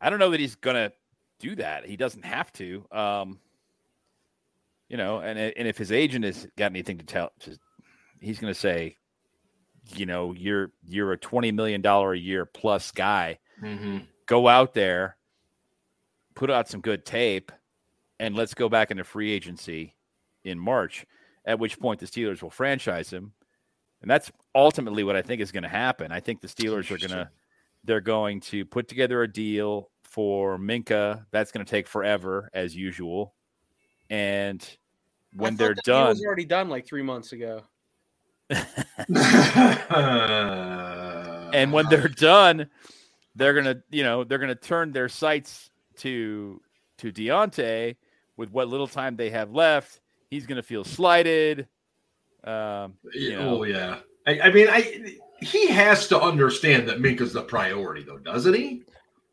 I 0.00 0.10
don't 0.10 0.18
know 0.18 0.30
that 0.30 0.40
he's 0.40 0.56
gonna 0.56 0.92
do 1.38 1.54
that. 1.56 1.86
He 1.86 1.96
doesn't 1.96 2.24
have 2.24 2.52
to. 2.54 2.84
Um, 2.92 3.38
you 4.94 4.98
know, 4.98 5.18
and 5.18 5.36
and 5.36 5.66
if 5.66 5.76
his 5.76 5.90
agent 5.90 6.24
has 6.24 6.46
got 6.56 6.70
anything 6.70 6.98
to 6.98 7.04
tell, 7.04 7.32
he's 8.20 8.38
going 8.38 8.52
to 8.52 8.58
say, 8.58 8.96
you 9.96 10.06
know, 10.06 10.32
you're 10.32 10.70
you're 10.86 11.10
a 11.10 11.18
twenty 11.18 11.50
million 11.50 11.82
dollar 11.82 12.12
a 12.12 12.18
year 12.18 12.46
plus 12.46 12.92
guy. 12.92 13.40
Mm-hmm. 13.60 14.04
Go 14.26 14.46
out 14.46 14.72
there, 14.72 15.16
put 16.36 16.48
out 16.48 16.68
some 16.68 16.80
good 16.80 17.04
tape, 17.04 17.50
and 18.20 18.36
let's 18.36 18.54
go 18.54 18.68
back 18.68 18.92
into 18.92 19.02
free 19.02 19.32
agency 19.32 19.96
in 20.44 20.60
March. 20.60 21.06
At 21.44 21.58
which 21.58 21.80
point 21.80 21.98
the 21.98 22.06
Steelers 22.06 22.40
will 22.40 22.50
franchise 22.50 23.10
him, 23.10 23.32
and 24.00 24.08
that's 24.08 24.30
ultimately 24.54 25.02
what 25.02 25.16
I 25.16 25.22
think 25.22 25.40
is 25.40 25.50
going 25.50 25.64
to 25.64 25.68
happen. 25.68 26.12
I 26.12 26.20
think 26.20 26.40
the 26.40 26.46
Steelers 26.46 26.92
are 26.92 26.98
going 26.98 27.10
to 27.10 27.28
they're 27.82 28.00
going 28.00 28.42
to 28.42 28.64
put 28.64 28.86
together 28.86 29.24
a 29.24 29.32
deal 29.32 29.90
for 30.04 30.56
Minkah. 30.56 31.26
That's 31.32 31.50
going 31.50 31.66
to 31.66 31.70
take 31.70 31.88
forever, 31.88 32.48
as 32.54 32.76
usual. 32.76 33.34
And 34.08 34.64
when 35.34 35.52
thought 35.52 35.58
they're 35.58 35.74
the 35.74 35.82
deal 35.84 35.94
done, 35.94 36.08
was 36.08 36.24
already 36.24 36.44
done 36.44 36.68
like 36.68 36.86
three 36.86 37.02
months 37.02 37.32
ago. 37.32 37.62
and 41.52 41.72
when 41.72 41.86
they're 41.88 42.08
done, 42.08 42.68
they're 43.34 43.54
gonna, 43.54 43.82
you 43.90 44.02
know, 44.02 44.24
they're 44.24 44.38
gonna 44.38 44.54
turn 44.54 44.92
their 44.92 45.08
sights 45.08 45.70
to 45.98 46.60
to 46.98 47.12
Diontae 47.12 47.96
with 48.36 48.50
what 48.50 48.68
little 48.68 48.86
time 48.86 49.16
they 49.16 49.30
have 49.30 49.50
left. 49.50 50.00
He's 50.30 50.46
gonna 50.46 50.62
feel 50.62 50.84
slighted. 50.84 51.68
Um, 52.44 52.94
you 53.12 53.36
know. 53.36 53.60
oh 53.60 53.64
yeah, 53.64 53.98
I, 54.26 54.40
I 54.40 54.52
mean, 54.52 54.68
I 54.70 55.16
he 55.40 55.68
has 55.68 56.08
to 56.08 56.20
understand 56.20 56.88
that 56.88 56.98
Minkah's 56.98 57.32
the 57.32 57.42
priority, 57.42 58.02
though, 58.02 58.18
doesn't 58.18 58.54
he? 58.54 58.82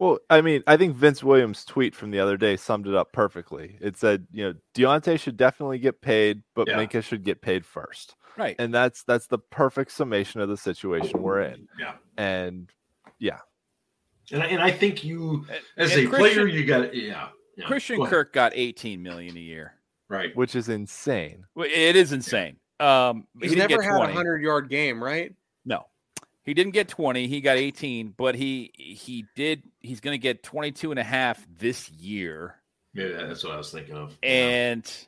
Well, 0.02 0.18
I 0.32 0.42
mean, 0.42 0.64
I 0.66 0.78
think 0.78 0.96
Vince 0.96 1.24
Williams' 1.24 1.64
tweet 1.64 1.94
from 1.94 2.10
the 2.10 2.20
other 2.20 2.36
day 2.36 2.58
summed 2.58 2.88
it 2.88 2.96
up 2.96 3.14
perfectly. 3.14 3.78
It 3.80 3.98
said, 3.98 4.26
you 4.32 4.44
know, 4.46 4.54
Diontae 4.74 5.20
should 5.20 5.38
definitely 5.38 5.78
get 5.78 6.02
paid, 6.02 6.42
but 6.56 6.68
Yeah. 6.68 6.74
Minkah 6.84 7.04
should 7.04 7.24
get 7.24 7.40
paid 7.44 7.64
first. 7.64 8.16
right. 8.36 8.56
And 8.58 8.74
that's 8.74 9.04
that's 9.04 9.28
the 9.28 9.38
perfect 9.38 9.92
summation 9.92 10.42
of 10.42 10.50
the 10.50 10.58
situation 10.58 11.22
we're 11.22 11.42
in. 11.42 11.68
Yeah, 11.78 11.94
And 12.18 12.72
yeah. 13.20 13.42
and 14.32 14.42
I, 14.42 14.48
and 14.48 14.60
I 14.64 14.72
think 14.72 15.04
you, 15.04 15.46
as 15.78 15.96
and 15.96 16.08
a 16.08 16.10
player, 16.10 16.34
Christian- 16.34 16.48
you 16.50 16.66
got 16.66 16.96
yeah. 16.96 17.28
yeah. 17.56 17.68
Christian 17.68 17.98
Go. 17.98 18.08
Kirk 18.08 18.34
got 18.34 18.54
18 18.56 19.04
million 19.04 19.38
a 19.38 19.40
year. 19.40 19.76
right? 20.10 20.36
which 20.36 20.56
is 20.56 20.68
insane. 20.68 21.46
It 21.58 21.96
is 21.96 22.12
insane. 22.12 22.58
Um, 22.80 23.28
He's 23.40 23.52
he 23.52 23.58
never 23.60 23.78
get 23.78 23.84
had 23.84 24.02
a 24.02 24.12
hundred 24.12 24.42
yard 24.42 24.68
game, 24.68 25.04
right? 25.04 25.32
He 26.44 26.54
didn't 26.54 26.74
get 26.74 26.88
20. 26.88 27.28
He 27.28 27.40
got 27.42 27.58
18, 27.58 28.14
but 28.18 28.36
he 28.36 28.72
he 28.76 29.26
did. 29.36 29.64
He's 29.80 30.00
going 30.00 30.14
to 30.16 30.22
get 30.22 30.42
22 30.44 30.92
and 30.92 31.00
a 31.00 31.04
half 31.04 31.46
this 31.60 31.90
year, 31.92 32.56
Yeah, 32.94 33.10
that's 33.28 33.44
what 33.44 33.54
I 33.54 33.58
was 33.58 33.72
thinking 33.72 33.96
of. 33.96 34.18
Yeah. 34.24 34.30
and 34.30 35.08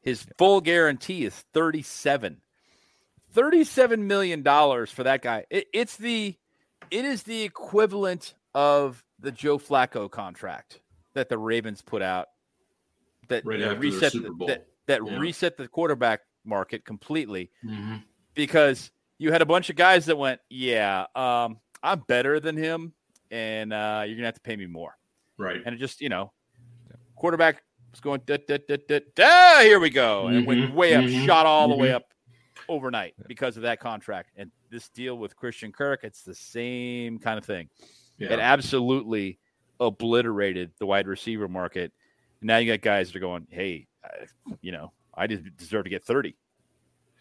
his 0.00 0.26
full 0.38 0.60
guarantee 0.60 1.24
is 1.24 1.34
37. 1.52 2.40
37 3.32 4.06
million 4.06 4.42
dollars 4.42 4.90
for 4.90 5.04
that 5.04 5.22
guy. 5.22 5.44
It, 5.50 5.66
it's 5.72 5.96
the 5.96 6.36
it 6.90 7.04
is 7.04 7.22
the 7.22 7.42
equivalent 7.42 8.34
of 8.54 9.02
the 9.18 9.32
Joe 9.32 9.58
Flacco 9.58 10.10
contract 10.10 10.80
that 11.14 11.28
the 11.28 11.38
Ravens 11.38 11.80
put 11.82 12.02
out 12.02 12.28
that 13.28 13.44
Right 13.46 13.58
you 13.60 13.64
after 13.66 13.74
their 13.74 13.80
reset 13.80 14.12
the, 14.12 14.44
that, 14.48 14.66
that 14.86 15.00
Yeah. 15.06 15.18
reset 15.18 15.56
the 15.56 15.68
quarterback 15.68 16.20
market 16.44 16.84
completely 16.84 17.50
Mhm. 17.64 18.02
because 18.34 18.90
you 19.22 19.30
had 19.30 19.40
a 19.40 19.46
bunch 19.46 19.70
of 19.70 19.76
guys 19.76 20.06
that 20.06 20.18
went, 20.18 20.40
yeah, 20.50 21.06
um, 21.14 21.58
I'm 21.82 22.00
better 22.08 22.40
than 22.40 22.56
him, 22.56 22.92
and 23.30 23.72
uh, 23.72 24.02
you're 24.04 24.16
gonna 24.16 24.26
have 24.26 24.34
to 24.34 24.40
pay 24.40 24.56
me 24.56 24.66
more. 24.66 24.96
right. 25.38 25.62
And 25.64 25.74
it 25.74 25.78
just, 25.78 26.00
you 26.00 26.08
know, 26.08 26.32
quarterback 27.14 27.62
was 27.92 28.00
going, 28.00 28.20
da, 28.26 28.38
da, 28.48 28.58
da, 28.68 28.76
da, 28.88 29.00
da, 29.14 29.60
here 29.60 29.78
we 29.78 29.90
go, 29.90 30.26
and 30.26 30.38
it 30.38 30.46
went 30.46 30.74
way 30.74 30.94
up, 30.94 31.04
mhm, 31.04 31.24
shot 31.24 31.46
all 31.46 31.68
the 31.68 31.76
way 31.76 31.92
up 31.92 32.02
overnight 32.68 33.14
because 33.28 33.56
of 33.56 33.62
that 33.62 33.78
contract. 33.78 34.30
And 34.36 34.50
this 34.70 34.88
deal 34.88 35.16
with 35.16 35.36
Christian 35.36 35.70
Kirk, 35.70 36.00
it's 36.02 36.22
the 36.22 36.34
same 36.34 37.18
kind 37.18 37.38
of 37.38 37.44
thing. 37.44 37.68
It 38.18 38.30
absolutely 38.32 39.38
obliterated 39.80 40.70
the 40.78 40.86
wide 40.86 41.06
receiver 41.08 41.48
market. 41.48 41.92
And 42.40 42.48
now 42.48 42.58
you 42.58 42.70
got 42.72 42.80
guys 42.80 43.08
that 43.08 43.16
are 43.16 43.20
going, 43.20 43.46
hey, 43.50 43.86
I, 44.04 44.26
you 44.60 44.70
know, 44.72 44.92
I 45.14 45.26
just 45.26 45.44
deserve 45.56 45.84
to 45.84 45.90
get 45.90 46.04
30. 46.04 46.36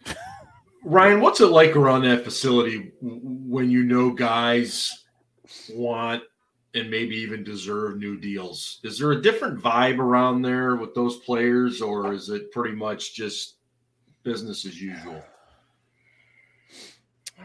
Ryan, 0.83 1.21
what's 1.21 1.41
it 1.41 1.47
like 1.47 1.75
around 1.75 2.03
that 2.03 2.23
facility 2.23 2.91
when 3.01 3.69
you 3.69 3.83
know 3.83 4.09
guys 4.09 5.05
want 5.73 6.23
and 6.73 6.89
maybe 6.89 7.15
even 7.15 7.43
deserve 7.43 7.97
new 7.97 8.17
deals? 8.17 8.79
Is 8.83 8.97
there 8.97 9.11
a 9.11 9.21
different 9.21 9.61
vibe 9.61 9.99
around 9.99 10.41
there 10.41 10.75
with 10.75 10.95
those 10.95 11.17
players, 11.17 11.81
or 11.81 12.13
is 12.13 12.29
it 12.29 12.51
pretty 12.51 12.75
much 12.75 13.13
just 13.13 13.55
business 14.23 14.65
as 14.65 14.81
usual? 14.81 15.23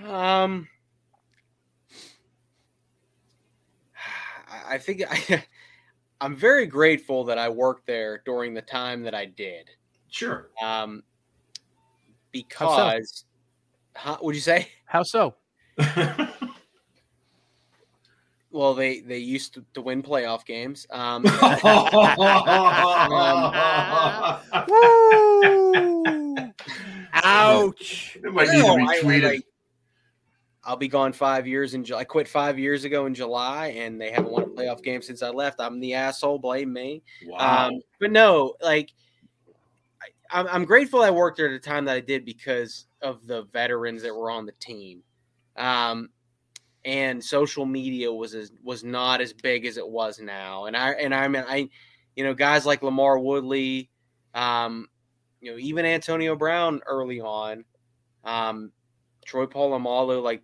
Um, 0.05 0.69
I- 4.69 4.79
think 4.79 5.03
I, 5.09 5.45
I'm 6.21 6.37
very 6.37 6.67
grateful 6.67 7.25
that 7.25 7.39
I 7.39 7.49
worked 7.49 7.87
there 7.87 8.23
during 8.25 8.55
the 8.55 8.63
time 8.63 9.03
that 9.03 9.15
I 9.15 9.27
did. 9.27 9.71
Sure. 10.09 10.49
Um, 10.63 11.03
because, 12.45 13.25
huh, 13.95 14.19
would 14.21 14.35
you 14.35 14.41
say? 14.41 14.69
How 14.85 15.03
so? 15.03 15.35
Well, 18.53 18.73
they 18.73 19.01
they 19.01 19.19
used 19.19 19.53
to, 19.55 19.65
to 19.75 19.83
win 19.83 20.03
playoff 20.03 20.47
games. 20.47 20.87
Um, 20.89 21.27
Ouch. 27.13 28.17
It 28.23 28.33
might 28.33 28.49
need 28.49 28.63
No, 28.63 28.77
to 28.77 28.79
be 28.79 28.83
I- 28.89 28.93
I, 28.93 29.01
tweeted. 29.03 29.23
like- 29.25 29.45
I'll 30.65 30.77
be 30.77 30.89
gone 30.89 31.13
five 31.13 31.47
years 31.47 31.75
in 31.75 31.85
July. 31.85 32.01
I 32.01 32.05
quit 32.05 32.27
five 32.27 32.59
years 32.59 32.83
ago 32.85 33.07
in 33.07 33.15
July, 33.15 33.69
and 33.77 34.01
they 34.01 34.11
haven't 34.11 34.33
won 34.33 34.43
a 34.43 34.47
playoff 34.47 34.83
game 34.83 35.01
since 35.01 35.23
I 35.23 35.29
left. 35.29 35.61
I'm 35.61 35.79
the 35.79 35.95
asshole. 35.95 36.41
Blame 36.41 36.73
me. 36.73 37.05
wow. 37.27 37.69
Um, 37.69 37.81
but 38.01 38.11
no, 38.11 38.55
like 38.61 38.89
I, 38.89 38.93
I'm, 40.31 40.47
I'm 40.49 40.65
grateful 40.65 41.03
I 41.03 41.11
worked 41.11 41.37
there 41.37 41.53
at 41.53 41.63
the 41.63 41.69
time 41.69 41.85
that 41.87 41.97
I 41.97 42.01
did 42.01 42.25
because 42.25 42.87
of 43.03 43.27
the 43.27 43.45
veterans 43.53 44.03
that 44.03 44.15
were 44.15 44.31
on 44.31 44.47
the 44.47 44.53
team. 44.53 45.03
Um, 45.57 46.11
and 46.85 47.23
social 47.23 47.67
media 47.67 48.13
was 48.13 48.35
as, 48.35 48.53
was 48.63 48.85
not 48.85 49.21
as 49.21 49.33
big 49.33 49.67
as 49.67 49.77
it 49.77 49.89
was 49.89 50.21
now. 50.21 50.67
And 50.67 50.77
I 50.77 50.93
and 50.93 51.15
I 51.15 51.27
mean 51.27 51.45
I, 51.47 51.69
you 52.15 52.25
know, 52.25 52.33
guys 52.33 52.65
like 52.65 52.81
LaMarr 52.81 53.23
Woodley, 53.23 53.91
um, 54.35 54.87
you 55.41 55.51
know, 55.51 55.59
even 55.59 55.85
Antonio 55.85 56.37
Brown 56.37 56.81
early 56.87 57.21
on, 57.21 57.65
um, 58.25 58.73
Troy 59.25 59.47
Polamalu, 59.47 60.23
like, 60.23 60.43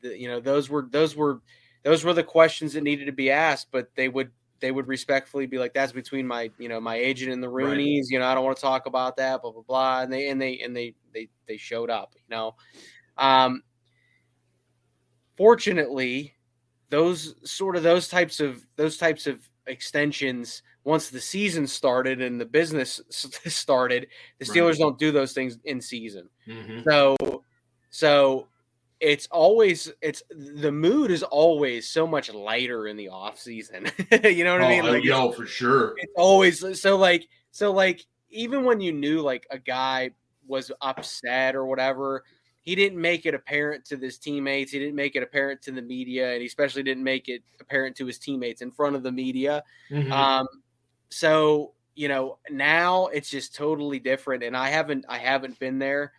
the, 0.00 0.18
you 0.18 0.28
know, 0.28 0.40
those 0.40 0.68
were 0.68 0.86
those 0.90 1.14
were 1.14 1.40
those 1.84 2.04
were 2.04 2.14
the 2.14 2.24
questions 2.24 2.72
that 2.72 2.82
needed 2.82 3.06
to 3.06 3.12
be 3.12 3.30
asked, 3.30 3.68
but 3.70 3.88
they 3.94 4.08
would 4.08 4.30
they 4.64 4.72
would 4.72 4.88
respectfully 4.88 5.44
be 5.44 5.58
like, 5.58 5.74
"That's 5.74 5.92
between 5.92 6.26
my 6.26 6.50
you 6.58 6.70
know 6.70 6.80
my 6.80 6.96
agent 6.96 7.30
and 7.32 7.42
the 7.42 7.50
Right. 7.50 7.78
You 7.78 8.18
know, 8.18 8.24
I 8.24 8.34
don't 8.34 8.44
want 8.44 8.56
to 8.56 8.62
talk 8.62 8.86
about 8.86 9.18
that." 9.18 9.42
Blah 9.42 9.52
blah 9.52 9.62
blah. 9.62 10.00
And 10.00 10.10
they 10.10 10.30
and 10.30 10.40
they 10.40 10.58
and 10.60 10.74
they 10.74 10.94
they 11.12 11.28
they 11.46 11.58
showed 11.58 11.90
up. 11.90 12.14
You 12.16 12.34
know, 12.34 12.56
um, 13.18 13.62
fortunately, 15.36 16.34
those 16.88 17.34
sort 17.44 17.76
of 17.76 17.82
those 17.82 18.08
types 18.08 18.40
of 18.40 18.66
those 18.76 18.96
types 18.96 19.26
of 19.26 19.46
extensions 19.66 20.62
once 20.84 21.10
the 21.10 21.20
season 21.20 21.66
started 21.66 22.22
and 22.22 22.40
the 22.40 22.46
business 22.46 23.02
started 23.10 24.06
the 24.38 24.46
Right. 24.46 24.56
steelers 24.58 24.78
don't 24.78 24.98
do 24.98 25.10
those 25.10 25.32
things 25.32 25.58
in 25.64 25.80
season 25.80 26.28
Mhm. 26.46 26.84
so 26.84 27.16
so 27.90 28.48
it's 29.00 29.26
always 29.30 29.92
it's 30.00 30.22
the 30.30 30.70
mood 30.72 31.10
is 31.10 31.22
always 31.22 31.88
so 31.88 32.06
much 32.06 32.32
lighter 32.32 32.86
in 32.86 32.96
the 32.96 33.08
off 33.08 33.38
season 33.38 33.86
you 34.24 34.44
know 34.44 34.52
what 34.52 34.62
i 34.62 34.68
mean 34.68 34.84
Oh, 34.84 34.92
like 34.92 35.04
yo, 35.04 35.30
for 35.32 35.46
sure. 35.46 35.94
it's 35.98 36.12
always 36.16 36.80
so 36.80 36.96
like 36.96 37.26
so 37.50 37.72
like 37.72 38.04
even 38.30 38.64
when 38.64 38.80
you 38.80 38.92
knew 38.92 39.20
like 39.20 39.46
a 39.50 39.58
guy 39.58 40.10
was 40.46 40.70
upset 40.80 41.54
or 41.56 41.66
whatever 41.66 42.24
he 42.60 42.74
didn't 42.74 43.00
make 43.00 43.26
it 43.26 43.34
apparent 43.34 43.84
to 43.86 43.96
his 43.98 44.18
teammates 44.18 44.72
he 44.72 44.78
didn't 44.78 44.94
make 44.94 45.16
it 45.16 45.22
apparent 45.22 45.60
to 45.62 45.72
the 45.72 45.82
media 45.82 46.32
and 46.32 46.40
he 46.40 46.46
especially 46.46 46.82
didn't 46.82 47.04
make 47.04 47.28
it 47.28 47.42
apparent 47.60 47.96
to 47.96 48.06
his 48.06 48.18
teammates 48.18 48.62
in 48.62 48.70
front 48.70 48.96
of 48.96 49.02
the 49.02 49.12
media 49.12 49.62
Mhm. 49.90 50.10
um, 50.12 50.46
so 51.10 51.72
you 51.94 52.08
know 52.08 52.38
now 52.50 53.06
it's 53.08 53.30
just 53.30 53.54
totally 53.54 53.98
different, 54.00 54.42
and 54.42 54.56
I 54.56 54.68
haven't 54.68 55.04
I 55.08 55.18
haven't 55.18 55.58
been 55.60 55.78
there 55.78 56.12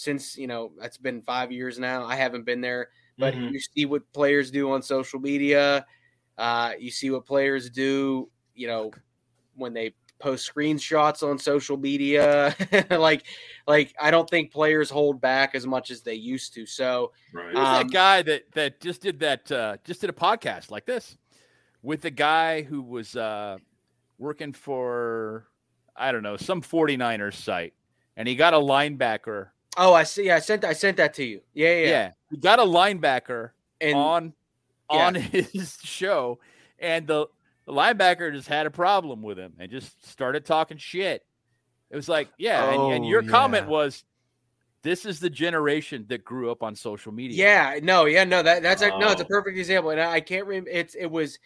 since 0.00 0.38
you 0.38 0.46
know 0.46 0.72
it's 0.80 0.96
been 0.96 1.20
five 1.20 1.52
years 1.52 1.78
now. 1.78 2.06
I 2.06 2.16
haven't 2.16 2.44
been 2.44 2.62
there, 2.62 2.88
but 3.18 3.34
Mhm. 3.34 3.52
you 3.52 3.60
see 3.60 3.84
what 3.84 4.10
players 4.14 4.50
do 4.50 4.72
on 4.72 4.80
social 4.82 5.20
media. 5.20 5.84
Uh, 6.38 6.72
you 6.78 6.90
see 6.90 7.10
what 7.10 7.26
players 7.26 7.68
do, 7.68 8.30
you 8.54 8.66
know, 8.66 8.90
when 9.54 9.74
they 9.74 9.94
post 10.18 10.50
screenshots 10.50 11.22
on 11.22 11.38
social 11.38 11.76
media. 11.76 12.56
like, 12.90 13.26
like 13.66 13.94
I 14.00 14.10
don't 14.10 14.28
think 14.28 14.52
players 14.52 14.88
hold 14.88 15.20
back 15.20 15.54
as 15.54 15.66
much 15.66 15.90
as 15.90 16.00
they 16.00 16.14
used 16.14 16.54
to. 16.54 16.64
So 16.64 17.12
right. 17.34 17.54
Um, 17.54 17.88
that 17.88 17.90
guy 17.92 18.22
that 18.22 18.50
that 18.52 18.80
just 18.80 19.02
did 19.02 19.20
that? 19.20 19.52
Uh, 19.52 19.76
just 19.84 20.00
did 20.00 20.08
a 20.08 20.14
podcast 20.14 20.70
like 20.70 20.86
this 20.86 21.18
with 21.82 22.00
the 22.00 22.10
guy 22.10 22.62
who 22.62 22.80
was 22.80 23.16
uh, 23.16 23.58
working 24.18 24.54
for 24.54 25.46
I 25.94 26.10
don't 26.10 26.22
know 26.22 26.38
some 26.38 26.62
49ers 26.62 27.34
site, 27.34 27.74
and 28.16 28.26
he 28.26 28.34
got 28.34 28.54
a 28.54 28.58
linebacker. 28.58 29.48
Oh, 29.76 29.92
I 29.92 30.02
see. 30.04 30.30
I 30.30 30.38
sent 30.40 30.64
I 30.64 30.72
sent 30.72 30.96
that 30.98 31.14
to 31.14 31.24
you. 31.24 31.40
Yeah, 31.54 31.74
yeah. 31.74 31.86
Yeah, 31.88 32.10
he 32.30 32.36
got 32.36 32.58
a 32.58 32.64
linebacker 32.64 33.50
And 33.80 33.94
on 33.96 34.32
yeah. 34.90 35.06
on 35.06 35.14
his 35.16 35.78
show, 35.82 36.38
and 36.78 37.06
the, 37.06 37.26
the 37.66 37.72
linebacker 37.72 38.32
just 38.32 38.48
had 38.48 38.66
a 38.66 38.70
problem 38.70 39.22
with 39.22 39.38
him 39.38 39.54
and 39.58 39.70
just 39.70 40.06
started 40.08 40.44
talking 40.44 40.76
shit. 40.78 41.24
It 41.90 41.96
was 41.96 42.08
like, 42.08 42.28
yeah, 42.38 42.72
and, 42.72 42.92
and 42.92 43.04
Oh, 43.04 43.08
your 43.08 43.22
comment 43.22 43.66
was, 43.66 44.04
"This 44.82 45.04
is 45.04 45.18
the 45.20 45.30
generation 45.30 46.06
that 46.08 46.24
grew 46.24 46.50
up 46.50 46.62
on 46.62 46.74
social 46.76 47.12
media." 47.12 47.36
Yeah, 47.36 47.80
no, 47.82 48.04
yeah, 48.06 48.24
no, 48.24 48.42
that 48.42 48.62
that's 48.62 48.82
a, 48.82 48.88
no, 48.90 49.10
it's 49.10 49.20
a 49.20 49.24
Oh. 49.24 49.28
perfect 49.28 49.58
example, 49.58 49.90
and 49.90 50.00
I 50.00 50.12
I 50.14 50.20
can't 50.20 50.46
remember. 50.46 50.70
It's 50.70 50.94
it 50.94 51.06
was. 51.10 51.38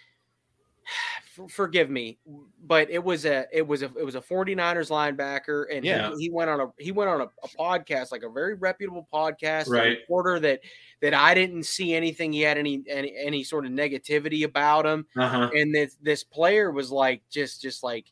Forgive 1.48 1.90
me, 1.90 2.18
but 2.64 2.90
it 2.90 3.02
was 3.02 3.24
a 3.24 3.46
it 3.52 3.66
was 3.66 3.82
a 3.82 3.86
it 3.98 4.04
was 4.04 4.14
a 4.14 4.20
49ers 4.20 4.90
linebacker, 4.90 5.64
and 5.72 5.84
Yeah. 5.84 6.10
he, 6.16 6.24
he 6.24 6.30
went 6.30 6.48
on 6.50 6.60
a 6.60 6.72
he 6.78 6.92
went 6.92 7.10
on 7.10 7.20
a, 7.22 7.24
a 7.24 7.48
podcast 7.58 8.12
like 8.12 8.22
a 8.22 8.28
very 8.30 8.54
reputable 8.54 9.08
podcast, 9.12 9.68
Right. 9.68 9.98
reporter 9.98 10.38
that 10.40 10.60
that 11.02 11.12
I 11.14 11.34
didn't 11.34 11.64
see 11.64 11.92
anything 11.94 12.32
he 12.32 12.42
had 12.42 12.56
any 12.58 12.84
any 12.88 13.14
any 13.16 13.44
sort 13.44 13.66
of 13.66 13.72
negativity 13.72 14.44
about 14.44 14.86
him, 14.86 15.06
Uh-huh. 15.16 15.50
and 15.54 15.74
this 15.74 15.96
this 16.00 16.22
player 16.24 16.70
was 16.70 16.90
like 16.90 17.22
just 17.30 17.60
just 17.62 17.82
like 17.82 18.06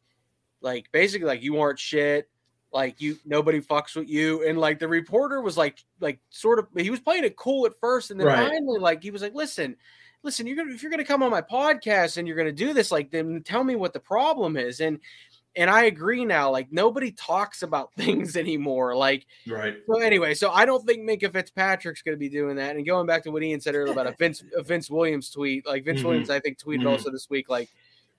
like 0.61 0.91
basically 0.93 1.27
like 1.27 1.43
you 1.43 1.61
aren't 1.61 1.79
shit 1.79 2.29
like 2.73 3.01
you 3.01 3.19
nobody 3.27 3.61
fucks 3.61 3.95
with 3.95 4.09
you 4.09 4.47
and 4.49 4.59
like 4.59 4.79
the 4.79 4.89
reporter 4.89 5.41
was 5.43 5.57
like 5.59 5.85
like 6.01 6.19
sort 6.31 6.59
of 6.59 6.67
he 6.77 6.89
was 6.89 7.01
playing 7.01 7.23
it 7.25 7.37
cool 7.37 7.67
at 7.67 7.79
first 7.81 8.11
and 8.11 8.19
then 8.19 8.27
Right. 8.29 8.49
finally 8.49 8.79
like 8.81 9.03
he 9.03 9.11
was 9.11 9.21
like 9.23 9.35
listen 9.35 9.77
listen 10.23 10.47
you're 10.47 10.57
gonna 10.57 10.73
if 10.73 10.83
you're 10.83 10.91
gonna 10.91 11.05
come 11.05 11.23
on 11.23 11.31
my 11.31 11.43
podcast 11.43 12.17
and 12.17 12.27
you're 12.29 12.37
gonna 12.37 12.53
do 12.53 12.73
this 12.73 12.91
like 12.93 13.11
then 13.11 13.43
tell 13.45 13.65
me 13.65 13.75
what 13.77 13.93
the 13.93 14.01
problem 14.01 14.57
is 14.57 14.81
and 14.81 14.99
and 15.57 15.69
i 15.69 15.85
agree 15.85 16.25
now 16.25 16.51
like 16.51 16.71
nobody 16.73 17.11
talks 17.13 17.63
about 17.63 17.93
things 17.97 18.37
anymore 18.37 18.95
like 18.97 19.27
Right. 19.47 19.75
so 19.87 19.99
anyway, 20.01 20.35
so 20.35 20.51
I 20.51 20.65
don't 20.65 20.85
think 20.87 21.01
Minkah 21.03 21.33
Fitzpatrick's 21.33 22.01
going 22.03 22.15
to 22.15 22.19
be 22.19 22.29
doing 22.29 22.57
that. 22.57 22.77
And 22.77 22.87
going 22.87 23.07
back 23.07 23.25
to 23.25 23.31
what 23.31 23.43
Ian 23.43 23.61
said 23.61 23.75
earlier 23.75 23.93
about 23.93 24.07
a 24.07 24.13
Vince 24.19 24.43
a 24.57 24.63
Vince 24.71 24.89
Williams 24.89 25.31
tweet, 25.31 25.67
like 25.67 25.85
Vince 25.85 26.01
Mhm. 26.01 26.05
Williams, 26.05 26.31
I 26.31 26.39
think 26.41 26.59
tweeted 26.59 26.83
Mhm. 26.85 26.91
also 26.91 27.11
this 27.11 27.29
week, 27.29 27.49
like 27.51 27.69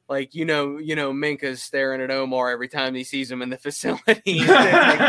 like 0.10 0.36
you 0.36 0.44
know 0.46 0.78
you 0.80 0.96
know 0.96 1.14
Minkah's 1.14 1.62
staring 1.64 2.02
at 2.02 2.12
Omar 2.12 2.52
every 2.52 2.68
time 2.68 2.94
he 2.94 3.04
sees 3.06 3.32
him 3.32 3.42
in 3.42 3.50
the 3.50 3.58
facility. 3.70 4.40
and, 4.42 4.48
like, 4.50 5.00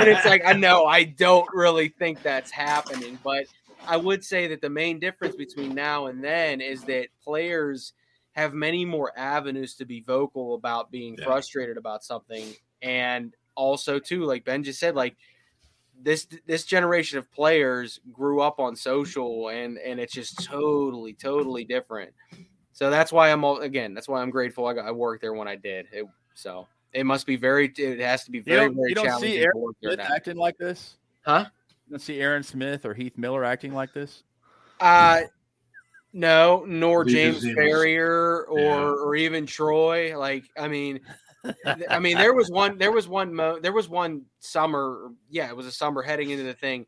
and 0.00 0.08
it's 0.08 0.26
like 0.26 0.42
I 0.44 0.52
know 0.54 0.84
I 0.86 1.04
don't 1.04 1.48
really 1.54 1.88
think 1.88 2.22
that's 2.22 2.50
happening, 2.50 3.16
but 3.22 3.44
I 3.86 3.96
would 3.96 4.24
say 4.24 4.46
that 4.48 4.60
the 4.60 4.70
main 4.70 4.98
difference 4.98 5.34
between 5.34 5.74
now 5.74 6.06
and 6.06 6.22
then 6.22 6.60
is 6.60 6.84
that 6.84 7.08
players 7.22 7.92
have 8.32 8.52
many 8.54 8.84
more 8.84 9.12
avenues 9.16 9.74
to 9.76 9.84
be 9.84 10.00
vocal 10.00 10.54
about 10.54 10.90
being 10.90 11.16
Yeah. 11.18 11.24
frustrated 11.24 11.76
about 11.76 12.02
something. 12.04 12.54
And 12.82 13.34
also 13.54 13.98
too 13.98 14.24
like 14.24 14.44
Ben 14.44 14.62
just 14.64 14.80
said 14.80 14.94
like 14.94 15.16
this 16.02 16.26
this 16.46 16.64
generation 16.64 17.18
of 17.18 17.30
players 17.30 18.00
grew 18.12 18.40
up 18.40 18.58
on 18.58 18.74
social 18.74 19.48
and 19.50 19.78
and 19.78 20.00
it's 20.00 20.12
just 20.12 20.44
totally 20.44 21.12
totally 21.14 21.64
different. 21.64 22.12
So 22.72 22.90
that's 22.90 23.12
why 23.12 23.30
i'm 23.30 23.44
all 23.44 23.60
again 23.60 23.94
that's 23.94 24.08
why 24.08 24.20
i'm 24.20 24.30
grateful 24.30 24.66
i 24.66 24.74
got 24.74 24.86
i 24.86 24.90
worked 24.90 25.20
there 25.22 25.34
when 25.34 25.46
i 25.46 25.54
did. 25.54 25.86
It, 25.92 26.06
so 26.34 26.66
it 26.92 27.06
must 27.06 27.26
be 27.26 27.36
very 27.36 27.72
it 27.78 28.00
has 28.00 28.24
to 28.24 28.32
be 28.32 28.38
You 28.38 28.44
very 28.44 28.66
don't, 28.66 28.74
very 28.74 28.88
you 28.88 28.94
don't 28.96 29.04
challenging 29.06 29.30
see 29.30 29.36
to 29.38 29.44
Aaron 29.44 29.60
work 29.60 29.76
there 29.80 29.92
Smith 29.92 30.08
now. 30.08 30.14
acting 30.16 30.36
like 30.36 30.58
this, 30.58 30.96
huh? 31.24 31.44
You 31.44 31.44
don't 31.44 31.63
see 31.98 32.20
Aaron 32.20 32.42
Smith 32.42 32.84
or 32.84 32.94
Heath 32.94 33.16
Miller 33.18 33.44
acting 33.44 33.74
like 33.74 33.92
this. 33.92 34.22
Uh 34.80 35.22
no, 36.12 36.64
nor 36.66 37.04
These 37.04 37.14
James 37.14 37.42
Zemas. 37.44 37.56
Farrior 37.56 38.44
or 38.48 38.58
Yeah. 38.60 38.84
or 38.84 39.16
even 39.16 39.46
Troy. 39.46 40.16
Like, 40.16 40.44
I 40.56 40.68
mean, 40.68 41.00
I 41.88 41.98
mean, 41.98 42.16
there 42.16 42.32
was 42.32 42.50
one, 42.50 42.78
there 42.78 42.92
was 42.92 43.08
one, 43.08 43.34
mo- 43.34 43.58
there 43.58 43.72
was 43.72 43.88
one 43.88 44.22
summer. 44.38 45.10
Yeah, 45.28 45.48
it 45.48 45.56
was 45.56 45.66
a 45.66 45.72
summer 45.72 46.02
heading 46.02 46.30
into 46.30 46.44
the 46.44 46.54
thing, 46.54 46.86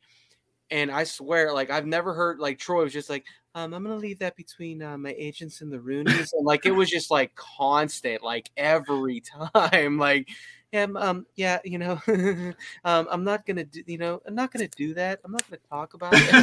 and 0.71 0.93
I 0.93 1.03
swear, 1.05 1.53
like, 1.53 1.71
I've 1.71 1.87
never 1.87 2.15
heard 2.15 2.39
like 2.39 2.59
Troy 2.59 2.85
was 2.85 2.93
just 2.93 3.11
like, 3.11 3.25
um, 3.57 3.75
I'm 3.75 3.83
gonna 3.83 3.97
leave 3.97 4.21
that 4.21 4.37
between 4.37 4.81
uh, 4.81 4.97
my 4.97 5.15
agents 5.19 5.61
and 5.61 5.73
the 5.73 5.79
Rooneys, 5.79 6.29
and 6.33 6.45
like 6.47 6.65
it 6.65 6.71
was 6.71 6.89
just 6.89 7.11
like 7.11 7.35
constant, 7.35 8.23
like 8.23 8.49
every 8.57 9.21
time, 9.55 9.99
like. 9.99 10.29
Um, 10.75 10.97
um, 10.97 11.27
yeah, 11.37 11.59
you 11.65 11.79
know, 11.79 12.01
um, 12.85 13.09
I'm 13.11 13.25
not 13.25 13.47
gonna 13.47 13.65
do, 13.65 13.83
you 13.87 13.99
know, 13.99 14.21
I'm 14.27 14.35
not 14.35 14.53
gonna 14.53 14.69
do 14.69 14.95
that. 14.95 15.21
I'm 15.25 15.33
not 15.33 15.49
gonna 15.49 15.61
talk 15.71 15.95
about 15.95 16.15
it. 16.15 16.35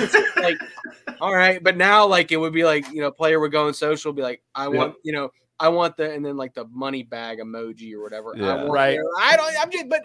Like, 0.42 0.58
all 1.22 1.34
right, 1.34 1.64
but 1.64 1.78
now 1.78 2.06
like 2.06 2.32
it 2.32 2.38
would 2.38 2.54
be 2.54 2.64
like 2.64 2.86
you 2.92 3.02
know, 3.02 3.12
player 3.12 3.40
would 3.40 3.52
go 3.52 3.68
on 3.68 3.74
social, 3.74 4.14
be 4.14 4.22
like, 4.22 4.42
I 4.56 4.66
Yep. 4.66 4.74
want, 4.74 4.96
you 5.04 5.14
know, 5.14 5.30
I 5.60 5.70
want 5.70 5.98
the, 5.98 6.12
and 6.12 6.26
then 6.26 6.38
like 6.38 6.54
the 6.54 6.66
money 6.72 7.04
bag 7.04 7.40
emoji 7.40 7.94
or 7.94 8.02
whatever. 8.02 8.36
I 8.36 8.40
Yeah. 8.40 8.56
want, 8.56 8.72
Right. 8.72 8.94
you 8.96 9.00
know, 9.04 9.10
I 9.20 9.36
don't. 9.36 9.54
I'm 9.60 9.72
just, 9.72 9.90
but 9.90 10.02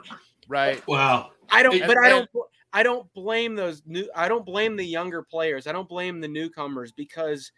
Right. 0.49 0.87
Wow. 0.89 1.31
I 1.51 1.63
don't. 1.63 1.75
And- 1.77 1.87
But 1.87 1.99
I 1.99 2.09
don't. 2.09 2.29
I 2.73 2.83
don't 2.83 3.11
blame 3.15 3.55
those 3.55 3.83
new. 3.87 4.09
I 4.15 4.29
don't 4.29 4.45
blame 4.45 4.77
the 4.77 4.85
younger 4.85 5.23
players. 5.23 5.67
I 5.67 5.73
don't 5.73 5.89
blame 5.89 6.21
the 6.21 6.29
newcomers 6.29 6.93
because 6.93 7.51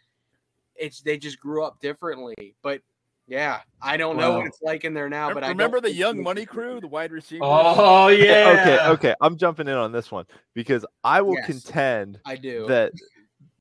it's 0.77 1.01
they 1.01 1.19
just 1.19 1.41
grew 1.41 1.65
up 1.65 1.81
differently. 1.81 2.55
But 2.63 2.83
yeah, 3.31 3.61
I 3.81 3.97
don't 3.97 4.17
know 4.19 4.33
Wow. 4.33 4.37
what 4.39 4.47
it's 4.49 4.61
like 4.61 4.85
in 4.85 4.93
there 4.93 5.09
now. 5.09 5.33
But 5.33 5.45
I 5.45 5.49
remember 5.49 5.81
the 5.81 5.93
Young 5.93 6.23
Money 6.23 6.45
crew, 6.45 6.81
the 6.81 6.89
wide 6.89 7.13
receiver. 7.13 7.45
Oh 7.45 8.09
yeah. 8.09 8.59
Okay, 8.61 8.87
okay. 8.89 9.15
I'm 9.23 9.37
jumping 9.39 9.69
in 9.69 9.75
on 9.75 9.93
this 9.93 10.11
one 10.11 10.27
because 10.53 10.85
I 11.05 11.23
will 11.23 11.37
Yes. 11.37 11.47
contend 11.47 12.21
I 12.27 12.37
do. 12.37 12.67
that 12.67 12.93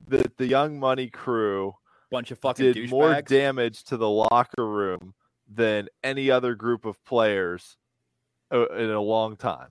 the 0.08 0.30
the 0.36 0.46
Young 0.46 0.78
Money 0.78 1.08
crew 1.08 1.74
bunch 2.10 2.32
of 2.32 2.38
fucking 2.40 2.72
did 2.72 2.90
more 2.90 3.10
douchebags. 3.14 3.26
damage 3.28 3.84
to 3.84 3.96
the 3.96 4.08
locker 4.08 4.66
room 4.68 5.14
than 5.48 5.88
any 6.02 6.30
other 6.30 6.56
group 6.56 6.84
of 6.84 7.02
players 7.04 7.76
uh, 8.52 8.66
in 8.70 8.90
a 8.90 9.00
long 9.00 9.36
time. 9.36 9.68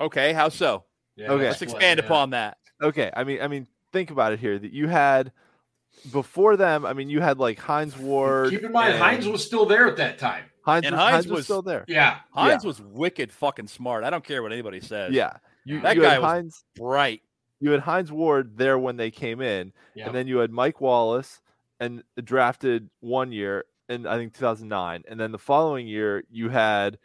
Okay, 0.00 0.32
how 0.32 0.48
so? 0.50 0.84
Yeah, 1.16 1.32
Okay. 1.32 1.44
Let's 1.48 1.62
expand 1.62 1.98
what- 1.98 2.04
yeah. 2.04 2.06
upon 2.06 2.30
that. 2.30 2.58
Okay, 2.82 3.10
I 3.14 3.24
mean, 3.24 3.40
I 3.42 3.48
mean, 3.48 3.66
think 3.92 4.10
about 4.10 4.32
it 4.32 4.40
here. 4.40 4.58
That 4.58 4.72
you 4.72 4.88
had 4.88 5.32
before 6.12 6.56
them. 6.56 6.84
I 6.86 6.92
mean, 6.92 7.10
you 7.10 7.20
had 7.20 7.38
like 7.38 7.58
Hines 7.58 7.96
Ward. 7.96 8.50
Keep 8.50 8.64
in 8.64 8.72
mind, 8.72 8.94
and- 8.94 9.02
Hines 9.02 9.26
was 9.28 9.44
still 9.44 9.66
there 9.66 9.86
at 9.86 9.96
that 9.96 10.18
time. 10.18 10.44
Hines, 10.62 10.84
and 10.86 10.94
was, 10.94 11.00
Hines 11.00 11.12
Hines 11.14 11.26
was 11.28 11.36
was- 11.38 11.44
still 11.46 11.62
there. 11.62 11.84
Yeah. 11.88 12.18
Hines 12.32 12.64
was 12.64 12.80
wicked 12.80 13.32
fucking 13.32 13.66
smart. 13.68 14.04
I 14.04 14.10
don't 14.10 14.24
care 14.24 14.42
what 14.42 14.52
anybody 14.52 14.80
says. 14.80 15.12
Yeah, 15.12 15.36
you, 15.64 15.80
That 15.80 15.96
you 15.96 16.02
guy 16.02 16.10
had 16.14 16.18
was- 16.22 16.30
Hines. 16.30 16.64
Right. 16.78 17.22
You 17.60 17.70
had 17.72 17.80
Hines 17.80 18.10
Ward 18.12 18.56
there 18.56 18.78
when 18.78 18.96
they 18.96 19.10
came 19.10 19.40
in, 19.40 19.72
Yeah. 19.94 20.06
and 20.06 20.14
then 20.14 20.26
you 20.26 20.38
had 20.38 20.50
Mike 20.50 20.80
Wallace 20.80 21.40
and 21.78 22.02
drafted 22.22 22.88
one 23.00 23.32
year 23.32 23.64
in 23.88 24.06
I 24.06 24.16
think 24.16 24.34
2009, 24.34 25.02
and 25.08 25.18
then 25.18 25.32
the 25.32 25.38
following 25.38 25.86
year 25.86 26.24
you 26.30 26.48
had 26.50 26.98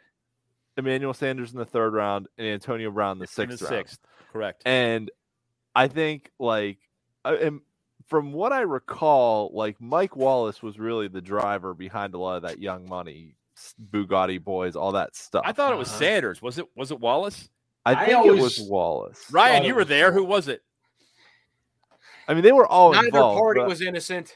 Emmanuel 0.76 1.14
Sanders 1.14 1.52
in 1.52 1.58
the 1.58 1.64
third 1.64 1.94
round, 1.94 2.28
and 2.38 2.46
Antonio 2.46 2.90
Brown 2.90 3.12
in 3.12 3.18
the 3.18 3.24
In 3.24 3.28
sixth 3.28 3.58
the 3.60 3.64
round. 3.64 3.76
sixth, 3.88 3.98
correct. 4.32 4.62
And 4.66 5.10
I 5.74 5.88
think 5.88 6.30
like 6.38 6.78
I 7.24 7.34
am 7.36 7.62
from 8.06 8.32
what 8.32 8.52
I 8.52 8.60
recall, 8.60 9.50
like 9.52 9.80
Mike 9.80 10.16
Wallace 10.16 10.62
was 10.62 10.78
really 10.78 11.08
the 11.08 11.20
driver 11.20 11.74
behind 11.74 12.14
a 12.14 12.18
lot 12.18 12.36
of 12.36 12.42
that 12.42 12.58
young 12.60 12.88
money, 12.88 13.34
Bugatti 13.92 14.42
boys, 14.42 14.76
all 14.76 14.92
that 14.92 15.16
stuff. 15.16 15.42
I 15.44 15.52
thought 15.52 15.72
it 15.72 15.76
was 15.78 15.88
Uh-huh. 15.88 15.98
Sanders. 15.98 16.40
Was 16.42 16.58
it? 16.58 16.66
Was 16.76 16.90
it 16.90 17.00
Wallace? 17.00 17.48
I 17.84 17.94
I 17.94 18.06
think 18.06 18.26
it 18.26 18.40
was 18.40 18.60
Wallace. 18.60 19.24
Ryan, 19.30 19.64
you 19.64 19.74
were 19.74 19.84
there. 19.84 20.12
Who 20.12 20.24
was 20.24 20.48
it? 20.48 20.62
I 22.28 22.34
mean, 22.34 22.42
they 22.42 22.52
were 22.52 22.66
all 22.66 22.92
Neither 22.92 23.06
involved. 23.06 23.38
party 23.38 23.60
but- 23.60 23.68
was 23.68 23.80
innocent. 23.80 24.34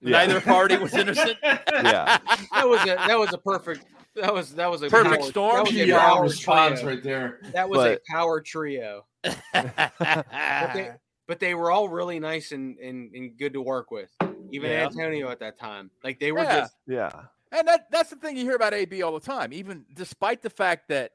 yeah, 0.00 0.10
Neither 0.26 0.40
party 0.40 0.76
was 0.76 0.94
innocent. 1.02 1.36
Yeah. 1.42 2.18
That 2.52 2.68
was 2.68 2.80
a 2.82 2.86
that 2.94 3.18
was 3.18 3.32
a 3.32 3.38
perfect 3.38 3.84
that 4.14 4.32
was 4.32 4.54
that 4.54 4.70
was 4.70 4.82
a 4.82 4.88
Perfect 4.88 5.22
power- 5.22 5.30
storm? 5.30 5.56
That 5.64 5.72
was 5.72 5.76
a 5.80 5.92
power 5.92 6.22
response 6.22 6.80
trio. 6.80 6.94
right 6.94 7.02
there. 7.02 7.40
That 7.52 7.68
was 7.68 7.78
But- 7.78 7.92
a 7.96 8.00
power 8.12 8.40
trio. 8.40 9.06
But 9.52 10.72
they, 10.74 10.92
but 11.26 11.40
they 11.40 11.54
were 11.54 11.70
all 11.70 11.88
really 11.88 12.20
nice 12.20 12.52
and, 12.52 12.78
and, 12.78 13.14
and 13.14 13.36
good 13.36 13.52
to 13.54 13.62
work 13.62 13.90
with. 13.90 14.10
Even 14.50 14.70
Yeah. 14.70 14.86
Antonio 14.86 15.28
at 15.30 15.40
that 15.40 15.58
time. 15.58 15.90
Like 16.02 16.20
they 16.20 16.32
were 16.32 16.42
Yeah. 16.42 16.60
just 16.60 16.76
yeah. 16.86 17.22
And 17.52 17.68
that 17.68 17.90
that's 17.90 18.10
the 18.10 18.16
thing 18.16 18.36
you 18.36 18.44
hear 18.44 18.56
about 18.56 18.74
AB 18.74 19.02
all 19.02 19.12
the 19.12 19.24
time. 19.24 19.52
Even 19.52 19.84
despite 19.94 20.42
the 20.42 20.50
fact 20.50 20.88
that 20.88 21.12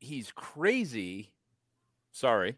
he's 0.00 0.32
crazy, 0.32 1.32
sorry, 2.12 2.56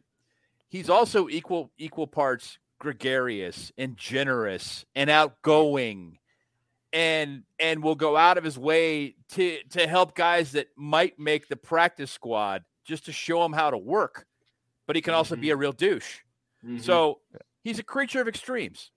he's 0.69 0.89
also 0.89 1.29
equal 1.29 1.73
equal 1.77 2.07
parts 2.07 2.59
gregarious 2.79 3.73
and 3.79 3.97
generous 3.97 4.85
and 4.95 5.09
outgoing 5.09 6.19
and 6.93 7.43
and 7.59 7.83
will 7.83 7.95
go 7.95 8.17
out 8.17 8.39
of 8.39 8.45
his 8.45 8.59
way 8.59 9.17
to 9.29 9.59
to 9.71 9.87
help 9.87 10.15
guys 10.15 10.53
that 10.53 10.69
might 10.77 11.19
make 11.19 11.49
the 11.49 11.57
practice 11.57 12.11
squad 12.11 12.63
just 12.85 13.07
to 13.07 13.13
show 13.13 13.43
them 13.43 13.53
how 13.53 13.71
to 13.71 13.79
work. 13.79 14.27
But 14.87 14.97
he 14.97 15.03
can 15.03 15.15
also 15.15 15.35
be 15.35 15.49
mm-hmm. 15.49 15.55
a 15.55 15.57
real 15.57 15.73
douche. 15.73 16.19
Mhm. 16.65 16.81
So 16.83 17.21
he's 17.63 17.79
a 17.79 17.85
creature 17.85 18.21
of 18.21 18.29
extremes. 18.29 18.93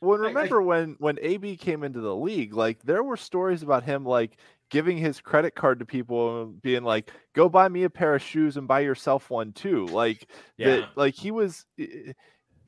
Well, 0.00 0.18
I- 0.22 0.28
I- 0.28 0.28
remember 0.28 0.62
when 0.62 0.96
when 0.98 1.18
AB 1.22 1.56
came 1.56 1.84
into 1.84 2.00
the 2.00 2.14
league, 2.16 2.54
like 2.54 2.82
there 2.82 3.02
were 3.04 3.16
stories 3.16 3.62
about 3.62 3.84
him 3.84 4.04
like 4.04 4.38
giving 4.70 4.98
his 4.98 5.20
credit 5.20 5.54
card 5.54 5.78
to 5.78 5.86
people 5.86 6.42
and 6.42 6.62
being 6.62 6.82
like, 6.82 7.12
"Go 7.34 7.48
buy 7.48 7.68
me 7.68 7.84
a 7.84 7.90
pair 7.90 8.14
of 8.14 8.22
shoes 8.22 8.56
and 8.56 8.66
buy 8.66 8.80
yourself 8.80 9.30
one 9.30 9.52
too." 9.52 9.86
Like 9.86 10.28
Yeah. 10.56 10.80
that, 10.80 10.96
like 10.96 11.14
he 11.14 11.30
was. 11.30 11.66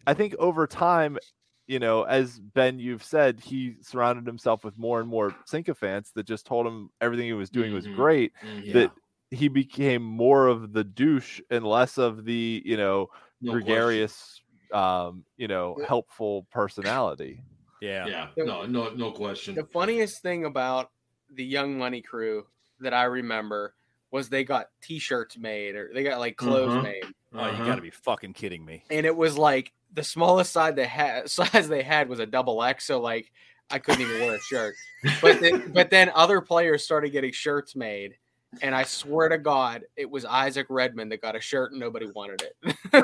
I 0.06 0.14
think 0.14 0.34
over 0.38 0.66
time, 0.66 1.18
you 1.66 1.78
know, 1.78 2.02
as 2.04 2.38
Ben 2.40 2.78
you've 2.78 3.02
said, 3.04 3.40
he 3.40 3.76
surrounded 3.82 4.26
himself 4.26 4.64
with 4.64 4.76
more 4.78 5.00
and 5.00 5.08
more 5.08 5.34
sycophants 5.46 6.12
that 6.12 6.24
just 6.26 6.46
told 6.46 6.66
him 6.66 6.90
everything 7.00 7.26
he 7.26 7.32
was 7.32 7.50
doing 7.50 7.72
was 7.72 7.86
Mhm. 7.86 7.96
great. 7.96 8.32
Mhm. 8.42 8.72
That 8.74 8.92
he 9.30 9.48
became 9.48 10.02
more 10.02 10.46
of 10.46 10.72
the 10.74 10.84
douche 10.84 11.40
and 11.50 11.64
less 11.66 11.98
of 11.98 12.24
the 12.24 12.62
you 12.64 12.76
know 12.76 13.08
No 13.44 13.52
gregarious, 13.52 14.40
um, 14.72 15.24
you 15.36 15.48
know, 15.48 15.76
helpful 15.86 16.46
personality. 16.50 17.42
Yeah. 17.80 18.06
Yeah, 18.06 18.28
no, 18.38 18.64
no, 18.64 18.90
no 18.94 19.10
question. 19.12 19.54
the 19.54 19.64
funniest 19.66 20.22
thing 20.22 20.44
about 20.46 20.90
the 21.30 21.44
Young 21.44 21.76
Money 21.78 22.00
crew 22.00 22.46
that 22.80 22.94
I 22.94 23.04
remember 23.04 23.74
was 24.10 24.28
they 24.28 24.44
got 24.44 24.68
t-shirts 24.82 25.36
made 25.36 25.74
or 25.74 25.90
they 25.92 26.02
got 26.02 26.18
like 26.20 26.36
clothes 26.36 26.72
Mhm. 26.72 26.82
made. 26.82 27.04
Oh, 27.34 27.46
you 27.46 27.52
Uh-huh. 27.52 27.64
got 27.66 27.74
to 27.76 27.82
be 27.82 27.90
fucking 27.90 28.32
kidding 28.32 28.64
me. 28.64 28.84
And 28.90 29.04
it 29.04 29.16
was 29.16 29.36
like 29.36 29.72
the 29.92 30.04
smallest 30.04 30.52
size 30.52 30.74
they 30.74 30.86
had 30.86 31.28
size 31.30 31.68
they 31.68 31.82
had 31.82 32.08
was 32.08 32.18
a 32.20 32.26
double 32.26 32.62
X, 32.62 32.86
so 32.86 33.00
like 33.00 33.30
I 33.70 33.78
couldn't 33.78 34.02
even 34.02 34.20
wear 34.22 34.36
a 34.36 34.40
shirt. 34.40 34.74
But 35.20 35.40
then, 35.40 35.62
but 35.74 35.90
then 35.90 36.10
other 36.14 36.40
players 36.40 36.84
started 36.84 37.10
getting 37.10 37.32
shirts 37.32 37.76
made. 37.76 38.16
And 38.62 38.74
I 38.74 38.82
swear 38.84 39.28
to 39.28 39.38
God, 39.38 39.82
it 39.96 40.10
was 40.10 40.24
Isaac 40.24 40.66
Redman 40.68 41.08
that 41.10 41.20
got 41.22 41.36
a 41.36 41.40
shirt 41.40 41.72
and 41.72 41.80
nobody 41.80 42.06
wanted 42.14 42.42
it. 42.42 42.76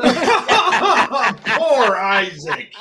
Poor 1.58 1.96
Isaac. 1.96 2.72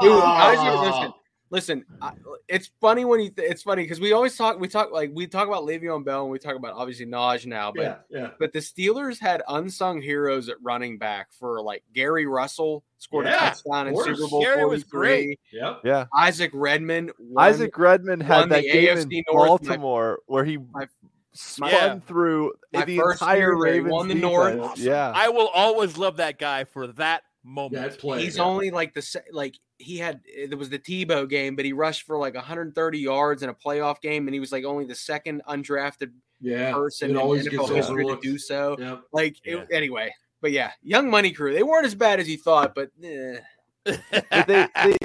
Dude. 0.00 0.12
Isaac, 0.12 0.64
ah. 0.64 0.82
listen, 0.84 1.12
listen. 1.50 1.84
I, 2.02 2.12
it's 2.48 2.70
funny 2.80 3.04
when 3.04 3.20
you. 3.20 3.30
Th- 3.30 3.50
it's 3.50 3.62
funny 3.62 3.82
because 3.82 4.00
we 4.00 4.12
always 4.12 4.36
talk. 4.36 4.58
We 4.58 4.68
talk 4.68 4.92
like 4.92 5.10
we 5.14 5.26
talk 5.26 5.46
about 5.48 5.64
Le'Veon 5.64 6.04
Bell 6.04 6.22
and 6.22 6.30
we 6.30 6.38
talk 6.38 6.56
about 6.56 6.74
obviously 6.74 7.06
Naj 7.06 7.46
now, 7.46 7.72
but 7.74 7.82
Yeah, 7.82 7.96
yeah. 8.10 8.28
but 8.38 8.52
the 8.52 8.58
Steelers 8.60 9.18
had 9.20 9.42
unsung 9.48 10.00
heroes 10.00 10.48
at 10.48 10.56
running 10.62 10.98
back 10.98 11.28
for 11.32 11.62
like 11.62 11.82
Gary 11.94 12.26
Russell 12.26 12.82
scored 12.98 13.26
a 13.26 13.30
touchdown 13.30 13.88
in 13.88 13.96
Super. 13.96 14.28
Bowl 14.28 14.42
Gary 14.42 14.64
was 14.66 14.82
43. 14.84 15.38
Yep. 15.52 15.80
Yeah. 15.84 16.04
Isaac 16.14 16.50
Redman. 16.52 17.10
won- 17.18 17.46
Isaac 17.46 17.76
Redman 17.78 18.20
had 18.20 18.48
that 18.50 18.62
the 18.62 18.70
game 18.70 18.96
AFC 18.98 19.12
in 19.12 19.24
North, 19.32 19.62
my- 19.62 19.68
Baltimore 19.68 20.18
where 20.26 20.44
he 20.44 20.58
my- 20.58 20.86
spun 21.32 21.70
Yeah. 21.70 21.98
through 22.00 22.52
My 22.72 22.84
the 22.84 22.98
entire 22.98 23.36
year 23.36 23.46
there, 23.48 23.56
Ravens 23.56 23.92
won 23.92 24.08
the 24.08 24.14
defense. 24.14 24.32
North. 24.32 24.78
Yeah. 24.78 25.12
I 25.14 25.28
will 25.28 25.48
always 25.48 25.96
love 25.96 26.16
that 26.16 26.38
guy 26.38 26.64
for 26.64 26.88
that 26.88 27.22
moment. 27.44 27.82
That 27.82 27.98
play. 27.98 28.22
He's 28.22 28.36
yeah. 28.36 28.44
only 28.44 28.70
like 28.70 28.94
the 28.94 29.02
se- 29.02 29.20
like 29.32 29.56
he 29.78 29.96
had 29.96 30.20
it 30.26 30.56
was 30.58 30.68
the 30.68 30.78
Tebow 30.78 31.28
game, 31.28 31.56
but 31.56 31.64
he 31.64 31.72
rushed 31.72 32.02
for 32.02 32.18
like 32.18 32.34
130 32.34 32.98
yards 32.98 33.42
in 33.42 33.48
a 33.48 33.54
playoff 33.54 34.00
game, 34.00 34.26
and 34.28 34.34
he 34.34 34.40
was 34.40 34.52
like 34.52 34.64
only 34.64 34.84
the 34.84 34.94
second 34.94 35.42
undrafted 35.48 36.12
yeah. 36.40 36.72
person 36.72 37.10
It 37.10 37.12
in 37.12 37.16
always 37.18 37.46
NFL 37.46 37.74
history 37.74 38.06
to 38.06 38.18
do 38.20 38.38
so. 38.38 38.76
Yep. 38.78 39.02
Like 39.12 39.36
Yeah. 39.44 39.56
it, 39.58 39.68
anyway, 39.72 40.12
but 40.42 40.52
yeah, 40.52 40.72
Young 40.82 41.08
Money 41.10 41.32
Crew. 41.32 41.54
They 41.54 41.62
weren't 41.62 41.86
as 41.86 41.94
bad 41.94 42.20
as 42.20 42.28
you 42.28 42.36
thought, 42.38 42.74
but 42.74 42.90
eh. 43.02 43.38
But 43.84 44.46
they, 44.46 44.66
they, 44.84 44.96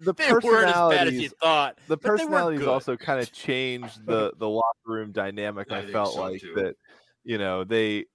the 0.00 0.14
they 0.16 0.32
weren't 0.32 0.68
as 0.68 0.74
bad 0.90 1.08
as 1.08 1.14
you 1.14 1.30
personalities, 1.30 1.34
thought. 1.40 1.78
the 1.88 1.96
but 1.96 2.02
they 2.02 2.06
weren't 2.06 2.20
personalities 2.20 2.66
also 2.66 2.96
kind 2.96 3.20
of 3.20 3.32
changed 3.32 4.04
the 4.06 4.32
the 4.38 4.48
locker 4.48 4.66
room 4.86 5.12
dynamic. 5.12 5.70
I 5.70 5.78
I, 5.78 5.86
felt 5.86 6.14
so, 6.14 6.22
like 6.22 6.40
too. 6.40 6.54
that, 6.56 6.76
you 7.24 7.38
know, 7.38 7.64
they 7.64 8.06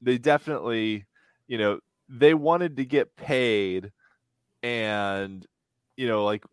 they 0.00 0.18
definitely, 0.18 1.06
you 1.48 1.58
know, 1.58 1.80
they 2.08 2.34
wanted 2.34 2.76
to 2.76 2.84
get 2.84 3.16
paid, 3.16 3.90
and 4.62 5.44
you 5.96 6.06
know, 6.06 6.24
like 6.24 6.44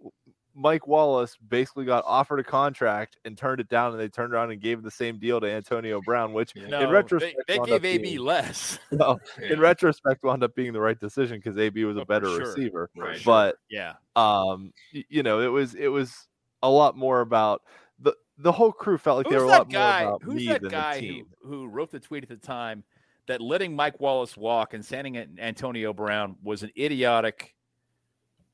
Mike 0.55 0.87
Wallace 0.87 1.35
basically 1.49 1.85
got 1.85 2.03
offered 2.05 2.39
a 2.39 2.43
contract 2.43 3.17
and 3.25 3.37
turned 3.37 3.59
it 3.59 3.69
down, 3.69 3.91
and 3.91 3.99
they 3.99 4.07
turned 4.07 4.33
around 4.33 4.51
and 4.51 4.61
gave 4.61 4.83
the 4.83 4.91
same 4.91 5.17
deal 5.17 5.39
to 5.41 5.47
Antonio 5.51 5.99
Brown, 6.05 6.31
which 6.33 6.55
No, 6.55 6.79
in 6.81 6.89
retrospect 6.91 7.35
they, 7.47 7.57
they 7.57 7.65
gave 7.65 7.85
AB 7.85 7.97
being- 8.03 8.19
less. 8.19 8.77
no, 8.91 9.17
Yeah. 9.41 9.53
in 9.53 9.59
retrospect 9.59 10.23
wound 10.23 10.43
up 10.43 10.53
being 10.55 10.73
the 10.73 10.81
right 10.81 10.99
decision 10.99 11.37
because 11.37 11.57
AB 11.57 11.83
was 11.85 11.97
Oh, 11.97 12.01
a 12.01 12.03
for 12.03 12.07
better 12.07 12.27
sure. 12.27 12.39
receiver. 12.39 12.89
Right. 12.95 13.19
But 13.25 13.55
Yeah. 13.69 13.93
um 14.15 14.71
you 14.91 15.23
know 15.23 15.39
it 15.39 15.47
was 15.47 15.73
it 15.75 15.87
was 15.87 16.27
a 16.61 16.69
lot 16.69 16.95
more 16.95 17.21
about 17.21 17.61
the 17.99 18.15
the 18.37 18.51
whole 18.51 18.71
crew 18.71 18.97
felt 18.97 19.17
like 19.17 19.29
they 19.29 19.37
were 19.37 19.43
a 19.45 19.47
lot 19.47 19.69
guy? 19.69 20.01
more 20.03 20.09
about 20.15 20.23
Who's 20.23 20.35
me 20.35 20.47
that 20.47 20.61
than 20.61 20.71
guy 20.71 20.99
the 20.99 21.07
who, 21.07 21.13
team. 21.13 21.25
who 21.43 21.67
wrote 21.67 21.89
the 21.91 21.99
tweet 21.99 22.23
at 22.23 22.29
the 22.29 22.37
time 22.37 22.83
that 23.27 23.41
letting 23.41 23.75
Mike 23.75 23.99
Wallace 23.99 24.35
walk 24.37 24.73
and 24.73 24.83
sending 24.85 25.17
Antonio 25.39 25.93
Brown 25.93 26.35
was 26.43 26.61
an 26.61 26.69
idiotic? 26.77 27.55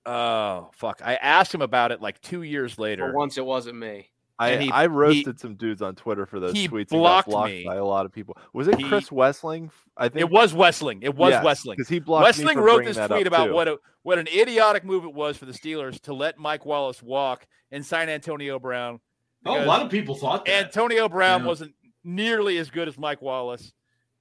Oh 0.09 0.69
fuck! 0.73 1.01
I 1.03 1.15
asked 1.15 1.53
him 1.53 1.61
about 1.61 1.91
it 1.91 2.01
like 2.01 2.19
two 2.21 2.41
years 2.43 2.73
for 2.73 2.81
later. 2.83 3.13
once 3.13 3.37
it 3.37 3.45
wasn't 3.45 3.77
me. 3.77 4.09
I, 4.41 4.55
he- 4.55 4.71
I 4.71 4.85
roasted 4.85 5.37
some 5.37 5.55
dudes 5.55 5.81
on 5.81 5.95
Twitter 5.95 6.25
for 6.25 6.39
those 6.39 6.53
he 6.53 6.69
tweets 6.69 6.87
blocked 6.89 7.27
and 7.27 7.33
got 7.33 7.39
blocked 7.39 7.51
me. 7.51 7.65
by 7.65 7.75
a 7.75 7.83
lot 7.83 8.05
of 8.05 8.13
people. 8.13 8.37
Was 8.53 8.69
it 8.69 8.77
He- 8.77 8.87
Chris 8.87 9.09
Wesseling? 9.09 9.69
I 9.97 10.07
think 10.07 10.21
It 10.21 10.29
was 10.29 10.53
Wesseling. 10.53 10.99
It 11.01 11.13
was 11.13 11.31
Yes, 11.31 11.43
Wesseling. 11.43 11.71
because 11.75 11.89
he 11.89 11.99
blocked 11.99 12.37
me 12.37 12.45
Wesseling 12.45 12.53
for 12.53 12.61
wrote 12.61 12.75
bringing 12.75 12.87
this 12.91 12.95
that 12.97 13.07
tweet 13.07 13.27
up, 13.27 13.33
about 13.33 13.47
too. 13.47 13.53
what 13.53 13.67
a, 13.67 13.77
what 14.03 14.17
an 14.17 14.27
idiotic 14.29 14.85
move 14.85 15.03
it 15.03 15.13
was 15.13 15.35
for 15.35 15.43
the 15.45 15.51
Steelers 15.51 15.99
to 16.03 16.13
let 16.13 16.37
Mike 16.37 16.65
Wallace 16.65 17.03
walk 17.03 17.45
and 17.69 17.85
sign 17.85 18.07
Antonio 18.07 18.59
Brown. 18.59 19.01
Oh, 19.45 19.61
a 19.61 19.65
lot 19.65 19.81
of 19.81 19.91
people 19.91 20.15
thought 20.15 20.45
that. 20.45 20.67
Antonio 20.67 21.09
Brown 21.09 21.41
Yeah. 21.41 21.47
wasn't 21.47 21.73
nearly 22.05 22.57
as 22.59 22.69
good 22.69 22.87
as 22.87 22.97
Mike 22.97 23.21
Wallace. 23.21 23.73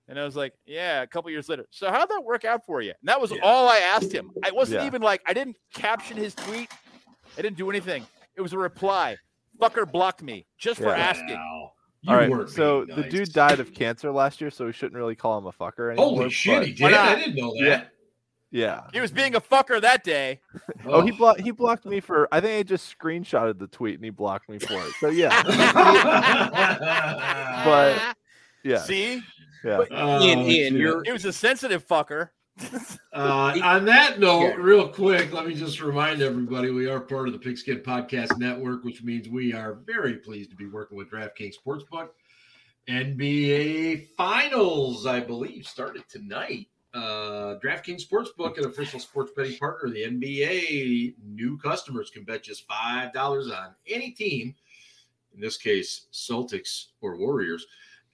And 0.09 0.19
I 0.19 0.25
was 0.25 0.37
like, 0.37 0.55
yeah, 0.67 1.03
a 1.03 1.07
couple 1.07 1.31
years 1.31 1.49
later. 1.49 1.67
So 1.71 1.91
how'd 1.91 2.09
that 2.09 2.25
work 2.25 2.45
out 2.47 2.65
for 2.65 2.81
you? 2.81 2.93
And 3.01 3.09
that 3.09 3.21
was 3.21 3.31
Yeah. 3.31 3.39
all 3.43 3.69
I 3.69 3.79
asked 3.79 4.13
him. 4.13 4.31
I 4.43 4.51
wasn't 4.51 4.81
Yeah. 4.81 4.87
even 4.87 5.03
like, 5.03 5.21
I 5.27 5.35
didn't 5.35 5.57
caption 5.75 6.17
his 6.17 6.35
tweet. 6.35 6.71
I 7.37 7.43
didn't 7.43 7.59
do 7.59 7.69
anything. 7.69 8.07
It 8.35 8.41
was 8.41 8.55
a 8.55 8.59
reply. 8.59 9.19
Fucker 9.61 9.91
blocked 9.91 10.23
me 10.23 10.47
just 10.57 10.79
for 10.81 10.89
Yeah. 10.89 10.97
asking. 10.97 11.37
Wow. 11.37 11.73
You 12.01 12.13
All 12.13 12.17
right, 12.17 12.49
so 12.49 12.87
being 12.87 13.03
the 13.03 13.09
dude 13.09 13.33
died 13.33 13.59
of 13.59 13.75
cancer 13.75 14.13
last 14.13 14.41
year, 14.41 14.51
so 14.51 14.67
we 14.67 14.73
shouldn't 14.73 14.95
really 14.95 15.17
call 15.17 15.37
him 15.37 15.47
a 15.47 15.53
fucker 15.53 15.89
anymore. 15.91 16.07
Holy 16.11 16.31
shit, 16.31 16.65
he 16.69 16.73
did. 16.73 16.95
I 16.95 17.17
didn't 17.17 17.35
know 17.35 17.53
that. 17.65 17.91
yeah. 18.53 18.83
He 18.93 19.01
was 19.01 19.11
being 19.11 19.35
a 19.35 19.41
fucker 19.41 19.81
that 19.81 20.05
day. 20.05 20.41
Oh, 20.87 21.03
he 21.03 21.11
blocked. 21.11 21.41
He 21.41 21.51
blocked 21.51 21.85
me 21.85 21.99
for. 22.01 22.29
I 22.33 22.41
think 22.41 22.61
I 22.61 22.63
just 22.63 22.97
screenshotted 22.99 23.59
the 23.59 23.67
tweet 23.67 23.97
and 23.97 24.05
he 24.05 24.11
blocked 24.11 24.49
me 24.49 24.59
for 24.61 24.75
it. 24.75 24.93
So 25.01 25.09
yeah, 25.09 25.43
But- 27.65 28.17
yeah, 28.65 28.79
See? 28.79 29.23
Yeah. 29.65 29.77
But 29.79 29.89
Oh, 29.91 30.23
Ian, 30.23 30.41
Ian, 30.41 30.77
you're 30.77 31.03
He 31.05 31.13
was 31.13 31.25
a 31.25 31.33
sensitive 31.33 31.87
fucker. 31.87 32.31
Uh, 33.15 33.59
on 33.65 33.85
that 33.85 34.21
note, 34.21 34.55
real 34.59 34.87
quick, 34.87 35.33
let 35.33 35.45
me 35.45 35.53
just 35.53 35.81
remind 35.81 36.23
everybody 36.23 36.71
we 36.71 36.89
are 36.89 37.01
part 37.01 37.27
of 37.27 37.33
the 37.33 37.39
Pigskin 37.39 37.79
Podcast 37.79 38.39
Network, 38.39 38.85
which 38.85 39.03
means 39.03 39.29
we 39.29 39.53
are 39.53 39.75
very 39.87 40.15
pleased 40.15 40.51
to 40.51 40.57
be 40.57 40.67
working 40.67 40.97
with 40.97 41.11
DraftKings 41.11 41.55
Sportsbook. 41.57 42.11
NBA 42.89 44.09
Finals, 44.17 45.05
I 45.05 45.19
believe, 45.19 45.67
started 45.67 46.05
tonight. 46.09 46.69
Uh, 46.95 47.59
DraftKings 47.63 48.07
Sportsbook, 48.07 48.57
an 48.59 48.67
official 48.67 49.01
sports 49.01 49.33
betting 49.37 49.59
partner 49.59 49.89
of 49.89 49.95
the 49.95 50.05
NBA. 50.05 51.15
New 51.25 51.59
customers 51.59 52.09
can 52.09 52.25
bet 52.25 52.45
just 52.45 52.69
$5 52.69 53.15
on 53.17 53.75
any 53.87 54.13
team, 54.13 54.55
in 55.35 55.41
this 55.41 55.57
case, 55.57 56.07
Celtics 56.13 56.87
or 57.01 57.17
Warriors, 57.17 57.67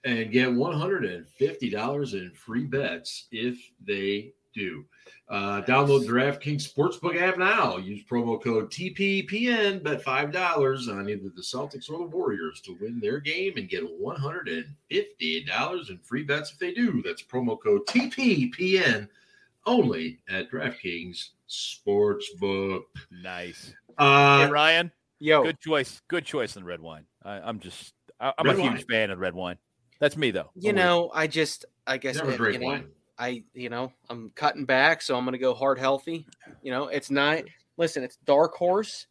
and 0.04 0.30
get 0.30 0.48
$150 0.48 2.12
in 2.14 2.30
free 2.32 2.64
bets 2.64 3.26
if 3.32 3.58
they 3.84 4.32
do. 4.54 4.84
Uh, 5.28 5.62
download 5.62 6.06
DraftKings 6.06 6.70
Sportsbook 6.70 7.16
app 7.20 7.38
now. 7.38 7.78
Use 7.78 8.04
promo 8.04 8.40
code 8.40 8.70
TPPN. 8.70 9.82
Bet 9.82 10.02
five 10.02 10.30
dollars 10.30 10.88
on 10.88 11.08
either 11.08 11.30
the 11.34 11.40
Celtics 11.42 11.90
or 11.90 11.96
the 11.98 12.04
Warriors 12.04 12.60
to 12.60 12.76
win 12.78 13.00
their 13.00 13.20
game 13.20 13.54
and 13.56 13.66
get 13.68 13.82
one 13.98 14.16
hundred 14.16 14.48
and 14.48 14.66
fifty 14.90 15.42
dollars 15.44 15.88
in 15.88 15.98
free 15.98 16.24
bets 16.24 16.52
if 16.52 16.58
they 16.58 16.74
do. 16.74 17.02
That's 17.02 17.22
promo 17.22 17.58
code 17.60 17.86
TPPN 17.86 19.08
only 19.64 20.20
at 20.28 20.50
DraftKings 20.50 21.30
Sportsbook. 21.48 22.82
Nice. 23.10 23.72
Uh, 23.96 24.44
hey, 24.46 24.50
Ryan. 24.52 24.92
Yo, 25.20 25.42
Good 25.44 25.60
choice. 25.60 26.02
Good 26.08 26.26
choice 26.26 26.56
on 26.56 26.64
red 26.64 26.80
wine. 26.80 27.06
I, 27.24 27.36
I'm 27.40 27.60
just. 27.60 27.94
I, 28.20 28.32
I'm 28.38 28.46
Red 28.46 28.58
a 28.58 28.62
huge 28.62 28.72
wine. 28.74 28.84
fan 28.90 29.10
of 29.10 29.18
red 29.20 29.34
wine. 29.34 29.56
That's 30.04 30.18
me 30.18 30.30
though. 30.32 30.50
you 30.54 30.74
know, 30.74 31.10
I 31.14 31.26
just, 31.26 31.64
I 31.86 31.96
guess, 31.96 32.16
never 32.16 32.36
drink 32.36 32.60
you 32.60 32.60
know, 32.60 32.66
wine. 32.66 32.88
I, 33.18 33.42
you 33.54 33.70
know, 33.70 33.90
I'm 34.10 34.30
cutting 34.34 34.66
back, 34.66 35.00
so 35.00 35.16
I'm 35.16 35.24
gonna 35.24 35.38
go 35.38 35.54
heart 35.54 35.78
healthy. 35.78 36.26
You 36.62 36.72
know, 36.72 36.88
it's 36.88 37.10
not. 37.10 37.44
Listen, 37.78 38.04
it's 38.04 38.16
Dark 38.26 38.52
Horse. 38.52 39.06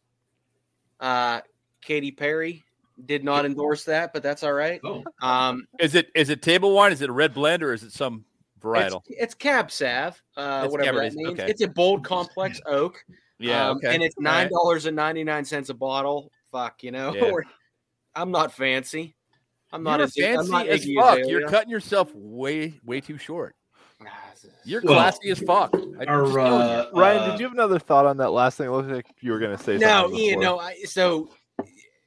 Uh, 1.00 1.40
Katy 1.82 2.12
Perry 2.12 2.62
did 3.06 3.24
not 3.24 3.44
endorse 3.44 3.82
that, 3.86 4.12
but 4.12 4.22
that's 4.22 4.44
all 4.44 4.52
right. 4.52 4.80
Oh, 4.84 5.02
Um, 5.20 5.66
Is 5.80 5.96
it 5.96 6.12
is 6.14 6.30
it 6.30 6.42
table 6.42 6.72
wine? 6.72 6.92
Is 6.92 7.02
it 7.02 7.10
a 7.10 7.12
red 7.12 7.34
blend 7.34 7.64
or 7.64 7.72
is 7.72 7.82
it 7.82 7.90
some 7.90 8.24
varietal? 8.62 9.02
it's 9.08 9.34
Cab 9.34 9.72
Sav, 9.72 10.22
uh, 10.36 10.62
It's 10.64 10.70
whatever 10.70 11.00
Cabernet, 11.00 11.08
that 11.10 11.16
means. 11.16 11.40
okay. 11.40 11.50
It's 11.50 11.62
a 11.62 11.66
bold 11.66 12.04
complex 12.04 12.60
oak. 12.66 13.04
Yeah. 13.40 13.70
um, 13.70 13.78
okay. 13.78 13.92
and 13.92 14.00
it's 14.00 14.14
nine 14.20 14.48
dollars 14.48 14.86
and 14.86 14.94
ninety 14.94 15.24
nine 15.24 15.44
cents 15.44 15.70
a 15.70 15.74
bottle. 15.74 16.30
Fuck, 16.52 16.84
you 16.84 16.92
know, 16.92 17.12
Yeah. 17.16 17.32
I'm 18.14 18.30
not 18.30 18.52
fancy. 18.52 19.16
I'm 19.74 19.82
not 19.82 19.98
You're 19.98 20.04
as 20.04 20.16
I'm 20.16 20.22
fancy 20.22 20.50
not 20.52 20.68
as 20.68 20.84
Iggy 20.86 20.94
fuck. 20.94 21.18
Azalea. 21.18 21.30
You're 21.30 21.48
cutting 21.48 21.70
yourself 21.70 22.12
way 22.14 22.74
way 22.84 23.00
too 23.00 23.18
short. 23.18 23.56
Ah, 24.00 24.06
this 24.32 24.44
is- 24.44 24.52
You're 24.64 24.82
Well, 24.84 24.94
classy 24.94 25.30
as 25.30 25.40
fuck. 25.40 25.74
I- 25.74 26.04
our, 26.06 26.22
just 26.22 26.34
telling 26.34 26.68
you. 26.68 26.74
uh, 26.74 26.90
Ryan, 26.94 27.18
uh, 27.18 27.30
did 27.32 27.40
you 27.40 27.46
have 27.46 27.52
another 27.54 27.78
thought 27.78 28.06
on 28.06 28.16
that 28.18 28.30
last 28.30 28.56
thing? 28.58 28.68
It 28.68 28.70
looked 28.70 28.88
like 28.90 29.06
you 29.20 29.32
were 29.32 29.38
going 29.38 29.56
to 29.56 29.62
say 29.62 29.76
no, 29.78 30.02
something. 30.04 30.18
Ian, 30.20 30.38
before. 30.40 30.56
no. 30.56 30.58
I, 30.60 30.74
so 30.84 31.30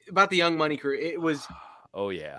about 0.08 0.30
the 0.30 0.36
Young 0.36 0.56
Money 0.56 0.76
crew, 0.76 0.96
it 0.98 1.20
was 1.20 1.46
Oh 1.94 2.08
yeah. 2.10 2.38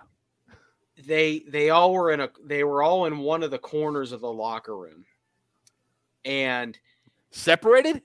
they 1.05 1.39
they 1.47 1.69
all 1.69 1.93
were 1.93 2.11
in 2.11 2.19
a 2.21 2.29
they 2.43 2.63
were 2.63 2.81
all 2.83 3.05
in 3.05 3.19
one 3.19 3.43
of 3.43 3.51
the 3.51 3.59
corners 3.59 4.11
of 4.11 4.21
the 4.21 4.31
locker 4.31 4.75
room, 4.77 5.05
and 6.25 6.77
Separated? 7.31 8.01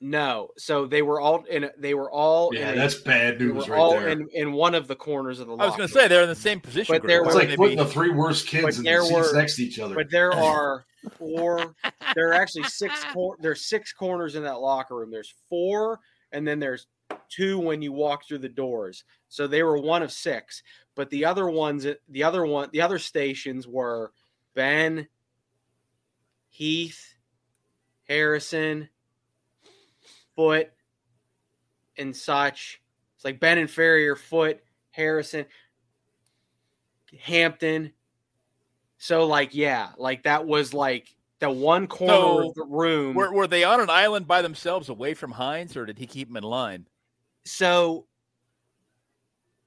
No, 0.00 0.48
so 0.58 0.86
they 0.86 1.00
were 1.02 1.20
all 1.20 1.44
in. 1.44 1.70
They 1.78 1.94
were 1.94 2.10
all 2.10 2.50
yeah, 2.54 2.70
in. 2.72 2.76
that's 2.76 2.96
bad 2.96 3.38
they 3.38 3.46
news 3.46 3.66
were 3.66 3.74
right 3.74 3.80
all 3.80 3.92
there. 3.92 4.08
in 4.08 4.28
in 4.34 4.52
one 4.52 4.74
of 4.74 4.88
the 4.88 4.96
corners 4.96 5.40
of 5.40 5.46
the. 5.46 5.52
Locker 5.54 5.62
room. 5.62 5.62
I 5.62 5.66
was 5.68 5.76
going 5.76 5.88
to 5.88 5.94
say 5.94 6.08
they're 6.08 6.22
in 6.22 6.28
the 6.28 6.34
same 6.34 6.60
position. 6.60 6.94
But 6.94 7.06
there 7.06 7.22
Why 7.22 7.28
it's 7.28 7.34
were- 7.34 7.40
like 7.44 7.56
putting 7.56 7.76
be- 7.78 7.82
the 7.84 7.88
three 7.90 8.10
worst 8.10 8.46
kids 8.46 8.64
But 8.64 8.76
in 8.78 8.82
there 8.84 9.00
the 9.00 9.06
seats 9.06 9.32
were- 9.32 9.38
next 9.38 9.56
to 9.56 9.62
each 9.64 9.78
other. 9.78 9.94
but 9.94 10.10
there 10.10 10.32
are 10.34 10.84
four 11.18 11.74
there 12.16 12.28
are 12.30 12.34
actually 12.34 12.64
six 12.64 13.04
cor- 13.12 13.36
there's 13.40 13.64
six 13.64 13.92
corners 13.92 14.34
in 14.34 14.42
that 14.42 14.60
locker 14.60 14.96
room 14.96 15.08
there's 15.10 15.32
four 15.48 16.00
and 16.32 16.44
then 16.46 16.58
there's 16.58 16.88
two 17.28 17.60
when 17.60 17.80
you 17.80 17.92
walk 17.92 18.26
through 18.26 18.38
the 18.38 18.48
doors 18.48 19.04
so 19.28 19.46
they 19.46 19.62
were 19.62 19.78
one 19.78 20.02
of 20.02 20.10
six 20.10 20.64
but 20.96 21.08
the 21.10 21.24
other 21.24 21.48
ones 21.48 21.86
the 22.08 22.24
other 22.24 22.44
one 22.44 22.68
the 22.72 22.80
other 22.80 22.98
stations 22.98 23.68
were 23.68 24.10
ben 24.54 25.06
heath 26.48 27.14
harrison 28.08 28.88
foote 30.36 30.68
and 31.98 32.14
such 32.14 32.80
it's 33.16 33.24
like 33.24 33.40
ben 33.40 33.58
and 33.58 33.68
farrior 33.68 34.16
foote 34.16 34.60
harrison 34.90 35.44
hampton 37.18 37.92
so 38.98 39.26
like 39.26 39.54
yeah, 39.54 39.90
like 39.98 40.22
that 40.22 40.46
was 40.46 40.72
like 40.72 41.14
the 41.38 41.50
one 41.50 41.86
corner 41.86 42.14
So, 42.14 42.48
of 42.48 42.54
the 42.54 42.64
room. 42.64 43.14
Were, 43.14 43.30
were 43.30 43.46
they 43.46 43.62
on 43.62 43.78
an 43.80 43.90
island 43.90 44.26
by 44.26 44.40
themselves 44.40 44.88
away 44.88 45.12
from 45.12 45.32
Hines, 45.32 45.76
or 45.76 45.84
did 45.84 45.98
he 45.98 46.06
keep 46.06 46.28
them 46.28 46.36
in 46.38 46.42
line? 46.44 46.86
so 47.44 48.06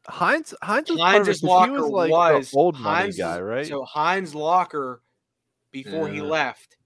Hines 0.07 0.55
Hines 0.63 0.89
was 0.89 0.99
part 0.99 1.15
of 1.15 1.21
it 1.21 1.25
Hines's 1.27 1.41
'cause 1.41 1.47
locker 1.47 1.71
he 1.73 1.77
was 1.79 1.89
like 1.91 2.11
was 2.11 2.49
the 2.51 2.57
old 2.57 2.79
money 2.79 3.01
Hines's- 3.03 3.19
guy, 3.19 3.39
right? 3.39 3.67
So 3.67 3.83
Hines 3.83 4.33
locker 4.33 5.03
before 5.71 6.07
he 6.09 6.21
left 6.21 6.77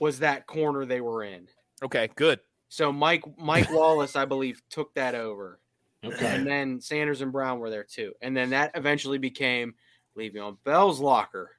was 0.00 0.18
that 0.18 0.48
corner 0.48 0.84
they 0.84 1.00
were 1.00 1.22
in. 1.22 1.46
Okay, 1.84 2.10
good. 2.16 2.40
So 2.72 2.90
Mike 2.90 3.22
Mike 3.36 3.70
Wallace, 3.70 4.16
I 4.16 4.24
believe, 4.24 4.62
took 4.70 4.94
that 4.94 5.14
over, 5.14 5.60
okay. 6.02 6.24
and 6.24 6.46
then 6.46 6.80
Sanders 6.80 7.20
and 7.20 7.30
Brown 7.30 7.58
were 7.58 7.68
there 7.68 7.84
too, 7.84 8.14
and 8.22 8.34
then 8.34 8.48
that 8.48 8.70
eventually 8.74 9.18
became 9.18 9.74
Le'Veon 10.16 10.56
Bell's 10.64 10.98
locker. 10.98 11.50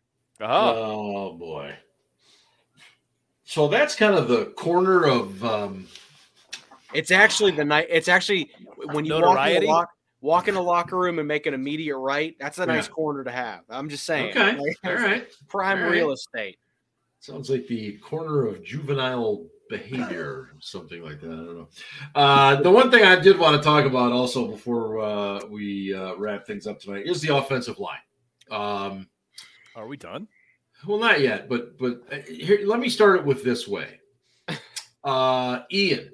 Oh, 0.42 0.48
Oh 0.48 1.34
boy. 1.34 1.76
So 3.44 3.68
that's 3.68 3.94
kind 3.94 4.16
of 4.16 4.28
the 4.28 4.46
corner 4.58 5.06
of 5.06 5.46
um 5.46 5.86
It's 6.96 7.12
actually 7.12 7.52
the 7.52 7.64
night. 7.66 7.86
It's 7.92 8.08
actually 8.08 8.50
when 8.88 9.06
you 9.06 9.14
walk 9.14 9.22
in, 9.22 9.22
Notoriety? 9.36 9.66
the 9.68 9.72
lock, 9.72 9.90
walk 10.22 10.48
in 10.48 10.56
the 10.56 10.64
locker 10.64 10.98
room 10.98 11.20
and 11.20 11.28
make 11.28 11.46
an 11.46 11.54
immediate 11.54 11.98
right. 12.00 12.36
That's 12.40 12.58
a 12.58 12.66
nice 12.66 12.88
Yeah. 12.88 12.92
corner 12.94 13.24
to 13.24 13.32
have. 13.32 13.60
I'm 13.70 13.88
just 13.88 14.06
saying. 14.06 14.32
Okay. 14.32 14.58
Like, 14.58 14.78
All 14.84 14.94
right. 14.96 15.28
prime 15.48 15.78
All 15.78 15.84
right. 15.84 15.92
real 15.92 16.12
estate. 16.12 16.58
Sounds 17.20 17.52
like 17.52 17.68
the 17.68 17.98
corner 18.00 18.48
of 18.48 18.64
juvenile 18.64 19.46
behavior, 19.70 20.50
something 20.60 21.02
like 21.02 21.20
that. 21.22 21.28
I 21.28 21.36
don't 21.36 21.58
know. 21.58 21.68
Uh, 22.16 22.62
the 22.62 22.72
one 22.72 22.92
thing 22.92 23.04
I 23.04 23.20
did 23.20 23.38
want 23.38 23.56
to 23.58 23.64
talk 23.64 23.86
about 23.86 24.12
also 24.12 24.48
before 24.48 25.00
uh, 25.00 25.46
we 25.48 25.94
uh, 25.94 26.16
wrap 26.16 26.46
things 26.46 26.68
up 26.68 26.80
tonight 26.80 27.06
is 27.06 27.22
the 27.22 27.36
offensive 27.36 27.80
line. 27.80 27.98
Um, 28.52 29.08
are 29.76 29.88
we 29.88 29.98
done? 29.98 30.28
well, 30.86 31.00
not 31.00 31.22
yet, 31.22 31.48
but 31.50 31.78
but 31.78 32.02
uh, 32.12 32.18
here, 32.28 32.62
let 32.66 32.80
me 32.80 32.90
start 32.90 33.20
it 33.20 33.26
with 33.26 33.44
this 33.44 33.68
way. 33.68 34.00
Uh, 35.04 35.64
Ian, 35.70 36.12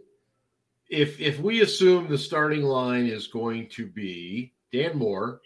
if 0.89 1.19
if 1.19 1.39
we 1.39 1.61
assume 1.61 2.09
the 2.09 2.17
starting 2.17 2.63
line 2.63 3.05
is 3.05 3.27
going 3.27 3.69
to 3.69 3.85
be 3.85 4.51
Dan 4.71 4.97
Moore, 4.97 5.41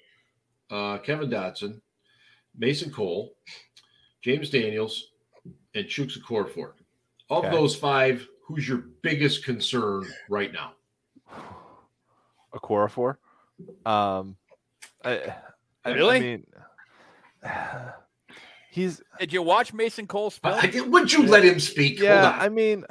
uh, 0.71 0.97
Kevin 0.99 1.29
Dotson, 1.29 1.81
Mason 2.57 2.89
Cole, 2.89 3.35
James 4.21 4.49
Daniels, 4.49 5.11
and 5.75 5.87
Chuks 5.87 6.17
Okorafor. 6.17 6.71
Of 7.33 7.45
Okay. 7.45 7.55
those 7.55 7.75
five, 7.75 8.27
who's 8.45 8.67
your 8.67 8.83
biggest 9.01 9.43
concern 9.43 10.05
right 10.29 10.51
now? 10.53 10.73
Okorafor. 12.53 13.15
Um, 13.85 14.37
I, 15.03 15.33
I, 15.83 15.89
Really? 15.91 16.17
I 16.17 16.19
mean, 16.19 16.45
he's 18.71 19.01
Did 19.19 19.33
you 19.33 19.41
watch 19.41 19.73
Mason 19.73 20.05
Cole 20.07 20.29
film? 20.29 20.53
I, 20.55 20.71
I- 20.75 20.81
would 20.81 21.11
you 21.11 21.23
let 21.25 21.43
him 21.43 21.59
speak? 21.59 21.99
yeah. 21.99 22.21
Hold 22.21 22.35
on. 22.35 22.41
I 22.41 22.49
mean, 22.49 22.85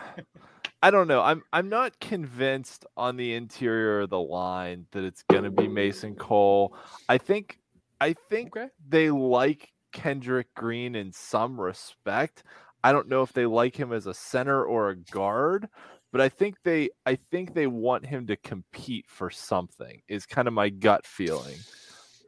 I 0.82 0.90
don't 0.90 1.06
know. 1.06 1.22
I'm 1.22 1.42
I'm 1.52 1.68
not 1.68 2.00
convinced 2.00 2.84
on 2.96 3.16
the 3.16 3.34
interior 3.34 4.00
of 4.00 4.10
the 4.10 4.18
line 4.20 4.86
that 4.90 5.04
it's 5.04 5.22
going 5.30 5.44
to 5.44 5.50
be 5.52 5.68
Mason 5.68 6.16
Cole. 6.16 6.76
I 7.08 7.18
think 7.18 7.58
I 8.00 8.14
think 8.14 8.56
Okay. 8.56 8.66
they 8.88 9.10
like 9.10 9.70
Kendrick 9.92 10.52
Green 10.56 10.96
in 10.96 11.12
some 11.12 11.60
respect. 11.60 12.42
I 12.84 12.92
don't 12.92 13.08
know 13.08 13.22
if 13.22 13.32
they 13.32 13.46
like 13.46 13.76
him 13.76 13.92
as 13.92 14.06
a 14.06 14.14
center 14.14 14.64
or 14.64 14.90
a 14.90 14.96
guard, 14.96 15.68
but 16.10 16.20
I 16.20 16.28
think 16.28 16.56
they 16.64 16.90
I 17.06 17.16
think 17.30 17.54
they 17.54 17.66
want 17.66 18.06
him 18.06 18.26
to 18.26 18.36
compete 18.36 19.06
for 19.08 19.30
something. 19.30 20.02
Is 20.08 20.26
kind 20.26 20.48
of 20.48 20.54
my 20.54 20.68
gut 20.68 21.06
feeling. 21.06 21.58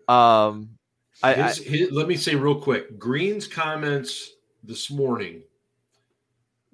Um, 0.09 0.71
I, 1.23 1.35
I 1.35 1.53
His- 1.53 1.93
let 1.93 2.09
me 2.09 2.17
say 2.17 2.35
real 2.35 2.61
quick 2.61 2.99
Green's 2.99 3.47
comments 3.47 4.33
this 4.63 4.91
morning 4.91 5.43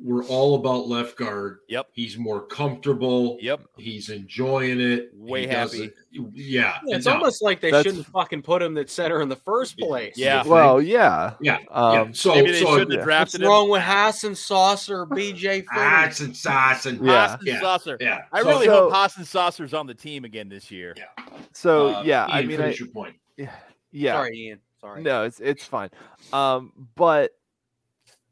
were 0.03 0.25
all 0.25 0.55
about 0.55 0.89
left 0.89 1.17
guard. 1.17 1.59
Yep. 1.69 1.89
He's 1.93 2.17
more 2.17 2.41
comfortable. 2.47 3.37
Yep. 3.41 3.61
He's 3.77 4.09
enjoying 4.09 4.81
it. 4.81 5.11
Way 5.15 5.43
He 5.43 5.47
happy. 5.49 5.91
Yeah. 6.11 6.79
Yeah, 6.87 6.97
it's 6.97 7.07
no, 7.07 7.13
almost 7.13 7.43
like 7.43 7.61
they 7.61 7.71
That's- 7.71 7.85
shouldn't 7.85 8.07
fucking 8.07 8.43
put 8.43 8.63
him 8.63 8.79
at 8.79 8.89
center 8.89 9.21
in 9.23 9.29
the 9.29 9.37
first 9.37 9.79
place. 9.79 10.17
Yeah. 10.17 10.43
well, 10.45 10.81
yeah. 10.81 11.35
Yeah. 11.41 11.59
Um, 11.71 11.95
yeah. 11.95 12.09
So, 12.13 12.35
Maybe 12.35 12.53
they 12.53 12.61
so 12.61 12.67
shouldn't 12.79 12.81
have 12.81 12.91
yeah. 12.91 12.97
What's 12.97 13.05
drafted 13.05 13.43
him. 13.43 13.49
wrong 13.49 13.69
with 13.71 13.83
Hassenauer, 13.83 15.07
BJ 15.09 15.65
Finney? 15.67 16.07
it's 16.07 16.21
and 16.21 16.37
sauce 16.37 16.87
and 16.87 17.05
Yeah. 17.05 17.37
Yeah. 17.43 17.61
Saucer. 17.61 17.97
yeah. 18.01 18.23
I 18.33 18.41
really 18.41 18.67
So- 18.67 18.91
hope 18.91 18.93
Hassenauer's 18.93 19.75
on 19.75 19.87
the 19.87 19.95
team 19.95 20.25
again 20.25 20.49
this 20.49 20.71
year. 20.71 20.95
Yeah. 20.97 21.25
So 21.53 21.95
uh, 21.97 22.03
yeah, 22.05 22.27
I 22.27 22.41
Ian, 22.41 22.49
mean, 22.49 22.61
I, 22.61 22.73
your 22.73 22.89
point. 22.89 23.17
yeah. 23.37 24.13
Sorry, 24.15 24.37
Ian. 24.37 24.61
Sorry. 24.81 25.03
No, 25.03 25.25
it's 25.25 25.41
it's 25.41 25.65
fine. 25.65 25.91
Um, 26.33 26.73
but 26.95 27.33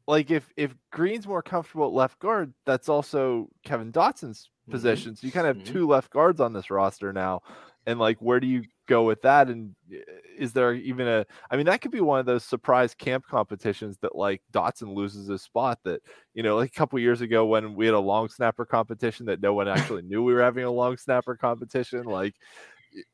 like 0.09 0.31
if 0.31 0.51
if 0.57 0.75
Green's 0.91 1.27
more 1.27 1.43
comfortable 1.43 1.87
at 1.87 1.93
left 1.93 2.19
guard, 2.19 2.55
that's 2.65 2.89
also 2.89 3.49
Kevin 3.65 3.93
Dotson's 3.93 4.51
Mhm. 4.67 4.71
position. 4.71 5.15
So 5.15 5.27
you 5.27 5.33
kind 5.33 5.47
of 5.47 5.57
have 5.57 5.63
Mhm. 5.63 5.75
two 5.75 5.87
left 5.87 6.11
guards 6.11 6.41
on 6.41 6.53
this 6.53 6.71
roster 6.71 7.13
now. 7.13 7.41
And 7.87 7.99
like 7.99 8.19
where 8.21 8.39
do 8.41 8.47
you 8.47 8.65
go 8.87 9.05
with 9.05 9.21
that? 9.23 9.49
And 9.49 9.75
uh, 9.93 9.97
is 10.37 10.53
there 10.53 10.73
even 10.75 11.07
a 11.07 11.25
I 11.51 11.57
mean 11.57 11.67
that 11.67 11.81
could 11.81 11.91
be 11.91 12.01
one 12.01 12.19
of 12.19 12.25
those 12.27 12.45
surprise 12.45 12.95
camp 12.95 13.25
competitions 13.27 13.97
that 13.99 14.15
like 14.15 14.43
Dotson 14.51 14.95
loses 14.95 15.27
his 15.29 15.43
spot 15.43 15.79
that, 15.85 16.01
you 16.33 16.43
know, 16.43 16.57
like 16.57 16.69
a 16.69 16.77
couple 16.79 16.99
years 16.99 17.21
ago 17.21 17.45
when 17.45 17.75
we 17.75 17.85
had 17.85 17.95
a 17.95 17.99
long 17.99 18.29
snapper 18.29 18.65
competition 18.65 19.27
that 19.27 19.41
no 19.41 19.53
one 19.53 19.69
actually 19.69 20.03
knew 20.03 20.23
we 20.23 20.33
were 20.33 20.43
having 20.43 20.65
a 20.65 20.71
long 20.71 20.97
snapper 20.97 21.37
competition. 21.37 22.05
Like 22.05 22.35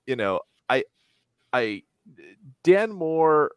you 0.07 0.15
know, 0.15 0.41
I 0.69 0.85
I 1.53 1.83
Dan 2.63 2.91
Moore 2.93 3.51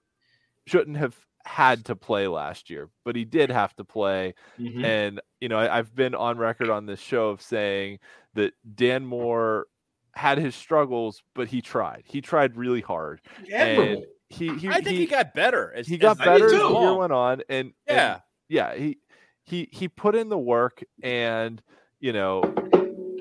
shouldn't 0.68 0.98
have 0.98 1.26
had 1.44 1.84
to 1.86 1.96
play 1.96 2.26
last 2.28 2.70
year, 2.70 2.90
but 3.04 3.16
he 3.16 3.24
did 3.24 3.50
have 3.50 3.74
to 3.76 3.84
play. 3.84 4.34
Mhm. 4.58 4.84
And 4.84 5.20
you 5.40 5.48
know, 5.48 5.58
I, 5.58 5.78
I've 5.78 5.94
been 5.94 6.14
on 6.14 6.38
record 6.38 6.68
on 6.70 6.86
this 6.86 7.00
show 7.00 7.28
of 7.30 7.40
saying 7.42 8.00
that 8.34 8.52
Dan 8.74 9.06
Moore 9.06 9.66
had 10.14 10.38
his 10.38 10.54
struggles, 10.54 11.22
but 11.34 11.48
he 11.48 11.62
tried. 11.62 12.04
He 12.06 12.20
tried 12.20 12.56
really 12.56 12.80
hard. 12.80 13.20
Admirable. 13.52 14.04
He 14.28 14.54
he 14.58 14.68
I 14.68 14.74
think 14.74 14.88
he, 14.88 14.96
he, 14.96 15.06
got 15.06 15.32
better. 15.32 15.72
As, 15.74 15.86
he 15.86 15.94
as 15.94 16.00
got 16.00 16.18
the 16.18 16.24
better 16.24 16.46
as 16.46 16.52
the 16.52 16.68
year 16.68 16.94
went 16.94 17.12
on, 17.12 17.42
and 17.48 17.72
and 17.86 17.96
Yeah. 17.96 18.20
yeah, 18.48 18.74
he 18.74 18.98
he 19.44 19.68
he 19.72 19.88
put 19.88 20.14
in 20.14 20.28
the 20.28 20.38
work, 20.38 20.82
and 21.02 21.62
you 22.00 22.12
know, 22.12 22.42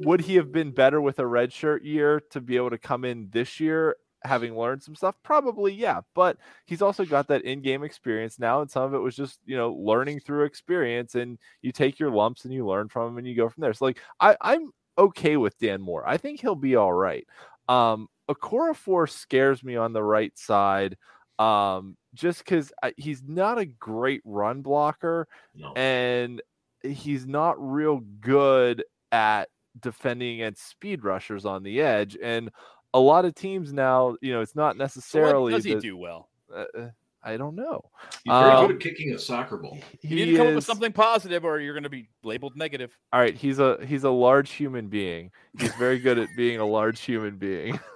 would 0.03 0.21
he 0.21 0.35
have 0.35 0.51
been 0.51 0.71
better 0.71 0.99
with 0.99 1.19
a 1.19 1.25
red 1.25 1.53
shirt 1.53 1.83
year 1.83 2.19
to 2.31 2.41
be 2.41 2.57
able 2.57 2.71
to 2.71 2.77
come 2.77 3.05
in 3.05 3.29
this 3.31 3.59
year, 3.59 3.95
having 4.27 4.57
learned 4.57 4.83
some 4.83 4.95
stuff? 4.95 5.15
Probably, 5.23 5.73
yeah. 5.73 6.01
But 6.15 6.37
he's 6.65 6.81
also 6.81 7.05
got 7.05 7.27
that 7.29 7.43
in-game 7.43 7.83
experience 7.83 8.39
now, 8.39 8.61
and 8.61 8.69
some 8.69 8.83
of 8.83 8.93
it 8.93 8.99
was 8.99 9.15
just 9.15 9.39
you 9.45 9.57
know 9.57 9.73
learning 9.73 10.19
through 10.19 10.45
experience, 10.45 11.15
and 11.15 11.37
you 11.61 11.71
take 11.71 11.99
your 11.99 12.11
lumps 12.11 12.45
and 12.45 12.53
you 12.53 12.67
learn 12.67 12.89
from 12.89 13.05
them, 13.09 13.17
and 13.17 13.27
you 13.27 13.35
go 13.35 13.49
from 13.49 13.61
there. 13.61 13.73
So 13.73 13.85
like, 13.85 13.99
I 14.19 14.35
I'm 14.41 14.71
okay 14.97 15.37
with 15.37 15.57
Dan 15.59 15.81
Moore. 15.81 16.07
I 16.07 16.17
think 16.17 16.41
he'll 16.41 16.55
be 16.55 16.75
all 16.75 16.93
right. 16.93 17.25
Um, 17.69 18.07
Okorafor 18.29 19.09
scares 19.09 19.63
me 19.63 19.75
on 19.77 19.93
the 19.93 20.03
right 20.03 20.37
side 20.37 20.97
um 21.39 21.95
just 22.15 22.39
because 22.39 22.71
he's 22.97 23.21
not 23.23 23.59
a 23.59 23.65
great 23.65 24.21
run 24.25 24.61
blocker 24.63 25.27
No. 25.53 25.71
and 25.75 26.41
he's 26.81 27.27
not 27.27 27.55
real 27.59 28.01
good 28.19 28.83
at 29.11 29.49
defending 29.79 30.41
against 30.41 30.67
speed 30.67 31.03
rushers 31.03 31.45
on 31.45 31.61
the 31.61 31.79
edge 31.79 32.17
and 32.21 32.49
a 32.93 32.99
lot 32.99 33.25
of 33.25 33.35
teams 33.35 33.73
now 33.73 34.15
you 34.21 34.33
know 34.33 34.41
it's 34.41 34.55
not 34.55 34.75
So 34.75 34.79
necessarily 34.79 35.53
what 35.53 35.57
does 35.57 35.65
he 35.65 35.73
the- 35.75 35.81
do 35.81 35.97
well? 35.97 36.29
uh, 36.53 36.65
uh, 36.77 36.89
i 37.23 37.35
don't 37.37 37.55
know 37.55 37.81
He's 38.23 38.31
very 38.31 38.51
Um, 38.51 38.67
good 38.67 38.75
at 38.77 38.81
kicking 38.81 39.13
a 39.13 39.19
soccer 39.19 39.57
ball. 39.57 39.77
You 40.01 40.09
he 40.09 40.15
need 40.15 40.31
to 40.31 40.37
come 40.37 40.47
up 40.47 40.55
with 40.55 40.63
something 40.65 40.93
positive, 40.93 41.43
or 41.43 41.59
you're 41.59 41.73
going 41.73 41.83
to 41.83 41.89
be 41.89 42.07
labeled 42.23 42.55
negative. 42.55 42.97
all 43.11 43.19
right 43.19 43.35
he's 43.35 43.59
a 43.59 43.77
he's 43.85 44.03
a 44.05 44.09
large 44.09 44.51
human 44.51 44.87
being 44.87 45.31
he's 45.59 45.73
very 45.75 45.99
good 45.99 46.17
at 46.17 46.29
being 46.37 46.59
a 46.59 46.65
large 46.65 47.01
human 47.01 47.35
being 47.37 47.79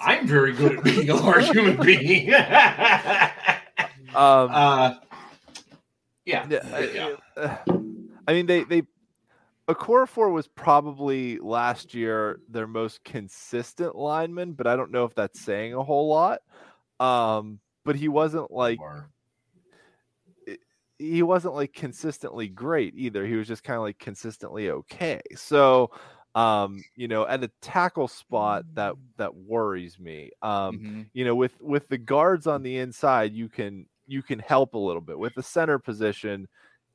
I'm 0.00 0.26
very 0.26 0.52
good 0.52 0.76
at 0.78 0.84
being 0.84 1.08
a 1.10 1.14
large 1.16 1.48
human 1.50 1.76
being. 1.84 2.32
um 4.14 4.50
uh, 4.52 4.94
yeah. 6.24 6.46
Yeah, 6.50 7.16
yeah. 7.36 7.58
I 8.28 8.32
mean, 8.32 8.46
they 8.46 8.64
they 8.64 8.82
Okorafor 9.68 10.32
was 10.32 10.46
probably 10.46 11.38
last 11.38 11.92
year 11.92 12.40
their 12.48 12.68
most 12.68 13.02
consistent 13.02 13.96
lineman, 13.96 14.52
but 14.52 14.66
I 14.68 14.76
don't 14.76 14.92
know 14.92 15.04
if 15.04 15.14
that's 15.14 15.40
saying 15.40 15.74
a 15.74 15.82
whole 15.82 16.08
lot. 16.08 16.40
Um, 17.00 17.60
but 17.84 17.96
he 17.96 18.08
wasn't 18.08 18.50
like 18.52 18.82
he 20.98 21.22
wasn't 21.22 21.54
like 21.54 21.72
consistently 21.74 22.48
great 22.48 22.94
either. 22.96 23.26
He 23.26 23.34
was 23.34 23.48
just 23.48 23.64
kind 23.64 23.76
of 23.76 23.82
like 23.82 23.98
consistently 23.98 24.70
okay. 24.70 25.20
So, 25.34 25.90
um, 26.34 26.84
you 26.94 27.06
know, 27.08 27.26
at 27.26 27.44
a 27.44 27.50
tackle 27.60 28.08
spot 28.08 28.64
that 28.74 28.94
that 29.16 29.34
worries 29.34 29.98
me. 29.98 30.30
Um, 30.42 30.80
Mhm. 30.80 31.10
you 31.12 31.24
know 31.24 31.34
with 31.34 31.60
with 31.60 31.88
the 31.88 31.98
guards 31.98 32.46
on 32.46 32.62
the 32.62 32.76
inside 32.78 33.32
you 33.32 33.48
can 33.48 33.86
you 34.06 34.22
can 34.22 34.38
help 34.38 34.74
a 34.74 34.78
little 34.78 35.00
bit 35.02 35.18
with 35.18 35.34
the 35.34 35.42
center 35.42 35.78
position 35.78 36.46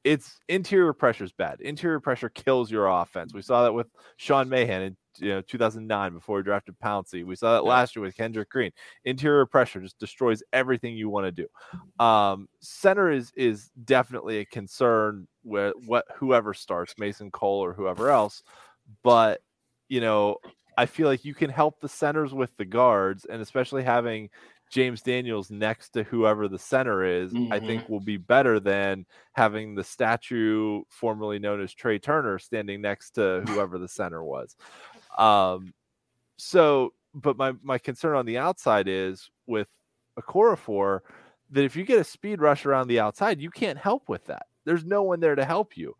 it's 0.03 0.39
interior 0.49 0.93
pressure 0.93 1.23
is 1.23 1.31
bad. 1.31 1.61
Interior 1.61 1.99
pressure 1.99 2.29
kills 2.29 2.71
your 2.71 2.87
offense. 2.87 3.33
We 3.33 3.41
saw 3.41 3.63
that 3.63 3.73
with 3.73 3.87
sean 4.17 4.49
mahan 4.49 4.81
in 4.81 4.97
you 5.19 5.29
know 5.29 5.41
2009 5.41 6.13
before 6.13 6.37
he 6.37 6.43
drafted 6.43 6.75
pouncey. 6.83 7.23
We 7.23 7.35
saw 7.35 7.53
that 7.53 7.65
last 7.65 7.95
year 7.95 8.03
with 8.03 8.15
kendrick 8.15 8.49
green. 8.49 8.71
Interior 9.05 9.45
pressure 9.45 9.81
just 9.81 9.99
destroys 9.99 10.41
everything 10.53 10.95
you 10.95 11.09
want 11.09 11.25
to 11.25 11.31
do. 11.31 12.03
Um 12.03 12.47
center 12.61 13.11
is 13.11 13.31
is 13.35 13.69
definitely 13.85 14.39
a 14.39 14.45
concern 14.45 15.27
with 15.43 15.73
what 15.85 16.05
whoever 16.15 16.53
starts 16.53 16.95
mason 16.97 17.29
cole 17.29 17.63
or 17.63 17.73
whoever 17.73 18.09
else. 18.09 18.41
But 19.03 19.41
you 19.89 20.01
know 20.01 20.37
I 20.77 20.85
feel 20.85 21.07
like 21.07 21.25
you 21.25 21.35
can 21.35 21.49
help 21.49 21.79
the 21.79 21.89
centers 21.89 22.33
with 22.33 22.55
the 22.57 22.65
guards, 22.65 23.25
and 23.25 23.41
especially 23.41 23.83
having 23.83 24.29
James 24.71 25.01
Daniels 25.01 25.51
next 25.51 25.89
to 25.89 26.03
whoever 26.03 26.47
the 26.47 26.57
center 26.57 27.03
is, 27.03 27.33
I 27.51 27.59
think 27.59 27.89
will 27.89 27.99
be 27.99 28.15
better 28.15 28.57
than 28.57 29.05
having 29.33 29.75
the 29.75 29.83
statue 29.83 30.81
formerly 30.87 31.39
known 31.39 31.61
as 31.61 31.75
Trai 31.75 32.01
Turner 32.01 32.39
standing 32.39 32.79
next 32.81 33.11
to 33.11 33.43
whoever 33.47 33.77
the 33.77 33.89
center 33.89 34.23
was. 34.23 34.55
Um, 35.17 35.73
so, 36.37 36.93
but 37.13 37.37
my 37.37 37.53
my 37.61 37.77
concern 37.77 38.15
on 38.15 38.25
the 38.25 38.37
outside 38.37 38.87
is 38.87 39.29
with 39.45 39.67
a 40.15 40.21
Okorafor 40.21 41.01
that 41.49 41.65
if 41.65 41.75
you 41.75 41.83
get 41.83 41.99
a 41.99 42.05
speed 42.05 42.39
rush 42.39 42.65
around 42.65 42.87
the 42.87 43.01
outside, 43.01 43.41
you 43.41 43.51
can't 43.51 43.77
help 43.77 44.07
with 44.07 44.25
that. 44.25 44.45
There's 44.63 44.85
no 44.85 45.03
one 45.03 45.19
there 45.19 45.35
to 45.35 45.43
help 45.43 45.75
you 45.75 45.95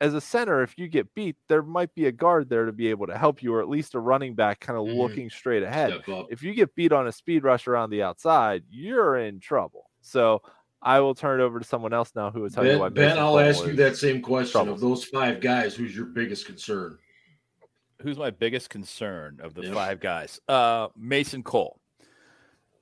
as 0.00 0.12
a 0.14 0.20
center, 0.20 0.62
if 0.62 0.76
you 0.76 0.88
get 0.88 1.14
beat, 1.14 1.36
there 1.48 1.62
might 1.62 1.94
be 1.94 2.06
a 2.06 2.12
guard 2.12 2.48
there 2.48 2.66
to 2.66 2.72
be 2.72 2.88
able 2.88 3.06
to 3.06 3.16
help 3.16 3.42
you, 3.42 3.54
or 3.54 3.60
at 3.60 3.68
least 3.68 3.94
a 3.94 4.00
running 4.00 4.34
back 4.34 4.60
kind 4.60 4.78
of 4.78 4.84
Mhm. 4.86 4.98
looking 4.98 5.30
straight 5.30 5.62
ahead. 5.62 6.02
If 6.30 6.42
you 6.42 6.52
get 6.54 6.74
beat 6.74 6.92
on 6.92 7.06
a 7.06 7.12
speed 7.12 7.44
rush 7.44 7.66
around 7.68 7.90
the 7.90 8.02
outside, 8.02 8.64
you're 8.68 9.16
in 9.16 9.40
trouble. 9.40 9.90
So 10.00 10.42
I 10.82 11.00
will 11.00 11.14
turn 11.14 11.40
it 11.40 11.42
over 11.44 11.58
to 11.60 11.64
someone 11.64 11.92
else 11.94 12.12
now 12.14 12.30
who 12.30 12.40
will 12.42 12.50
tell 12.50 12.66
you 12.66 12.78
why. 12.78 12.88
Ben, 12.90 13.10
ben 13.10 13.18
I'll 13.18 13.38
ask 13.38 13.64
you 13.64 13.72
that 13.76 13.96
same 13.96 14.20
question. 14.20 14.52
trouble. 14.52 14.74
Of 14.74 14.80
those 14.80 15.04
five 15.04 15.40
guys, 15.40 15.74
who's 15.74 15.96
your 15.96 16.06
biggest 16.06 16.44
concern? 16.44 16.98
Who's 18.02 18.18
my 18.18 18.30
biggest 18.30 18.68
concern 18.70 19.38
of 19.42 19.54
the 19.54 19.62
Yep. 19.62 19.74
five 19.74 20.00
guys? 20.00 20.40
Uh, 20.48 20.88
Mason 20.96 21.42
Cole. 21.42 21.80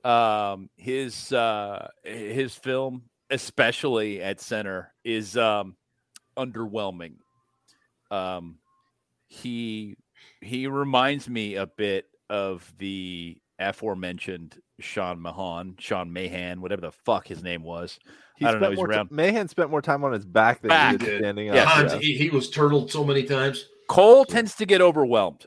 Um, 0.03 0.69
his 0.75 1.31
uh, 1.31 1.87
his 2.03 2.55
film, 2.55 3.03
especially 3.29 4.21
at 4.21 4.41
center, 4.41 4.93
is 5.05 5.37
um, 5.37 5.77
underwhelming. 6.37 7.15
Um, 8.11 8.57
he 9.27 9.95
he 10.41 10.67
reminds 10.67 11.29
me 11.29 11.55
a 11.55 11.65
bit 11.67 12.05
of 12.29 12.71
the 12.77 13.37
aforementioned 13.59 14.57
Sean 14.79 15.19
Mahan, 15.19 15.75
Sean 15.79 16.11
Mahan, 16.13 16.61
whatever 16.61 16.81
the 16.81 16.91
fuck 16.91 17.27
his 17.27 17.41
name 17.43 17.63
was. 17.63 17.99
He 18.37 18.45
I 18.45 18.51
don't 18.51 18.61
know, 18.61 18.65
spent 18.67 18.71
he's 18.73 18.77
more 18.77 18.87
ti- 18.87 18.93
around- 18.95 19.11
Mahan 19.11 19.47
spent 19.47 19.69
more 19.69 19.81
time 19.81 20.03
on 20.03 20.11
his 20.11 20.25
back 20.25 20.61
than 20.61 20.69
Back. 20.69 20.91
he 20.93 20.97
did 20.97 21.05
He 21.05 21.11
did. 21.11 21.19
standing 21.21 21.49
up. 21.49 21.55
Yes. 21.55 21.67
Hans, 21.71 21.93
yeah. 21.93 21.99
he, 21.99 22.17
he 22.17 22.29
was 22.29 22.49
turtled 22.49 22.91
so 22.91 23.03
many 23.03 23.23
times. 23.23 23.67
Cole 23.87 24.25
tends 24.25 24.55
to 24.55 24.65
get 24.65 24.81
overwhelmed 24.81 25.45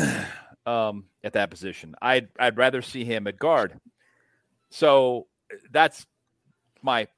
um, 0.66 1.04
at 1.24 1.32
that 1.32 1.50
position. 1.50 1.94
I'd 2.00 2.28
I'd 2.38 2.56
rather 2.56 2.82
see 2.82 3.04
him 3.04 3.26
at 3.26 3.38
guard. 3.38 3.78
So 4.70 5.26
that's 5.72 6.06
my 6.82 7.08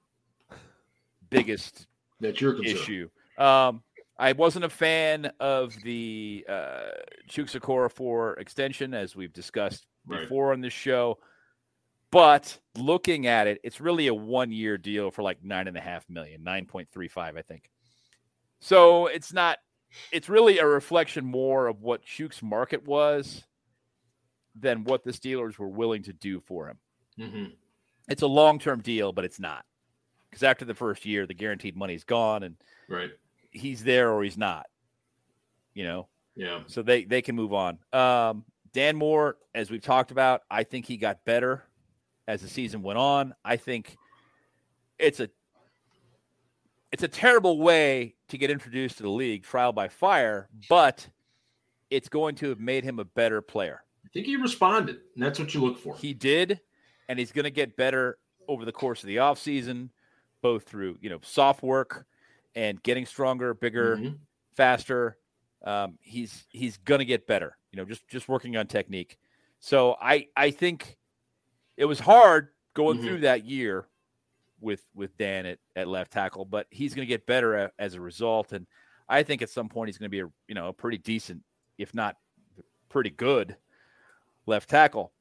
biggest 1.30 1.86
That's 2.22 2.40
your 2.40 2.54
concern. 2.54 2.76
issue. 2.76 3.10
Um, 3.36 3.82
I 4.18 4.32
wasn't 4.32 4.64
a 4.64 4.68
fan 4.70 5.32
of 5.40 5.74
the 5.82 6.46
uh, 6.48 6.90
Chukwuemeka 7.28 7.92
for 7.92 8.34
extension, 8.34 8.94
as 8.94 9.14
we've 9.16 9.32
discussed 9.32 9.86
Right. 10.06 10.20
before 10.22 10.52
on 10.52 10.60
this 10.60 10.72
show. 10.72 11.18
But 12.10 12.58
looking 12.76 13.26
at 13.26 13.46
it, 13.46 13.60
it's 13.64 13.80
really 13.80 14.06
a 14.08 14.14
one-year 14.14 14.76
deal 14.78 15.10
for 15.10 15.22
like 15.22 15.42
nine 15.44 15.66
and 15.68 15.76
a 15.76 15.80
half 15.80 16.08
million, 16.10 16.42
nine 16.42 16.66
point 16.66 16.88
three 16.90 17.08
five, 17.08 17.36
I 17.36 17.42
think. 17.42 17.70
So 18.60 19.06
it's 19.06 19.32
not. 19.32 19.58
It's 20.10 20.28
really 20.28 20.58
a 20.58 20.66
reflection 20.66 21.24
more 21.24 21.66
of 21.68 21.82
what 21.82 22.02
Chuk's 22.04 22.42
market 22.42 22.84
was 22.86 23.44
than 24.54 24.84
what 24.84 25.04
the 25.04 25.10
Steelers 25.12 25.58
were 25.58 25.68
willing 25.68 26.02
to 26.04 26.12
do 26.12 26.40
for 26.40 26.68
him. 26.68 26.78
Mhm. 27.18 27.52
It's 28.08 28.22
a 28.22 28.26
long-term 28.26 28.80
deal, 28.82 29.12
but 29.12 29.24
it's 29.24 29.40
not 29.40 29.64
because 30.32 30.42
after 30.42 30.64
the 30.64 30.74
first 30.74 31.04
year, 31.04 31.26
the 31.26 31.34
guaranteed 31.34 31.76
money's 31.76 32.04
gone, 32.04 32.42
and 32.42 32.56
Right. 32.88 33.10
he's 33.50 33.84
there 33.84 34.10
or 34.10 34.24
he's 34.24 34.38
not. 34.38 34.66
You 35.74 35.84
know, 35.84 36.08
Yeah. 36.34 36.62
so 36.66 36.80
they 36.82 37.04
they 37.04 37.20
can 37.22 37.36
move 37.36 37.52
on. 37.52 37.78
Um, 37.92 38.44
Dan 38.72 38.96
Moore, 38.96 39.36
as 39.54 39.70
we've 39.70 39.82
talked 39.82 40.10
about, 40.10 40.42
I 40.50 40.64
think 40.64 40.86
he 40.86 40.96
got 40.96 41.24
better 41.26 41.64
as 42.26 42.40
the 42.40 42.48
season 42.48 42.80
went 42.82 42.98
on. 42.98 43.34
I 43.44 43.56
think 43.58 43.98
it's 44.98 45.20
a 45.20 45.28
it's 46.92 47.02
a 47.02 47.08
terrible 47.08 47.58
way 47.58 48.14
to 48.28 48.38
get 48.38 48.50
introduced 48.50 48.96
to 48.98 49.02
the 49.02 49.10
league, 49.10 49.44
trial 49.44 49.72
by 49.72 49.88
fire, 49.88 50.48
but 50.68 51.08
it's 51.90 52.08
going 52.08 52.34
to 52.36 52.48
have 52.48 52.60
made 52.60 52.84
him 52.84 52.98
a 52.98 53.04
better 53.04 53.40
player. 53.42 53.82
I 54.04 54.08
think 54.14 54.26
he 54.26 54.36
responded, 54.36 55.00
and 55.14 55.22
that's 55.22 55.38
what 55.38 55.52
you 55.54 55.60
look 55.60 55.78
for. 55.78 55.96
He 55.96 56.12
did, 56.14 56.60
and 57.08 57.18
he's 57.18 57.32
going 57.32 57.44
to 57.44 57.50
get 57.50 57.76
better 57.76 58.18
over 58.48 58.64
the 58.66 58.72
course 58.72 59.02
of 59.02 59.06
the 59.06 59.16
offseason, 59.16 59.88
both 60.42 60.64
through 60.64 60.98
you 61.00 61.08
know 61.10 61.20
soft 61.22 61.62
work 61.62 62.06
and 62.54 62.82
getting 62.82 63.06
stronger, 63.06 63.54
bigger, 63.54 63.96
Mhm. 63.98 64.18
faster. 64.54 65.18
Um, 65.64 65.98
he's 66.02 66.46
he's 66.50 66.76
gonna 66.78 67.04
get 67.04 67.26
better. 67.26 67.56
You 67.72 67.78
know, 67.78 67.84
just 67.84 68.06
just 68.08 68.28
working 68.28 68.56
on 68.56 68.66
technique. 68.66 69.18
So 69.60 69.96
I 70.00 70.28
I 70.36 70.50
think 70.50 70.98
it 71.76 71.86
was 71.86 72.00
hard 72.00 72.50
going 72.74 72.98
Mhm. 72.98 73.04
through 73.04 73.20
that 73.20 73.44
year 73.44 73.88
with 74.60 74.84
with 74.94 75.16
Dan 75.16 75.46
at, 75.46 75.58
at 75.76 75.88
left 75.88 76.12
tackle, 76.12 76.44
but 76.44 76.66
he's 76.70 76.94
gonna 76.94 77.06
get 77.06 77.26
better 77.26 77.54
a, 77.56 77.72
as 77.78 77.94
a 77.94 78.00
result. 78.00 78.52
And 78.52 78.66
I 79.08 79.22
think 79.22 79.42
at 79.42 79.50
some 79.50 79.68
point 79.68 79.88
he's 79.88 79.98
gonna 79.98 80.08
be 80.08 80.20
a 80.20 80.30
you 80.48 80.54
know 80.54 80.68
a 80.68 80.72
pretty 80.72 80.98
decent, 80.98 81.42
if 81.78 81.94
not 81.94 82.16
pretty 82.88 83.10
good, 83.10 83.56
left 84.46 84.68
tackle. 84.68 85.12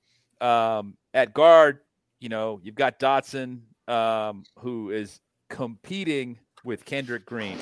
Um, 0.42 0.98
at 1.14 1.34
guard, 1.34 1.82
you 2.20 2.30
know, 2.30 2.60
you've 2.64 2.76
got 2.76 3.00
Dotson, 3.00 3.62
um, 3.88 4.44
who 4.58 4.92
is 4.92 5.20
competing 5.50 6.40
with 6.64 6.86
Kendrick 6.86 7.26
Green. 7.26 7.58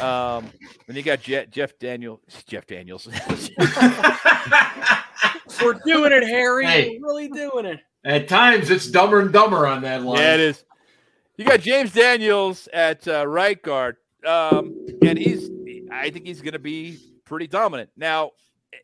Um, 0.00 0.50
and 0.88 0.96
you 0.96 1.02
got 1.02 1.20
Je- 1.20 1.46
Jeff 1.50 1.78
Daniel, 1.78 2.20
Jeff 2.46 2.66
Daniels. 2.66 3.06
We're 5.62 5.78
doing 5.86 6.12
it, 6.12 6.24
Harry. 6.24 6.66
Hey. 6.66 6.98
We're 7.00 7.06
really 7.06 7.28
doing 7.28 7.64
it. 7.66 7.80
At 8.04 8.28
times, 8.28 8.70
it's 8.70 8.88
dumber 8.90 9.20
and 9.20 9.32
dumber 9.32 9.66
on 9.66 9.82
that 9.82 10.02
line. 10.02 10.18
yeah, 10.18 10.34
it 10.34 10.40
is. 10.40 10.64
You 11.36 11.44
got 11.44 11.60
James 11.60 11.92
Daniels 11.92 12.68
at 12.72 13.06
uh, 13.08 13.26
right 13.26 13.60
guard, 13.60 13.96
um, 14.26 14.86
and 15.02 15.18
he's. 15.18 15.50
I 15.90 16.10
think 16.10 16.26
he's 16.26 16.40
going 16.42 16.52
to 16.52 16.58
be 16.58 16.98
pretty 17.24 17.46
dominant. 17.46 17.90
Now, 17.96 18.32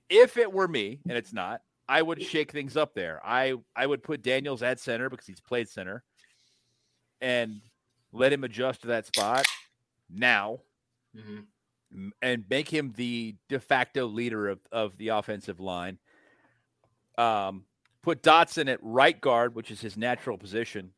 if 0.08 0.36
it 0.36 0.50
were 0.52 0.68
me, 0.68 1.00
and 1.08 1.18
it's 1.18 1.32
not, 1.32 1.60
I 1.88 2.02
would 2.02 2.22
shake 2.22 2.52
things 2.52 2.76
up 2.76 2.94
there. 2.94 3.20
I 3.24 3.54
I 3.76 3.86
would 3.86 4.02
put 4.02 4.22
Daniels 4.22 4.62
at 4.62 4.80
center 4.80 5.10
because 5.10 5.26
he's 5.26 5.40
played 5.40 5.68
center, 5.68 6.02
and 7.20 7.60
let 8.12 8.32
him 8.32 8.44
adjust 8.44 8.82
to 8.82 8.88
that 8.88 9.06
spot 9.06 9.46
now, 10.08 10.60
Mhm. 11.16 11.46
and 12.22 12.44
make 12.48 12.68
him 12.68 12.92
the 12.96 13.36
de 13.48 13.58
facto 13.60 14.06
leader 14.06 14.48
of, 14.48 14.60
of 14.72 14.96
the 14.96 15.08
offensive 15.08 15.60
line. 15.60 15.98
Um, 17.18 17.66
put 18.02 18.22
Dotson 18.22 18.68
at 18.68 18.78
right 18.82 19.20
guard, 19.20 19.54
which 19.54 19.70
is 19.70 19.80
his 19.80 19.96
natural 19.96 20.38
position, 20.38 20.94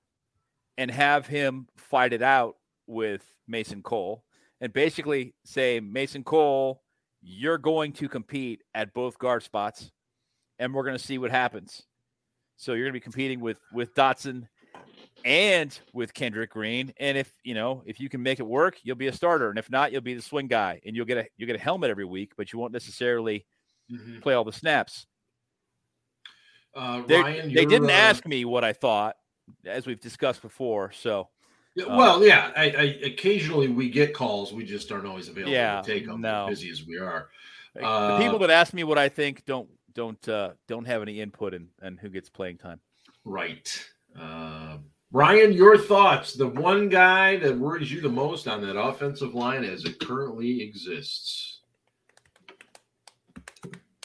and 0.79 0.91
have 0.91 1.27
him 1.27 1.69
fight 1.77 2.13
it 2.13 2.23
out 2.23 2.57
with 2.87 3.25
Mason 3.47 3.83
Cole, 3.83 4.25
and 4.61 4.73
basically 4.73 5.35
say, 5.45 5.81
Mason 5.81 6.25
Cole, 6.25 6.83
you're 7.21 7.59
going 7.59 7.93
to 7.95 8.09
compete 8.09 8.63
at 8.75 8.93
both 8.95 9.19
guard 9.19 9.43
spots, 9.43 9.93
and 10.59 10.75
we're 10.75 10.85
going 10.85 10.97
to 10.97 11.03
see 11.03 11.19
what 11.19 11.31
happens. 11.31 11.83
So 12.57 12.73
you're 12.75 12.85
going 12.85 12.93
to 12.93 13.01
be 13.01 13.01
competing 13.01 13.41
with 13.41 13.59
with 13.73 13.95
Dotson 13.95 14.49
and 15.25 15.79
with 15.93 16.13
Kendrick 16.15 16.51
Green, 16.51 16.93
and 16.99 17.17
if 17.19 17.33
you 17.45 17.55
know 17.55 17.83
if 17.87 18.01
you 18.01 18.09
can 18.09 18.23
make 18.23 18.41
it 18.41 18.47
work, 18.47 18.79
you'll 18.83 18.97
be 18.97 19.09
a 19.09 19.13
starter, 19.13 19.51
and 19.51 19.59
if 19.59 19.71
not, 19.71 19.93
you'll 19.93 20.01
be 20.01 20.15
the 20.15 20.23
swing 20.23 20.47
guy, 20.49 20.81
and 20.85 20.95
you'll 20.97 21.07
get 21.07 21.19
a 21.19 21.27
you'll 21.37 21.47
get 21.47 21.57
a 21.57 21.61
helmet 21.63 21.91
every 21.91 22.05
week, 22.05 22.33
but 22.37 22.53
you 22.53 22.59
won't 22.59 22.73
necessarily 22.73 23.47
Mhm. 23.91 24.23
play 24.23 24.35
all 24.35 24.45
the 24.45 24.53
snaps. 24.53 25.07
Uh, 26.75 27.03
They, 27.03 27.21
Ryan, 27.21 27.53
they 27.53 27.67
didn't 27.67 27.91
uh, 27.91 27.95
ask 27.95 28.27
me 28.27 28.45
what 28.45 28.65
I 28.65 28.73
thought, 28.73 29.17
as 29.67 29.87
we've 29.87 30.01
discussed 30.01 30.41
before. 30.43 30.93
So 30.93 31.29
Yeah, 31.75 31.87
Uh, 31.87 31.97
well, 31.97 32.25
yeah. 32.27 32.53
I, 32.57 32.65
I 32.65 32.83
occasionally 33.05 33.69
we 33.69 33.89
get 33.91 34.15
calls. 34.15 34.53
We 34.53 34.65
just 34.65 34.91
aren't 34.93 35.07
always 35.07 35.29
available 35.29 35.53
Yeah, 35.53 35.81
to 35.81 35.87
take 35.87 36.07
them. 36.07 36.21
no. 36.21 36.45
As 36.45 36.59
busy 36.61 36.71
as 36.71 36.85
we 36.87 36.99
are. 36.99 37.31
the 37.75 37.85
Uh, 37.85 38.19
people 38.19 38.39
that 38.41 38.51
ask 38.51 38.75
me 38.75 38.85
what 38.85 38.99
I 38.99 39.09
think 39.09 39.45
don't 39.47 39.69
don't 39.95 40.27
uh, 40.29 40.53
don't 40.69 40.87
have 40.87 41.03
any 41.03 41.21
input 41.21 41.55
in, 41.55 41.69
in 41.83 41.97
who 41.99 42.09
gets 42.09 42.29
playing 42.31 42.59
time. 42.59 42.81
Right. 43.25 43.69
Uh, 44.19 44.79
Ryan, 45.13 45.53
your 45.53 45.77
thoughts. 45.77 46.33
The 46.33 46.49
one 46.49 46.89
guy 46.89 47.37
that 47.37 47.57
worries 47.57 47.93
you 47.93 48.01
the 48.01 48.09
most 48.09 48.49
on 48.49 48.63
that 48.63 48.81
offensive 48.81 49.35
line 49.35 49.63
as 49.63 49.85
it 49.85 50.01
currently 50.01 50.63
exists. 50.63 51.61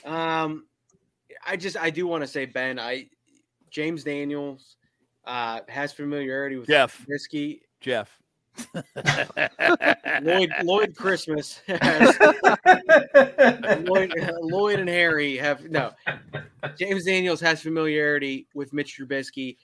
Um, 0.04 0.66
I 1.46 1.56
just 1.56 1.78
I 1.78 1.90
do 1.90 2.08
want 2.08 2.24
to 2.24 2.28
say 2.28 2.46
Ben. 2.46 2.78
I 2.78 3.10
James 3.72 4.04
Daniels 4.04 4.76
uh, 5.26 5.62
has 5.70 5.94
familiarity 5.94 6.58
with 6.58 6.68
Jeff. 6.68 7.06
Trubisky. 7.06 7.62
Jeff. 7.80 8.20
Lloyd 10.24 10.52
Lloyd 10.64 10.96
Christmas 10.96 11.62
has 11.68 12.18
Lloyd, 13.82 14.12
Lloyd 14.42 14.80
and 14.80 14.90
Harry 14.90 15.38
have 15.38 15.70
no. 15.70 15.92
James 16.78 17.06
Daniels 17.06 17.40
has 17.40 17.62
familiarity 17.62 18.48
with 18.56 18.74
Mitch 18.74 18.98
Trubisky. 19.00 19.58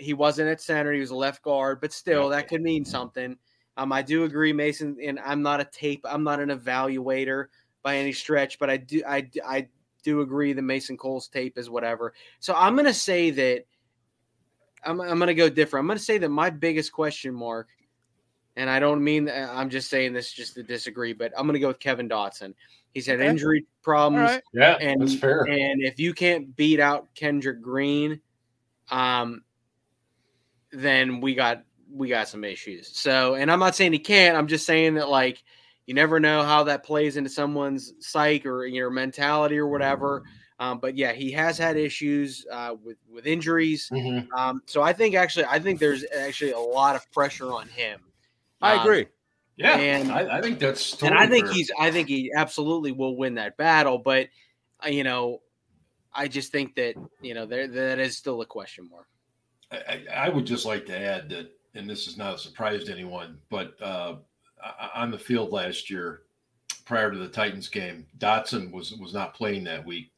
He 0.00 0.14
wasn't 0.14 0.48
at 0.48 0.60
center; 0.60 0.92
he 0.92 1.00
was 1.00 1.10
a 1.10 1.16
left 1.16 1.42
guard, 1.42 1.80
but 1.80 1.92
still, 1.92 2.28
that 2.30 2.48
could 2.48 2.62
mean 2.62 2.84
something. 2.84 3.36
Um, 3.76 3.92
I 3.92 4.02
do 4.02 4.24
agree, 4.24 4.52
Mason, 4.52 4.96
and 5.02 5.18
I'm 5.20 5.42
not 5.42 5.60
a 5.60 5.64
tape, 5.64 6.04
I'm 6.04 6.22
not 6.24 6.40
an 6.40 6.50
evaluator 6.50 7.46
by 7.82 7.96
any 7.96 8.12
stretch, 8.12 8.58
but 8.58 8.68
I 8.68 8.76
do, 8.76 9.02
I, 9.06 9.30
I 9.46 9.68
do 10.02 10.20
agree 10.20 10.52
that 10.52 10.62
Mason 10.62 10.96
Cole's 10.98 11.28
tape 11.28 11.56
is 11.56 11.70
whatever. 11.70 12.12
So 12.40 12.54
I'm 12.54 12.74
going 12.74 12.86
to 12.86 12.92
say 12.92 13.30
that 13.30 13.64
I'm, 14.84 15.00
I'm 15.00 15.18
going 15.18 15.28
to 15.28 15.34
go 15.34 15.48
different. 15.48 15.84
I'm 15.84 15.86
going 15.86 15.98
to 15.98 16.04
say 16.04 16.18
that 16.18 16.28
my 16.28 16.50
biggest 16.50 16.92
question 16.92 17.34
mark, 17.34 17.68
and 18.56 18.68
I 18.68 18.80
don't 18.80 19.02
mean 19.02 19.30
I'm 19.30 19.70
just 19.70 19.88
saying 19.88 20.12
this 20.12 20.32
just 20.32 20.54
to 20.54 20.62
disagree, 20.62 21.12
but 21.12 21.32
I'm 21.36 21.46
going 21.46 21.54
to 21.54 21.60
go 21.60 21.68
with 21.68 21.78
Kevin 21.78 22.08
Dotson. 22.08 22.54
He's 22.92 23.06
had 23.06 23.20
Okay. 23.20 23.28
injury 23.28 23.66
problems. 23.82 24.30
right. 24.30 24.42
Yeah, 24.52 24.76
And, 24.80 25.08
And 25.46 25.80
if 25.82 25.98
you 25.98 26.12
can't 26.12 26.54
beat 26.56 26.80
out 26.80 27.14
Kendrick 27.14 27.62
Green, 27.62 28.20
um, 28.90 29.42
then 30.72 31.20
we 31.20 31.34
got 31.34 31.64
we 31.92 32.08
got 32.08 32.28
some 32.28 32.44
issues. 32.44 32.88
So, 32.96 33.34
and 33.34 33.50
I'm 33.50 33.58
not 33.58 33.74
saying 33.74 33.92
he 33.92 33.98
can't. 33.98 34.36
I'm 34.36 34.46
just 34.46 34.66
saying 34.66 34.94
that 34.94 35.08
like 35.08 35.42
you 35.86 35.94
never 35.94 36.20
know 36.20 36.42
how 36.42 36.64
that 36.64 36.84
plays 36.84 37.16
into 37.16 37.30
someone's 37.30 37.92
psyche 37.98 38.46
or 38.48 38.64
your 38.66 38.90
mentality 38.90 39.58
or 39.58 39.66
whatever. 39.66 40.22
Um, 40.60 40.78
but 40.78 40.94
yeah, 40.96 41.12
he 41.12 41.32
has 41.32 41.56
had 41.58 41.76
issues 41.76 42.46
uh, 42.52 42.74
with 42.82 42.98
with 43.10 43.26
injuries. 43.26 43.88
Mhm. 43.90 44.28
Um, 44.36 44.62
so 44.66 44.82
I 44.82 44.92
think 44.92 45.14
actually, 45.14 45.46
I 45.46 45.58
think 45.58 45.80
there's 45.80 46.04
actually 46.16 46.52
a 46.52 46.58
lot 46.58 46.96
of 46.96 47.10
pressure 47.12 47.52
on 47.52 47.66
him. 47.68 48.00
I 48.60 48.74
Um, 48.74 48.80
agree. 48.82 49.06
Yeah, 49.56 49.76
And- 49.76 50.12
I, 50.12 50.38
I 50.38 50.40
think 50.42 50.58
that's 50.58 50.92
totally 50.92 51.10
and 51.10 51.18
I 51.18 51.26
think 51.26 51.46
fair. 51.46 51.54
he's 51.54 51.70
I 51.78 51.90
think 51.90 52.08
he 52.08 52.30
absolutely 52.34 52.92
will 52.92 53.16
win 53.16 53.34
that 53.34 53.56
battle, 53.56 53.98
but 53.98 54.28
uh, 54.84 54.88
you 54.90 55.02
know, 55.04 55.40
I 56.14 56.28
just 56.28 56.52
think 56.52 56.76
that 56.76 56.94
you 57.22 57.34
know 57.34 57.46
there 57.46 57.66
that 57.66 57.98
is 57.98 58.16
still 58.16 58.40
a 58.42 58.46
question 58.46 58.88
mark. 58.90 59.06
I, 59.72 60.04
I 60.14 60.28
would 60.28 60.46
just 60.46 60.66
like 60.66 60.86
to 60.86 60.98
add 60.98 61.28
that, 61.30 61.50
and 61.74 61.88
this 61.88 62.06
is 62.08 62.16
not 62.16 62.34
a 62.34 62.38
surprise 62.38 62.84
to 62.84 62.92
anyone, 62.92 63.38
but 63.50 63.74
uh, 63.80 64.16
on 64.94 65.10
the 65.10 65.18
field 65.18 65.52
last 65.52 65.88
year, 65.90 66.22
prior 66.84 67.10
to 67.10 67.18
the 67.18 67.28
Titans 67.28 67.68
game, 67.68 68.06
Dotson 68.18 68.72
was 68.72 68.92
was 68.94 69.14
not 69.14 69.34
playing 69.34 69.64
that 69.64 69.84
week, 69.86 70.10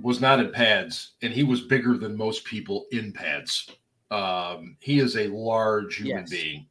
was 0.00 0.20
not 0.20 0.40
in 0.40 0.50
pads, 0.50 1.12
and 1.22 1.32
he 1.32 1.44
was 1.44 1.60
bigger 1.62 1.98
than 1.98 2.16
most 2.16 2.44
people 2.44 2.86
in 2.92 3.12
pads. 3.12 3.70
Um, 4.10 4.76
he 4.80 4.98
is 4.98 5.16
a 5.16 5.28
large 5.28 5.96
human 5.96 6.22
Yes. 6.22 6.30
being. 6.30 6.66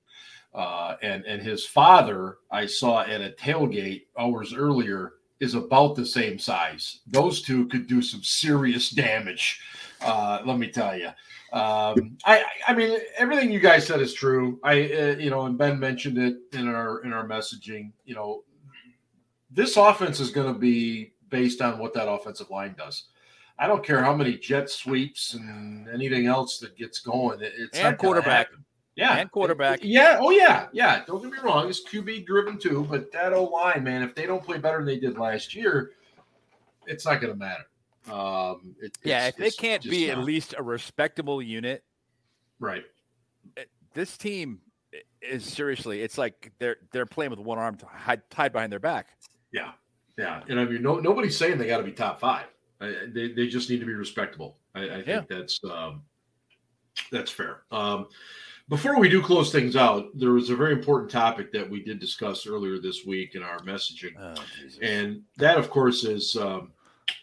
Uh, 0.53 0.95
and 1.01 1.24
and 1.26 1.41
his 1.41 1.66
father, 1.66 2.38
I 2.51 2.66
saw 2.66 3.01
at 3.03 3.22
a 3.22 3.34
tailgate 3.39 4.03
hours 4.20 4.53
earlier, 4.53 5.14
is 5.39 5.53
about 5.55 5.95
the 5.95 6.05
same 6.05 6.38
size. 6.38 6.99
Those 7.07 7.41
two 7.41 7.68
could 7.68 7.88
do 7.88 8.01
some 8.01 8.22
serious 8.24 8.89
damage. 8.89 9.62
Uh, 10.01 10.41
let 10.45 10.57
me 10.57 10.68
tell 10.68 10.97
you. 10.97 11.09
Um, 11.54 12.18
I 12.26 12.43
I 12.68 12.74
mean 12.74 12.97
everything 13.18 13.52
you 13.52 13.60
guys 13.60 13.86
said 13.86 13.99
is 13.99 14.14
true. 14.14 14.60
I 14.64 14.74
uh, 14.93 15.16
you 15.20 15.30
know, 15.30 15.45
and 15.47 15.58
Ben 15.58 15.80
mentioned 15.80 16.18
it 16.18 16.38
in 16.54 16.68
our 16.68 17.04
in 17.04 17.12
our 17.12 17.28
messaging. 17.28 17.91
You 18.06 18.16
know, 18.16 18.43
this 19.49 19.76
offense 19.76 20.20
is 20.20 20.32
going 20.32 20.52
to 20.54 20.58
be 20.58 21.14
based 21.30 21.62
on 21.62 21.78
what 21.78 21.93
that 21.93 22.10
offensive 22.10 22.49
line 22.49 22.76
does. 22.78 23.06
I 23.60 23.68
don't 23.68 23.84
care 23.84 24.02
how 24.02 24.16
many 24.16 24.38
jet 24.38 24.70
sweeps 24.70 25.34
and 25.34 25.88
anything 25.89 26.26
else 26.26 26.58
that 26.60 26.78
gets 26.78 26.99
going. 26.99 27.41
It, 27.41 27.54
it's 27.58 27.78
And 27.78 27.97
quarterback. 27.97 28.47
Yeah, 28.95 29.18
And 29.18 29.32
quarterback. 29.32 29.80
Yeah. 29.84 30.18
Oh 30.22 30.32
yeah. 30.32 30.68
Yeah. 30.72 31.04
Don't 31.06 31.22
get 31.22 31.32
me 31.32 31.38
wrong. 31.43 31.70
It's 31.70 31.88
QB 31.88 32.26
driven 32.26 32.58
too, 32.58 32.88
but 32.89 33.12
that 33.12 33.34
O 33.34 33.43
line, 33.43 33.84
man, 33.84 34.04
if 34.04 34.16
they 34.16 34.26
don't 34.26 34.43
play 34.43 34.58
better 34.58 34.78
than 34.78 34.86
they 34.86 34.99
did 34.99 35.18
last 35.18 35.54
year, 35.54 35.91
it's 36.88 37.06
not 37.06 37.22
going 37.22 37.34
to 37.34 37.38
matter. 37.38 37.66
Um, 38.10 38.76
it, 38.82 38.97
Yeah, 39.04 39.28
if 39.28 39.36
they 39.38 39.52
can't 39.52 39.84
be 39.84 40.10
at 40.10 40.20
least 40.20 40.56
a 40.58 40.64
respectable 40.64 41.41
unit, 41.41 41.84
right. 42.60 42.84
this 43.93 44.18
team 44.18 44.60
is 45.22 45.43
seriously. 45.45 46.02
It's 46.02 46.18
like 46.18 46.52
they're 46.60 46.78
they're 46.91 47.06
playing 47.06 47.32
with 47.32 47.39
one 47.39 47.60
arm 47.60 47.78
tied, 47.78 48.22
tied 48.30 48.54
behind 48.54 48.72
their 48.72 48.80
back. 48.80 49.08
Yeah, 49.54 49.72
yeah, 50.18 50.41
and 50.49 50.60
I 50.60 50.66
mean, 50.66 50.82
no, 50.82 50.99
nobody's 50.99 51.38
saying 51.38 51.58
they 51.58 51.68
got 51.68 51.78
to 51.78 51.84
be 51.84 51.91
top 51.91 52.20
five. 52.20 52.45
I, 52.80 52.95
they 53.14 53.32
they 53.34 53.47
just 53.47 53.70
need 53.70 53.80
to 53.80 53.86
be 53.86 53.93
respectable. 53.93 54.58
I, 54.74 54.84
I 54.86 54.95
think 55.04 55.08
Yeah. 55.08 55.22
that's 55.30 55.60
um, 55.64 56.02
that's 57.12 57.30
fair. 57.32 57.64
Um, 57.72 58.08
before 58.70 58.99
we 58.99 59.10
do 59.10 59.22
close 59.22 59.52
things 59.52 59.76
out, 59.76 60.06
there 60.18 60.32
was 60.32 60.49
a 60.49 60.56
very 60.56 60.72
important 60.72 61.12
topic 61.12 61.52
that 61.52 61.70
we 61.70 61.84
did 61.84 61.99
discuss 61.99 62.47
earlier 62.47 62.80
this 62.80 63.06
week 63.06 63.36
in 63.36 63.43
our 63.43 63.60
messaging, 63.60 64.14
Oh, 64.18 64.34
and 64.82 65.22
that, 65.38 65.58
of 65.58 65.70
course, 65.70 66.06
is 66.06 66.38
um, 66.38 66.72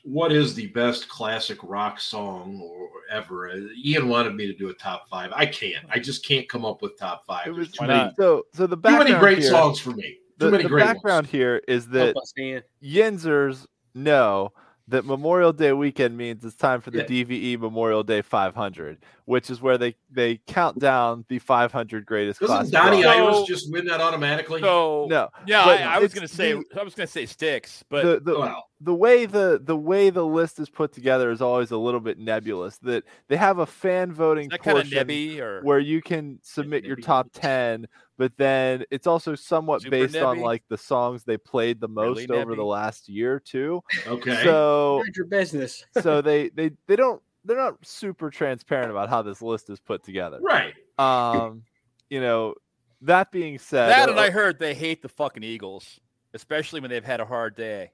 what 0.05 0.32
is 0.32 0.55
the 0.55 0.66
best 0.68 1.09
classic 1.09 1.59
rock 1.62 2.01
song 2.01 2.61
or 2.62 2.89
ever? 3.11 3.51
Uh, 3.51 3.57
Ian 3.84 4.09
wanted 4.09 4.34
me 4.34 4.47
to 4.47 4.55
do 4.55 4.68
a 4.68 4.74
top 4.74 5.09
five. 5.09 5.30
I 5.34 5.47
can't. 5.47 5.84
I 5.91 5.99
just 5.99 6.24
can't 6.24 6.49
come 6.49 6.64
up 6.64 6.82
with 6.82 6.99
top 6.99 7.24
five. 7.26 7.47
It 7.47 7.53
was 7.53 7.70
too 7.70 7.86
many, 7.86 8.12
so 8.18 8.45
so 8.53 8.66
the 8.66 8.76
too 8.76 8.82
background 8.82 9.09
many 9.11 9.20
great 9.20 9.39
here, 9.39 9.51
songs 9.51 9.78
for 9.78 9.91
me. 9.91 10.18
Too 10.39 10.47
The, 10.47 10.51
many 10.51 10.62
the 10.64 10.68
great 10.68 10.84
background 10.84 11.26
ones. 11.26 11.30
here 11.32 11.62
is 11.68 11.89
that 11.89 12.14
Help 12.14 12.16
us, 12.18 12.32
Ian. 12.39 12.62
Yinzers 12.82 13.66
know 13.95 14.53
that 14.89 15.05
Memorial 15.05 15.53
Day 15.53 15.72
weekend 15.72 16.16
means 16.16 16.45
it's 16.45 16.57
time 16.57 16.80
for 16.80 16.91
the 16.91 16.99
Yeah. 16.99 17.05
DVE 17.24 17.59
Memorial 17.59 18.03
Day 18.03 18.22
500, 18.22 18.99
which 19.26 19.51
is 19.51 19.61
where 19.61 19.76
they 19.78 19.95
they 20.11 20.41
count 20.47 20.78
down 20.78 21.24
the 21.28 21.39
500 21.39 22.07
greatest. 22.07 22.41
Doesn't 22.41 22.55
classic 22.55 22.72
Donnie 22.72 23.05
rock. 23.05 23.14
So- 23.14 23.26
Iris 23.36 23.49
just 23.49 23.72
win 23.72 23.84
that 23.86 24.01
automatically? 24.01 24.61
So 24.61 25.07
No, 25.11 25.28
yeah, 25.47 25.62
I, 25.64 25.97
I 25.97 25.99
was 25.99 26.14
gonna 26.14 26.26
say 26.26 26.55
the- 26.55 26.64
I 26.80 26.82
was 26.82 26.95
gonna 26.95 27.07
say 27.07 27.26
Styx, 27.26 27.84
but 27.91 28.05
the 28.05 28.20
the, 28.32 28.39
Well, 28.39 28.64
the 28.80 28.95
way 28.95 29.26
the 29.26 29.61
the 29.62 29.76
way 29.76 30.09
the 30.11 30.24
list 30.24 30.59
is 30.59 30.70
put 30.70 30.93
together 30.93 31.30
is 31.30 31.43
always 31.43 31.70
a 31.70 31.76
little 31.78 32.01
bit 32.01 32.18
nebulous. 32.18 32.78
That 32.78 33.05
they 33.28 33.36
have 33.36 33.59
a 33.59 33.66
fan 33.66 34.12
voting 34.12 34.51
is 34.51 34.59
kind 34.59 34.78
of 34.78 34.84
portion 34.84 35.07
nebby 35.07 35.39
or 35.41 35.62
where 35.62 35.78
you 35.80 36.01
can 36.01 36.39
submit 36.43 36.84
your 36.84 36.97
top 36.97 37.28
10 37.34 37.86
but 38.18 38.36
then 38.36 38.84
it's 38.90 39.06
also 39.06 39.34
somewhat 39.34 39.80
Super 39.80 39.90
based 39.90 40.16
on 40.16 40.40
like 40.40 40.62
the 40.68 40.76
songs 40.76 41.24
they 41.24 41.38
played 41.38 41.80
the 41.80 41.88
Really 41.88 42.26
most 42.26 42.30
over 42.30 42.54
the 42.54 42.64
last 42.64 43.08
year 43.08 43.34
or 43.34 43.40
two 43.40 43.82
okay. 44.06 44.42
so 44.44 45.00
Mind 45.02 45.16
your 45.16 45.26
business. 45.26 45.86
so 46.02 46.20
they 46.20 46.50
they 46.50 46.72
they 46.86 46.96
don't 46.96 47.22
they're 47.46 47.56
not 47.56 47.76
super 47.86 48.28
transparent 48.28 48.90
about 48.90 49.08
how 49.08 49.22
this 49.22 49.40
list 49.40 49.70
is 49.70 49.80
put 49.80 50.04
together 50.04 50.38
right. 50.42 50.74
um 50.98 51.62
you 52.10 52.20
know 52.20 52.54
that 53.02 53.30
being 53.30 53.58
said 53.58 53.88
that? 53.90 54.08
And 54.08 54.18
uh, 54.18 54.22
I 54.22 54.30
heard 54.30 54.58
they 54.58 54.74
hate 54.74 55.02
the 55.02 55.08
fucking 55.08 55.44
Eagles, 55.44 56.00
especially 56.34 56.80
when 56.80 56.90
they've 56.90 57.04
had 57.04 57.20
a 57.20 57.24
hard 57.24 57.54
day. 57.54 57.92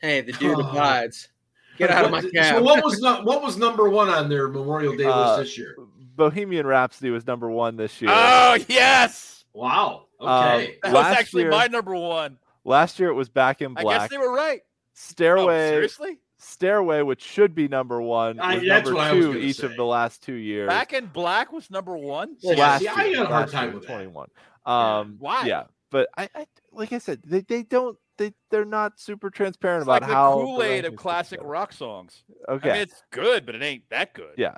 Hey, 0.00 0.20
the 0.20 0.32
dude 0.32 0.60
abides. 0.60 1.28
Get 1.76 1.90
out 1.90 2.04
of 2.04 2.10
my 2.10 2.20
What- 2.22 2.32
cab. 2.32 2.56
So 2.56 2.62
what 2.62 2.84
was 2.84 3.00
not 3.00 3.24
what 3.24 3.42
was 3.42 3.56
number 3.56 3.88
one 3.88 4.08
on 4.08 4.28
their 4.28 4.48
Memorial 4.48 4.92
Day 4.96 5.06
list 5.06 5.16
Uh, 5.16 5.36
this 5.38 5.58
year? 5.58 5.74
Bohemian 6.16 6.66
rhapsody 6.66 7.10
was 7.10 7.26
number 7.26 7.50
one 7.50 7.76
this 7.76 8.00
year 8.00 8.10
Oh 8.12 8.56
yes, 8.68 9.44
Wow. 9.52 10.06
um, 10.20 10.28
Okay. 10.28 10.78
that 10.82 10.92
was 10.92 11.06
actually 11.06 11.42
year- 11.42 11.50
my 11.50 11.66
number 11.66 11.94
one. 11.94 12.38
last 12.64 12.98
year 12.98 13.08
it 13.10 13.14
was 13.14 13.28
back 13.28 13.62
in 13.62 13.74
Black. 13.74 13.86
I 13.86 13.98
guess 13.98 14.10
they 14.10 14.18
were 14.18 14.32
right. 14.32 14.60
Oh, 14.64 14.68
stairway 14.94 15.70
seriously? 15.70 16.18
stairway 16.38 17.02
which 17.02 17.22
should 17.22 17.54
be 17.54 17.66
number 17.68 18.00
one 18.00 18.38
I- 18.40 18.56
was 18.58 18.64
that's 18.66 18.84
number 18.86 18.94
what 18.98 19.06
I 19.06 19.12
was 19.12 19.24
two 19.26 19.38
each 19.38 19.56
say. 19.56 19.66
of 19.66 19.76
the 19.76 19.84
last 19.84 20.22
two 20.22 20.34
years 20.34 20.68
Back 20.68 20.92
in 20.92 21.06
Black 21.06 21.52
was 21.52 21.70
number 21.70 21.96
one. 21.96 22.36
Yeah, 22.40 22.54
last 22.56 22.80
see, 22.80 22.88
I 22.88 22.92
had 23.04 23.12
a 23.14 23.16
hard 23.26 23.30
last 23.30 23.52
time 23.52 23.72
with 23.74 23.86
21. 23.86 24.28
Um, 24.64 25.16
Why? 25.18 25.44
Yeah, 25.46 25.64
but 25.90 26.08
I, 26.16 26.28
I 26.34 26.46
like 26.72 26.92
I 26.92 26.98
said, 26.98 27.20
they, 27.24 27.40
they 27.42 27.62
don't 27.62 27.96
they 28.18 28.32
they're 28.50 28.64
not 28.64 28.98
super 28.98 29.30
transparent 29.30 29.82
It's 29.82 29.84
about 29.86 30.00
like 30.02 30.08
the 30.08 30.14
how 30.14 30.32
Kool 30.34 30.62
Aid 30.62 30.84
of 30.86 30.96
classic 30.96 31.40
rock 31.42 31.72
songs. 31.72 32.24
Okay, 32.48 32.70
I 32.70 32.72
mean, 32.74 32.82
it's 32.82 33.02
good, 33.10 33.46
but 33.46 33.54
it 33.54 33.62
ain't 33.62 33.88
that 33.90 34.12
good. 34.14 34.34
Yeah. 34.36 34.56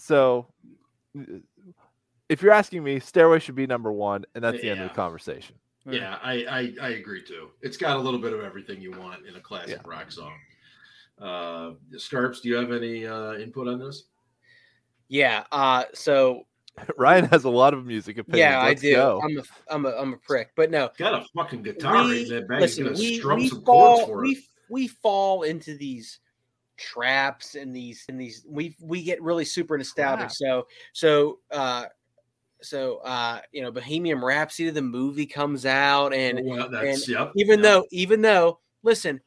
So 0.00 0.46
if 2.28 2.42
you're 2.42 2.52
asking 2.52 2.82
me, 2.82 3.00
Stairway 3.00 3.38
should 3.38 3.54
be 3.54 3.66
number 3.66 3.92
one, 3.92 4.24
and 4.34 4.42
that's 4.42 4.60
the 4.60 4.70
end 4.70 4.80
of 4.80 4.88
the 4.88 4.94
conversation. 4.94 5.56
Yeah, 5.88 6.18
I, 6.22 6.44
I 6.44 6.74
I 6.86 6.88
agree 6.90 7.22
too. 7.22 7.48
It's 7.62 7.76
got 7.76 7.96
a 7.96 7.98
little 8.00 8.20
bit 8.20 8.32
of 8.32 8.40
everything 8.40 8.80
you 8.80 8.92
want 8.92 9.26
in 9.26 9.34
a 9.36 9.40
classic 9.40 9.80
Yeah. 9.82 9.90
rock 9.90 10.12
song. 10.12 10.34
Uh 11.20 11.72
Scarps, 11.96 12.40
do 12.42 12.48
you 12.48 12.56
have 12.56 12.70
any 12.72 13.06
uh 13.06 13.34
input 13.34 13.66
on 13.68 13.78
this? 13.78 14.04
Yeah. 15.08 15.44
Uh. 15.50 15.84
So 15.94 16.44
Ryan 16.98 17.24
has 17.26 17.44
a 17.44 17.50
lot 17.50 17.74
of 17.74 17.84
music 17.84 18.18
opinions. 18.18 18.38
yeah, 18.40 18.60
I 18.60 18.68
Let's 18.68 18.80
do. 18.82 18.94
go. 18.94 19.20
I'm 19.24 19.38
a 19.38 19.42
I'm 19.68 19.86
a 19.86 19.90
I'm 20.00 20.12
a 20.14 20.16
prick, 20.18 20.50
but 20.54 20.70
no. 20.70 20.90
Got 20.98 21.14
a 21.22 21.24
fucking 21.34 21.62
guitar 21.62 21.94
right 21.94 22.06
we, 22.06 22.22
in 22.22 22.28
that 22.28 22.48
bag. 22.48 22.60
listen, 22.60 22.84
gonna 22.84 22.96
we, 22.96 23.18
strum 23.18 23.38
we 23.38 23.48
some 23.48 23.62
chords 23.62 24.00
fall 24.00 24.06
for 24.06 24.20
we 24.22 24.30
it. 24.32 24.44
we 24.68 24.86
fall 24.86 25.42
into 25.42 25.76
these 25.76 26.20
traps 26.80 27.54
and 27.54 27.76
these 27.76 28.04
and 28.08 28.20
these 28.20 28.44
we 28.48 28.74
we 28.80 29.02
get 29.02 29.22
really 29.22 29.44
super 29.44 29.76
nostalgic. 29.76 30.30
So 30.30 30.66
so 30.92 31.38
uh 31.50 31.84
so 32.62 32.98
uh 32.98 33.40
you 33.52 33.62
know 33.62 33.70
Bohemian 33.70 34.20
Rhapsody 34.20 34.70
the 34.70 34.82
movie 34.82 35.26
comes 35.26 35.66
out 35.66 36.12
and 36.12 36.40
well, 36.44 36.68
that's 36.70 37.08
yep. 37.08 37.32
even 37.36 37.58
yep. 37.58 37.62
though 37.62 37.86
even 37.90 38.22
though 38.22 38.58
listen 38.82 39.20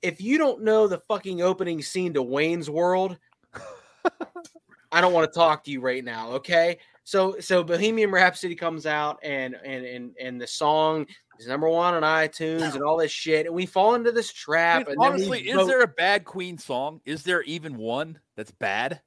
if 0.00 0.20
you 0.20 0.38
don't 0.38 0.62
know 0.62 0.86
the 0.86 1.00
fucking 1.08 1.42
opening 1.42 1.82
scene 1.82 2.14
to 2.14 2.22
Wayne's 2.22 2.70
World 2.70 3.18
I 4.92 5.00
don't 5.00 5.12
want 5.12 5.30
to 5.30 5.38
talk 5.38 5.64
to 5.64 5.70
you 5.70 5.80
right 5.80 6.04
now 6.04 6.30
okay 6.32 6.78
so 7.04 7.38
so 7.40 7.64
Bohemian 7.64 8.10
Rhapsody 8.10 8.54
comes 8.54 8.86
out 8.86 9.18
and 9.22 9.56
and 9.64 9.84
and 9.84 10.14
and 10.20 10.40
the 10.40 10.46
song 10.46 11.06
is 11.38 11.46
number 11.46 11.68
1 11.68 11.94
on 11.94 12.02
iTunes 12.02 12.74
and 12.74 12.82
all 12.82 12.96
this 12.96 13.10
shit 13.12 13.46
and 13.46 13.54
we 13.54 13.66
fall 13.66 13.94
into 13.94 14.10
this 14.12 14.30
I 14.30 14.34
trap 14.34 14.78
mean, 14.88 14.96
and 14.98 15.04
honestly, 15.04 15.48
is 15.48 15.54
vote- 15.54 15.66
there 15.66 15.82
a 15.82 15.86
bad 15.88 16.24
Queen 16.24 16.58
song? 16.58 17.00
Is 17.04 17.22
there 17.22 17.42
even 17.42 17.76
one 17.76 18.18
that's 18.36 18.50
bad? 18.50 19.00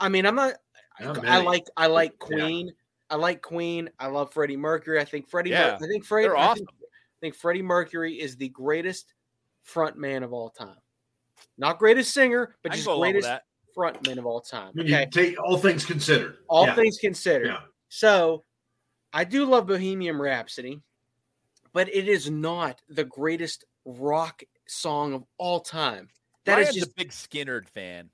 I 0.00 0.08
mean 0.08 0.26
I'm 0.26 0.34
not 0.34 0.54
Not 1.00 1.18
I 1.18 1.22
many. 1.22 1.46
like 1.46 1.64
I 1.76 1.86
like 1.86 2.12
Yeah. 2.20 2.26
Queen 2.36 2.72
I 3.08 3.16
like 3.16 3.42
Queen 3.42 3.88
I 3.98 4.08
love 4.08 4.32
Freddie 4.32 4.56
Mercury 4.56 5.00
I 5.00 5.04
think 5.04 5.28
Freddie 5.28 5.50
Mer- 5.50 5.56
Yeah, 5.56 5.78
I 5.80 5.86
think 5.86 6.04
Freddie 6.04 6.26
they're 6.28 6.36
I 6.36 6.46
awesome. 6.48 6.66
think, 6.66 6.70
I 6.82 7.18
think 7.20 7.34
Freddie 7.34 7.62
Mercury 7.62 8.14
is 8.20 8.36
the 8.36 8.48
greatest 8.50 9.14
front 9.62 9.96
man 9.96 10.22
of 10.22 10.32
all 10.32 10.50
time. 10.50 10.76
Not 11.58 11.78
greatest 11.78 12.12
singer, 12.12 12.56
but 12.62 12.72
just 12.72 12.84
go 12.84 12.92
along 12.92 13.00
with 13.00 13.12
greatest 13.12 13.28
that. 13.28 13.42
front 13.74 14.06
man 14.06 14.18
of 14.18 14.26
all 14.26 14.40
time. 14.40 14.72
Okay. 14.78 15.06
take 15.10 15.36
all 15.42 15.56
things 15.56 15.84
considered. 15.84 16.36
All 16.48 16.66
yeah. 16.66 16.74
things 16.74 16.98
considered. 16.98 17.46
Yeah. 17.46 17.60
So 17.88 18.44
I 19.12 19.24
do 19.24 19.44
love 19.46 19.66
Bohemian 19.66 20.18
Rhapsody, 20.18 20.82
but 21.76 21.94
it 21.94 22.08
is 22.08 22.30
not 22.30 22.80
the 22.88 23.04
greatest 23.04 23.66
rock 23.84 24.42
song 24.66 25.12
of 25.12 25.24
all 25.36 25.60
time. 25.60 26.08
That 26.46 26.58
is 26.58 26.68
Ryan's 26.68 26.74
just 26.76 26.90
a 26.92 26.94
big 26.96 27.10
Skynyrd 27.10 27.68
fan. 27.68 28.08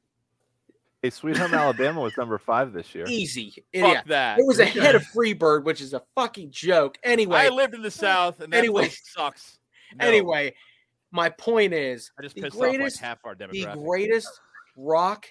Hey, 1.00 1.10
Sweet 1.10 1.36
Home 1.36 1.54
Alabama 1.54 2.00
was 2.00 2.16
number 2.16 2.38
five 2.38 2.72
this 2.72 2.92
year. 2.92 3.04
easy. 3.06 3.50
Fuck 3.52 3.64
Yeah. 3.72 4.02
that. 4.06 4.40
It 4.40 4.46
was 4.46 4.58
Okay. 4.60 4.80
ahead 4.80 4.96
of 4.96 5.02
Freebird, 5.04 5.62
which 5.62 5.80
is 5.80 5.94
a 5.94 6.02
fucking 6.16 6.50
joke. 6.50 6.98
Anyway, 7.04 7.36
I 7.38 7.50
lived 7.50 7.74
in 7.74 7.82
the 7.82 7.90
South, 7.92 8.40
and 8.40 8.52
that 8.52 8.56
Anyway. 8.58 8.88
sucks. 9.04 9.60
No. 9.94 10.08
anyway, 10.08 10.54
my 11.12 11.28
point 11.28 11.72
is 11.72 12.10
I 12.18 12.22
just 12.22 12.34
the 12.34 12.42
pissed 12.42 12.56
greatest 12.58 12.96
off 12.96 13.02
like 13.02 13.08
half 13.08 13.18
our 13.24 13.36
demographic. 13.36 13.74
the 13.74 13.80
greatest 13.80 14.40
rock 14.76 15.28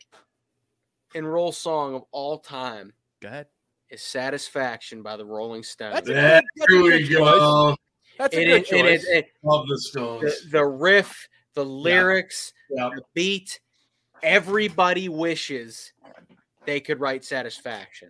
and 1.13 1.29
roll 1.29 1.51
song 1.51 1.95
of 1.95 2.03
all 2.11 2.39
time 2.39 2.93
Go 3.19 3.27
ahead. 3.27 3.47
is 3.89 4.01
"Satisfaction" 4.01 5.01
by 5.03 5.17
the 5.17 5.25
Rolling 5.25 5.63
Stones. 5.63 5.95
That's 5.95 6.07
a 6.09 6.13
There 6.13 6.21
good- 6.41 6.43
that's 6.55 6.71
a 6.73 6.81
we 6.81 6.89
good 6.89 7.07
choice. 7.09 7.17
go. 7.19 7.75
That's 8.21 8.35
a 8.35 8.41
It 8.41 8.45
good 8.45 8.61
is- 8.61 8.71
it 8.71 8.85
is- 8.85 9.01
choice. 9.03 9.09
it- 9.09 9.31
Love 9.41 9.67
the 9.67 9.73
the, 9.73 9.79
Stones. 9.81 10.51
the 10.51 10.63
riff, 10.65 11.27
the 11.55 11.65
lyrics, 11.65 12.53
Yeah. 12.69 12.89
the 12.95 13.01
beat. 13.15 13.59
Everybody 14.21 15.09
wishes 15.09 15.91
they 16.65 16.79
could 16.79 16.99
write 16.99 17.25
"Satisfaction." 17.25 18.09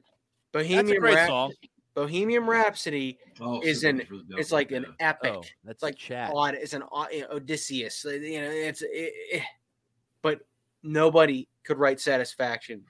That's 0.51 0.66
a 0.66 0.68
Bohemian 0.68 0.99
great 0.99 1.16
Rhap- 1.16 1.30
song. 1.30 1.53
Bohemian 1.93 2.45
Rhapsody 2.45 3.20
Oh, 3.39 3.62
is 3.62 3.86
an- 3.86 4.05
for 4.05 4.16
it's 4.38 4.51
like 4.51 4.74
an 4.74 4.84
yeah. 4.99 5.07
epic. 5.09 5.34
Oh, 5.34 5.43
that's 5.64 5.82
like 5.82 5.93
like 5.93 5.97
chat. 5.97 6.32
odd. 6.34 6.55
It's 6.55 6.74
an 6.74 6.84
you 7.12 7.22
know, 7.22 7.28
Odysseus. 7.32 8.03
You 8.03 8.41
know, 8.41 8.49
it's 8.49 8.82
it, 8.82 8.89
it- 9.32 9.43
but 10.22 10.41
nobody 10.84 11.47
could 11.64 11.78
write 11.78 12.01
"Satisfaction" 12.01 12.86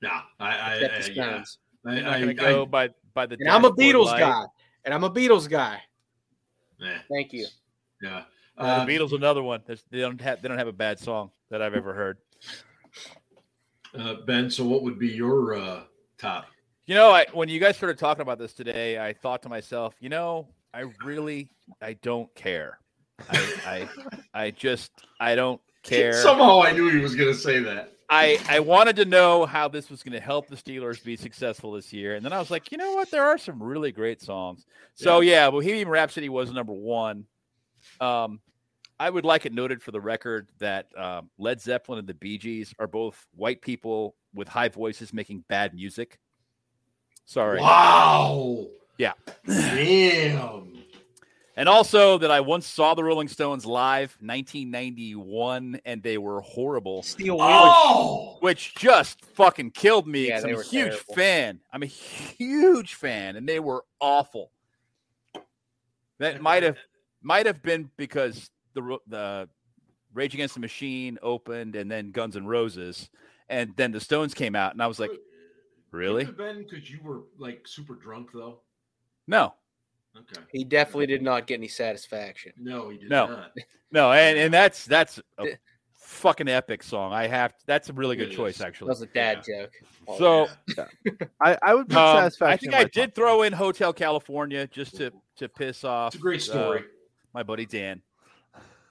Yeah, 0.00 0.22
I, 0.38 0.56
I, 0.56 0.74
except 0.76 0.94
I, 0.94 1.00
the 1.08 1.12
yeah. 1.14 1.24
Stones. 1.42 1.58
I, 1.86 1.90
I'm 1.90 2.02
not 2.04 2.12
I, 2.12 2.20
gonna 2.20 2.30
I- 2.32 2.34
go 2.34 2.66
by 2.66 2.88
by 3.14 3.26
the. 3.26 3.36
And 3.40 3.48
I'm 3.48 3.64
a 3.64 3.72
Beatles 3.72 4.06
light. 4.06 4.20
guy. 4.20 4.44
And 4.84 4.92
I'm 4.94 5.02
a 5.02 5.10
Beatles 5.10 5.48
guy. 5.48 5.82
Eh, 6.82 6.98
Thank 7.10 7.32
you. 7.32 7.46
yeah. 8.02 8.24
Uh, 8.56 8.62
Uh, 8.62 8.84
the 8.84 8.92
Beatles, 8.92 9.12
another 9.12 9.42
one. 9.42 9.62
They 9.66 10.00
don't 10.00 10.20
have 10.20 10.40
they 10.40 10.48
don't 10.48 10.58
have 10.58 10.68
a 10.68 10.72
bad 10.72 10.98
song 10.98 11.30
that 11.50 11.60
I've 11.60 11.74
ever 11.74 11.92
heard. 11.92 12.18
uh, 13.98 14.14
ben, 14.26 14.50
so 14.50 14.64
what 14.64 14.82
would 14.82 14.98
be 14.98 15.08
your 15.08 15.56
uh, 15.56 15.80
top? 16.18 16.46
You 16.86 16.94
know, 16.94 17.10
I 17.10 17.26
when 17.32 17.48
you 17.48 17.58
guys 17.60 17.76
started 17.76 17.98
talking 17.98 18.22
about 18.22 18.38
this 18.38 18.52
today, 18.52 18.98
I 19.04 19.12
thought 19.12 19.42
to 19.42 19.48
myself, 19.48 19.94
you 20.00 20.08
know, 20.08 20.48
I 20.72 20.84
really 21.04 21.48
I 21.80 21.94
don't 21.94 22.32
care. 22.34 22.78
I 23.30 23.38
I, 23.66 23.88
I 24.46 24.50
just 24.50 24.92
I 25.18 25.34
don't 25.34 25.60
care. 25.82 26.12
Somehow 26.12 26.62
I 26.62 26.72
knew 26.72 26.88
he 26.90 26.98
was 26.98 27.14
going 27.14 27.32
to 27.32 27.38
say 27.38 27.60
that. 27.60 27.92
I 28.14 28.38
I 28.48 28.60
wanted 28.60 28.96
to 28.96 29.04
know 29.04 29.44
how 29.44 29.66
this 29.66 29.90
was 29.90 30.04
going 30.04 30.12
to 30.12 30.20
help 30.20 30.46
the 30.46 30.54
Steelers 30.54 31.02
be 31.02 31.16
successful 31.16 31.72
this 31.72 31.92
year, 31.92 32.14
and 32.14 32.24
then 32.24 32.32
I 32.32 32.38
was 32.38 32.50
like, 32.50 32.70
you 32.70 32.78
know 32.78 32.92
what? 32.94 33.10
There 33.10 33.24
are 33.24 33.38
some 33.38 33.60
really 33.60 33.90
great 33.90 34.22
songs. 34.22 34.64
So 34.94 35.20
yeah, 35.20 35.50
Bohemian 35.50 35.88
Rhapsody 35.88 36.28
was 36.28 36.52
number 36.52 36.72
one. 36.72 37.26
Um, 38.00 38.40
I 39.00 39.10
would 39.10 39.24
like 39.24 39.46
it 39.46 39.52
noted 39.52 39.82
for 39.82 39.90
the 39.90 40.00
record 40.00 40.48
that 40.60 40.86
um, 40.96 41.28
Led 41.38 41.60
Zeppelin 41.60 41.98
and 41.98 42.08
the 42.08 42.14
Bee 42.14 42.38
Gees 42.38 42.72
are 42.78 42.86
both 42.86 43.26
white 43.34 43.60
people 43.60 44.14
with 44.32 44.46
high 44.46 44.68
voices 44.68 45.12
making 45.12 45.44
bad 45.48 45.74
music. 45.74 46.20
Sorry. 47.24 47.60
Wow. 47.60 48.68
Yeah. 48.96 49.14
Damn. 49.46 50.73
And 51.56 51.68
also 51.68 52.18
that 52.18 52.30
I 52.32 52.40
once 52.40 52.66
saw 52.66 52.94
the 52.94 53.04
Rolling 53.04 53.28
Stones 53.28 53.64
live, 53.64 54.16
1991, 54.20 55.80
and 55.84 56.02
they 56.02 56.18
were 56.18 56.40
horrible, 56.40 57.02
Steel 57.04 57.36
Wheels. 57.36 57.48
Oh. 57.48 58.38
which 58.40 58.74
just 58.74 59.24
fucking 59.24 59.70
killed 59.70 60.08
me. 60.08 60.28
Yeah, 60.28 60.34
'cause 60.36 60.42
they 60.42 60.52
I'm 60.52 60.58
a 60.58 60.62
huge 60.62 60.90
terrible. 60.90 61.14
fan. 61.14 61.60
I'm 61.72 61.82
a 61.84 61.86
huge 61.86 62.94
fan, 62.94 63.36
and 63.36 63.48
they 63.48 63.60
were 63.60 63.84
awful. 64.00 64.50
That 66.18 66.40
might 66.42 66.62
have 66.64 66.76
might 67.22 67.46
have 67.46 67.62
been 67.62 67.90
because 67.96 68.50
the 68.74 68.98
the 69.06 69.48
Rage 70.12 70.34
Against 70.34 70.54
the 70.54 70.60
Machine 70.60 71.18
opened, 71.22 71.76
and 71.76 71.90
then 71.90 72.10
Guns 72.10 72.36
N' 72.36 72.46
Roses, 72.46 73.10
and 73.48 73.74
then 73.76 73.92
the 73.92 74.00
Stones 74.00 74.34
came 74.34 74.54
out, 74.56 74.72
and 74.72 74.82
I 74.82 74.86
was 74.86 74.98
like, 75.00 75.10
really? 75.90 76.24
Ben, 76.24 76.64
because 76.68 76.88
you 76.90 77.00
were 77.02 77.22
like 77.38 77.66
super 77.66 77.94
drunk 77.94 78.30
though. 78.32 78.60
No, 79.26 79.54
Okay. 80.16 80.40
He 80.52 80.64
definitely 80.64 81.06
did 81.06 81.22
not 81.22 81.46
get 81.46 81.54
any 81.58 81.68
satisfaction. 81.68 82.52
No, 82.58 82.88
he 82.90 82.98
did 82.98 83.10
No. 83.10 83.26
not. 83.26 83.52
No, 83.90 84.12
and, 84.12 84.38
and 84.38 84.54
that's 84.54 84.84
that's 84.84 85.20
a 85.38 85.46
fucking 85.98 86.48
epic 86.48 86.82
song. 86.82 87.12
I 87.12 87.26
have 87.26 87.56
to, 87.56 87.66
that's 87.66 87.88
a 87.88 87.92
really 87.92 88.14
good 88.16 88.30
It 88.32 88.36
choice 88.36 88.54
is. 88.54 88.58
That 88.58 88.68
actually. 88.68 88.88
was 88.88 89.02
a 89.02 89.06
dad 89.06 89.42
joke. 89.44 89.72
Oh, 90.06 90.18
So 90.18 90.48
I, 91.40 91.58
I 91.62 91.74
would 91.74 91.88
put 91.88 91.96
um, 91.98 92.16
satisfaction. 92.18 92.52
I 92.52 92.56
think 92.56 92.74
I 92.74 92.84
did 92.84 93.10
top 93.10 93.14
throw 93.16 93.42
in 93.42 93.52
Hotel 93.52 93.92
California 93.92 94.66
just 94.68 94.96
to 94.96 95.10
to 95.38 95.48
piss 95.48 95.82
off. 95.84 96.14
It's 96.14 96.20
a 96.20 96.22
great 96.22 96.40
uh, 96.42 96.44
story. 96.44 96.84
my 97.32 97.42
buddy 97.42 97.66
Dan, 97.66 98.00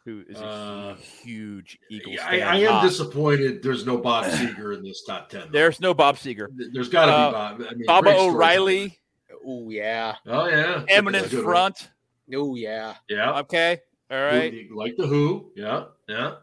who 0.03 0.23
is 0.27 0.39
a 0.41 0.45
Uh, 0.45 0.95
huge 0.95 1.77
Eagles 1.89 2.17
I, 2.21 2.39
fan. 2.39 2.47
I 2.49 2.57
am 2.61 2.73
Ah, 2.73 2.81
disappointed 2.83 3.63
there's 3.63 3.85
no 3.85 3.97
Bob 3.97 4.25
Seger 4.31 4.75
in 4.77 4.83
this 4.83 5.03
top 5.07 5.29
10. 5.29 5.41
though. 5.41 5.47
There's 5.53 5.79
no 5.79 5.93
Bob 5.93 6.17
Seger. 6.17 6.47
There's 6.73 6.89
got 6.89 7.05
to 7.05 7.11
uh, 7.13 7.27
be 7.29 7.33
Bob. 7.63 7.71
I 7.71 7.73
mean, 7.75 7.85
Baba 7.85 8.03
great 8.03 8.17
story. 8.17 8.33
O'Riley, 8.35 8.99
Oh 9.45 9.69
yeah. 9.69 10.15
Oh, 10.27 10.47
yeah. 10.47 10.83
Eminence 10.89 11.23
That's 11.23 11.35
one. 11.35 11.43
Front. 11.43 11.89
Oh 12.33 12.55
yeah. 12.55 12.95
Yeah. 13.09 13.39
Okay, 13.39 13.79
all 14.09 14.17
right, 14.21 14.53
Who- 14.53 14.77
Like 14.77 14.95
the 14.97 15.07
Who. 15.07 15.51
Yeah. 15.55 15.85
Yeah. 16.07 16.35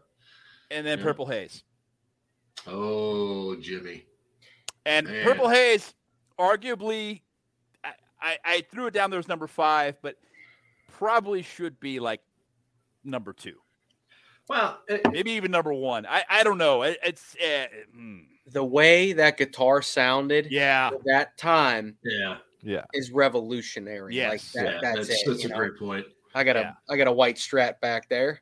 and 0.69 0.85
then 0.85 0.99
yeah. 0.99 1.03
Purple 1.03 1.25
Haze. 1.25 1.63
Oh, 2.67 3.55
Jimi. 3.59 4.03
And 4.85 5.07
Man. 5.07 5.23
Purple 5.23 5.49
Haze, 5.49 5.93
arguably, 6.39 7.21
I, 7.83 7.91
I, 8.21 8.37
I 8.45 8.65
threw 8.71 8.87
it 8.87 8.93
down 8.93 9.09
there 9.09 9.19
as 9.19 9.27
number 9.27 9.47
five, 9.47 9.95
but 10.01 10.15
probably 10.91 11.41
should 11.41 11.79
be 11.79 11.99
like 11.99 12.21
number 13.03 13.33
two, 13.33 13.55
Well, 14.47 14.79
it, 14.87 15.01
maybe 15.11 15.31
even 15.31 15.49
number 15.49 15.73
one. 15.73 16.05
I, 16.05 16.23
I 16.29 16.43
don't 16.43 16.59
know. 16.59 16.83
It, 16.83 16.99
it's 17.03 17.35
uh, 17.43 17.65
mm, 17.97 18.25
The 18.47 18.63
way 18.63 19.13
that 19.13 19.37
guitar 19.37 19.81
sounded 19.81 20.47
yeah, 20.51 20.91
at 20.93 21.03
that 21.05 21.37
time 21.37 21.97
yeah. 22.03 22.37
Yeah. 22.63 22.83
is 22.93 23.11
revolutionary. 23.11 24.15
Like 24.21 24.41
that, 24.53 24.63
yeah 24.65 24.79
that's, 24.81 25.07
that's, 25.07 25.09
it. 25.09 25.27
that's 25.27 25.45
a 25.45 25.47
know? 25.49 25.57
great 25.57 25.77
point. 25.77 26.05
I 26.35 26.43
got 26.43 26.55
a 26.55 26.59
Yeah. 26.61 26.73
I 26.89 26.97
got 26.97 27.07
a 27.07 27.11
white 27.11 27.35
strat 27.37 27.79
back 27.81 28.07
there. 28.09 28.41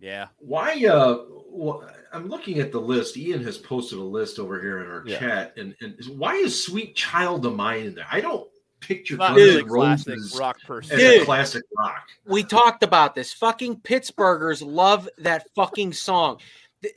yeah. 0.00 0.26
Why? 0.38 0.84
Uh, 0.84 1.24
wh- 1.56 1.84
I'm 2.12 2.28
looking 2.28 2.58
at 2.58 2.72
the 2.72 2.80
list. 2.80 3.16
Ian 3.16 3.42
has 3.44 3.56
posted 3.56 3.98
a 3.98 4.02
list 4.02 4.38
over 4.38 4.60
here 4.60 4.80
in 4.82 4.86
our 4.90 5.02
Yeah. 5.06 5.18
chat, 5.18 5.54
and 5.56 5.74
and 5.80 5.94
why 6.18 6.34
is 6.34 6.64
"Sweet 6.66 6.94
Child 6.96 7.46
of 7.46 7.54
Mine" 7.54 7.86
in 7.86 7.94
there? 7.94 8.06
I 8.10 8.20
don't 8.20 8.48
picture 8.80 9.16
Not 9.16 9.28
Guns 9.28 9.36
really 9.36 9.60
N' 9.62 9.68
classic 9.68 10.08
Roses 10.08 10.38
rock 10.38 10.56
as 10.60 10.66
person. 10.66 10.96
a 10.96 10.98
Dude. 10.98 11.24
classic 11.24 11.62
rock. 11.78 12.08
We 12.26 12.42
talked 12.42 12.82
about 12.82 13.14
this. 13.14 13.32
Fucking 13.32 13.76
Pittsburghers 13.76 14.60
love 14.66 15.08
that 15.18 15.46
fucking 15.54 15.92
song. 15.92 16.38
The, 16.82 16.90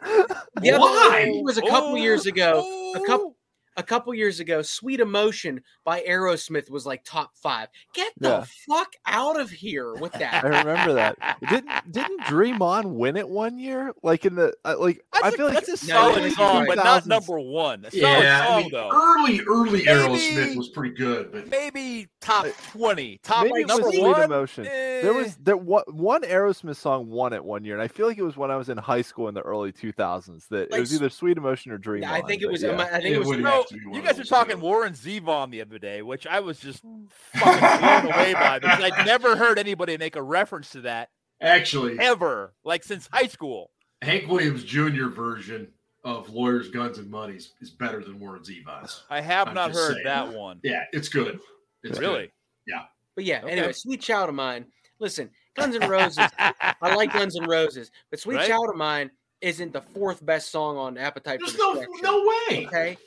the 0.62 0.72
other- 0.72 0.80
Why? 0.80 1.32
it 1.32 1.44
was 1.44 1.60
a 1.60 1.62
couple 1.62 1.92
Oh, 1.92 1.96
years 1.96 2.26
ago. 2.26 2.60
A 2.96 3.00
oh. 3.00 3.04
couple 3.06 3.35
a 3.78 3.84
couple 3.84 4.14
years 4.14 4.40
ago, 4.40 4.62
"Sweet 4.62 5.00
Emotion" 5.00 5.62
by 5.84 6.02
Aerosmith 6.08 6.70
was 6.70 6.86
like 6.86 7.04
top 7.04 7.32
five. 7.36 7.70
Get 7.94 8.14
the 8.18 8.30
Yeah. 8.30 8.46
fuck 8.68 8.94
out 9.06 9.40
of 9.40 9.50
here 9.50 9.94
with 9.96 10.14
that. 10.20 10.44
I 10.44 10.48
remember 10.60 10.94
that. 10.94 11.38
Didn't 11.50 11.92
didn't 11.92 12.26
Dream 12.26 12.62
On 12.62 12.96
win 12.96 13.18
it 13.18 13.28
one 13.28 13.58
year? 13.60 13.94
Like 14.04 14.26
in 14.26 14.36
the 14.36 14.54
uh, 14.66 14.76
like 14.80 15.02
That's 15.14 15.26
I 15.26 15.28
a- 15.30 15.32
feel 15.32 15.46
like 15.48 15.56
that's 15.66 15.84
a 15.84 15.88
No, 15.88 15.94
solid 16.12 16.24
it's 16.24 16.36
song, 16.36 16.58
right. 16.60 16.68
but 16.68 16.84
not 16.84 17.06
number 17.06 17.40
one. 17.40 17.86
A 17.86 17.92
solid 17.92 18.02
Yeah, 18.02 18.46
song 18.46 18.54
I 18.58 18.62
mean, 18.62 18.72
though. 18.72 18.90
early, 18.94 19.42
early 19.48 19.72
Maybe- 19.86 19.88
Aerosmith 19.88 20.56
was 20.58 20.70
pretty 20.70 20.96
good, 20.96 21.32
but 21.32 21.48
Maybe 21.50 22.08
top 22.22 22.48
twenty, 22.72 23.20
top 23.24 23.44
maybe 23.46 23.62
it 23.62 23.68
number 23.68 23.90
Sweet 23.90 24.02
one. 24.02 24.24
Emotion. 24.24 24.64
There 24.66 25.14
was 25.14 25.28
Eh, 25.28 25.36
there 25.44 25.58
one, 25.58 25.84
one 25.88 26.22
Aerosmith 26.24 26.76
song 26.78 27.10
won 27.10 27.34
it 27.34 27.44
one 27.44 27.64
year, 27.66 27.74
and 27.76 27.82
I 27.84 27.88
feel 27.88 28.08
like 28.08 28.18
it 28.18 28.24
was 28.24 28.38
when 28.38 28.52
I 28.52 28.56
was 28.58 28.70
in 28.70 28.78
high 28.78 29.02
school 29.02 29.28
in 29.28 29.34
the 29.36 29.42
early 29.42 29.72
2000s. 29.72 30.48
That 30.50 30.72
Like, 30.72 30.78
it 30.78 30.82
was 30.82 30.94
either 30.94 31.10
Sweet 31.10 31.38
Emotion 31.38 31.72
or 31.72 31.78
Dream 31.78 32.04
Yeah, 32.04 32.14
I 32.14 32.22
On, 32.22 32.28
think 32.28 32.42
it 32.42 32.50
was. 32.52 32.64
yeah. 32.64 32.76
I 32.80 32.86
think 33.02 33.06
It 33.06 33.12
it 33.14 33.20
was. 33.20 33.28
would 33.28 33.40
you 33.40 33.46
have 33.46 33.65
know, 33.72 33.78
to 33.78 33.84
be 33.84 33.86
one 33.86 33.96
you 33.96 34.02
guys 34.08 34.20
are 34.20 34.24
talking 34.24 34.58
two. 34.58 34.62
Warren 34.62 34.94
Zevon 34.94 35.52
the 35.52 35.62
other 35.62 35.80
day, 35.80 36.02
which 36.02 36.26
I 36.28 36.40
was 36.40 36.60
just 36.60 36.82
hmm. 36.82 37.06
fucking 37.34 37.80
blown 37.80 38.14
away 38.14 38.34
by 38.34 38.60
because 38.60 38.84
I'd 38.84 39.06
never 39.06 39.36
heard 39.36 39.60
anybody 39.60 39.98
make 39.98 40.16
a 40.16 40.22
reference 40.22 40.72
to 40.72 40.82
that 40.82 41.10
actually, 41.42 42.00
ever, 42.00 42.54
like 42.64 42.84
since 42.84 43.10
high 43.12 43.28
school. 43.28 43.72
Hank 44.02 44.30
Williams 44.30 44.64
Jr. 44.64 45.08
version 45.08 45.68
of 46.04 46.30
"Lawyers, 46.30 46.70
Guns, 46.70 46.98
and 46.98 47.10
Money" 47.10 47.38
is 47.62 47.70
better 47.72 48.04
than 48.04 48.20
Warren 48.20 48.44
Zevon's. 48.44 49.04
I 49.10 49.22
have 49.22 49.50
I'm 49.50 49.54
not 49.56 49.72
heard 49.72 49.94
saying. 49.94 50.06
that 50.06 50.34
one. 50.34 50.60
Yeah, 50.64 50.84
it's 50.92 51.10
good. 51.10 51.40
It's 51.84 52.00
really? 52.00 52.32
Yeah. 52.68 52.84
But 53.16 53.26
yeah. 53.26 53.42
Okay. 53.44 53.52
Anyway, 53.52 53.74
"Sweet 53.74 54.02
Child 54.02 54.30
of 54.30 54.36
Mine." 54.36 54.66
Listen, 55.00 55.30
Guns 55.56 55.76
and 55.76 55.90
Roses. 55.90 56.28
I 56.40 56.96
like 56.96 57.12
Guns 57.12 57.36
and 57.36 57.48
Roses, 57.48 57.92
but 58.10 58.20
"Sweet 58.20 58.36
Right? 58.36 58.48
Child 58.48 58.70
of 58.70 58.76
Mine" 58.76 59.12
isn't 59.42 59.74
the 59.74 59.82
fourth 59.82 60.26
best 60.26 60.52
song 60.52 60.78
on 60.78 60.98
Appetite 60.98 61.40
There's 61.40 61.52
for 61.52 61.58
no 61.60 61.74
Destruction. 61.76 62.04
no 62.04 62.34
way. 62.50 62.66
Okay. 62.68 62.98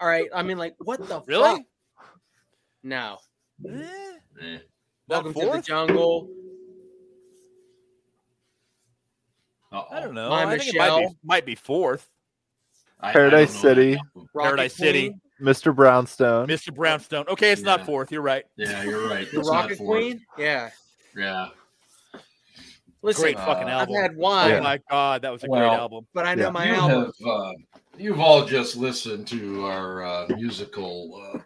All 0.00 0.08
right. 0.08 0.28
I 0.34 0.42
mean, 0.42 0.58
like, 0.58 0.74
what 0.78 1.06
the 1.06 1.20
Really? 1.26 1.56
fuck? 1.56 1.62
No. 2.82 3.18
Eh, 3.68 3.82
Eh. 4.40 4.58
Welcome 5.08 5.34
to 5.34 5.46
the 5.46 5.60
jungle. 5.62 6.28
Uh-oh. 9.72 9.86
I 9.94 10.00
don't 10.00 10.14
know. 10.14 10.30
My 10.30 10.44
I 10.44 10.58
think 10.58 10.74
it 10.74 10.78
might 10.78 11.00
be, 11.00 11.14
might 11.24 11.46
be 11.46 11.54
fourth. 11.54 12.08
I- 13.00 13.10
I 13.10 13.12
Paradise 13.12 13.52
don't 13.54 13.62
know 13.62 13.68
that 13.68 13.74
City. 13.76 13.92
album. 13.96 14.28
Rocket 14.34 14.48
Paradise 14.48 14.74
City. 14.76 15.14
Mr. 15.40 15.74
Brownstone. 15.74 16.48
Mr. 16.48 16.74
Brownstone. 16.74 17.26
Okay, 17.28 17.52
it's 17.52 17.60
Yeah. 17.60 17.76
not 17.76 17.86
fourth. 17.86 18.10
You're 18.10 18.22
right. 18.22 18.44
Yeah, 18.56 18.82
you're 18.82 19.08
right. 19.08 19.30
The 19.30 19.38
It's 19.40 19.48
Rocket 19.48 19.78
fourth. 19.78 19.98
Queen. 20.00 20.24
Yeah. 20.36 20.70
Yeah. 21.16 21.48
Listen, 23.02 23.22
Great 23.22 23.36
uh, 23.36 23.46
fucking 23.46 23.64
I've 23.68 23.88
album. 23.88 23.94
had 23.94 24.10
Oh 24.16 24.18
wine, 24.18 24.62
my 24.62 24.80
god, 24.90 25.22
that 25.22 25.32
was 25.32 25.44
a 25.44 25.48
great 25.48 25.62
album. 25.62 26.06
but 26.14 26.26
I 26.26 26.34
know 26.34 26.44
Yeah. 26.46 26.50
my 26.50 26.66
you 26.68 26.74
album. 26.74 27.12
have 27.20 27.28
uh, 27.28 27.52
you've 27.96 28.20
all 28.20 28.44
just 28.44 28.76
listened 28.76 29.26
to 29.28 29.66
our 29.66 30.02
uh, 30.02 30.26
musical. 30.36 31.14
Uh, 31.34 31.38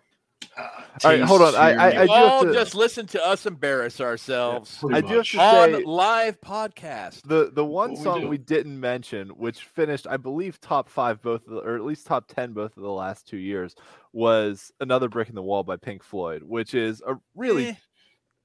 uh, 0.57 0.69
All 1.05 1.11
right, 1.11 1.21
hold 1.23 1.41
on. 1.41 1.55
I- 1.55 1.71
I- 1.73 1.91
I 1.91 2.03
You 2.03 2.09
do 2.09 2.13
have 2.13 2.31
all 2.33 2.43
to- 2.45 2.53
just 2.53 2.75
listen 2.75 3.07
to 3.09 3.27
us 3.27 3.47
embarrass 3.47 4.01
ourselves 4.03 4.77
Pretty 4.79 4.97
I 4.97 5.01
do 5.01 5.07
have 5.09 5.17
much. 5.19 5.33
to 5.33 5.41
on 5.41 5.73
say- 5.73 5.85
live 5.85 6.41
podcast. 6.43 7.23
The 7.27 7.51
the 7.53 7.65
one 7.65 7.93
What 7.93 8.03
song 8.03 8.21
do. 8.23 8.29
we 8.29 8.37
didn't 8.39 8.79
mention, 8.79 9.29
which 9.31 9.61
finished, 9.65 10.07
I 10.09 10.19
believe, 10.19 10.61
top 10.61 10.89
five 10.91 11.23
both, 11.23 11.47
of 11.47 11.55
the, 11.55 11.61
or 11.61 11.77
at 11.77 11.85
least 11.85 12.07
top 12.07 12.29
ten 12.29 12.53
both 12.53 12.77
of 12.77 12.83
the 12.83 12.91
last 12.91 13.27
two 13.27 13.39
years, 13.39 13.75
was 14.13 14.71
"Another 14.81 15.09
Brick 15.09 15.29
in 15.31 15.35
the 15.35 15.43
Wall" 15.43 15.63
by 15.63 15.77
Pink 15.77 16.03
Floyd, 16.03 16.43
which 16.43 16.75
is 16.75 17.03
a 17.07 17.15
really, 17.35 17.69
Eh, 17.69 17.75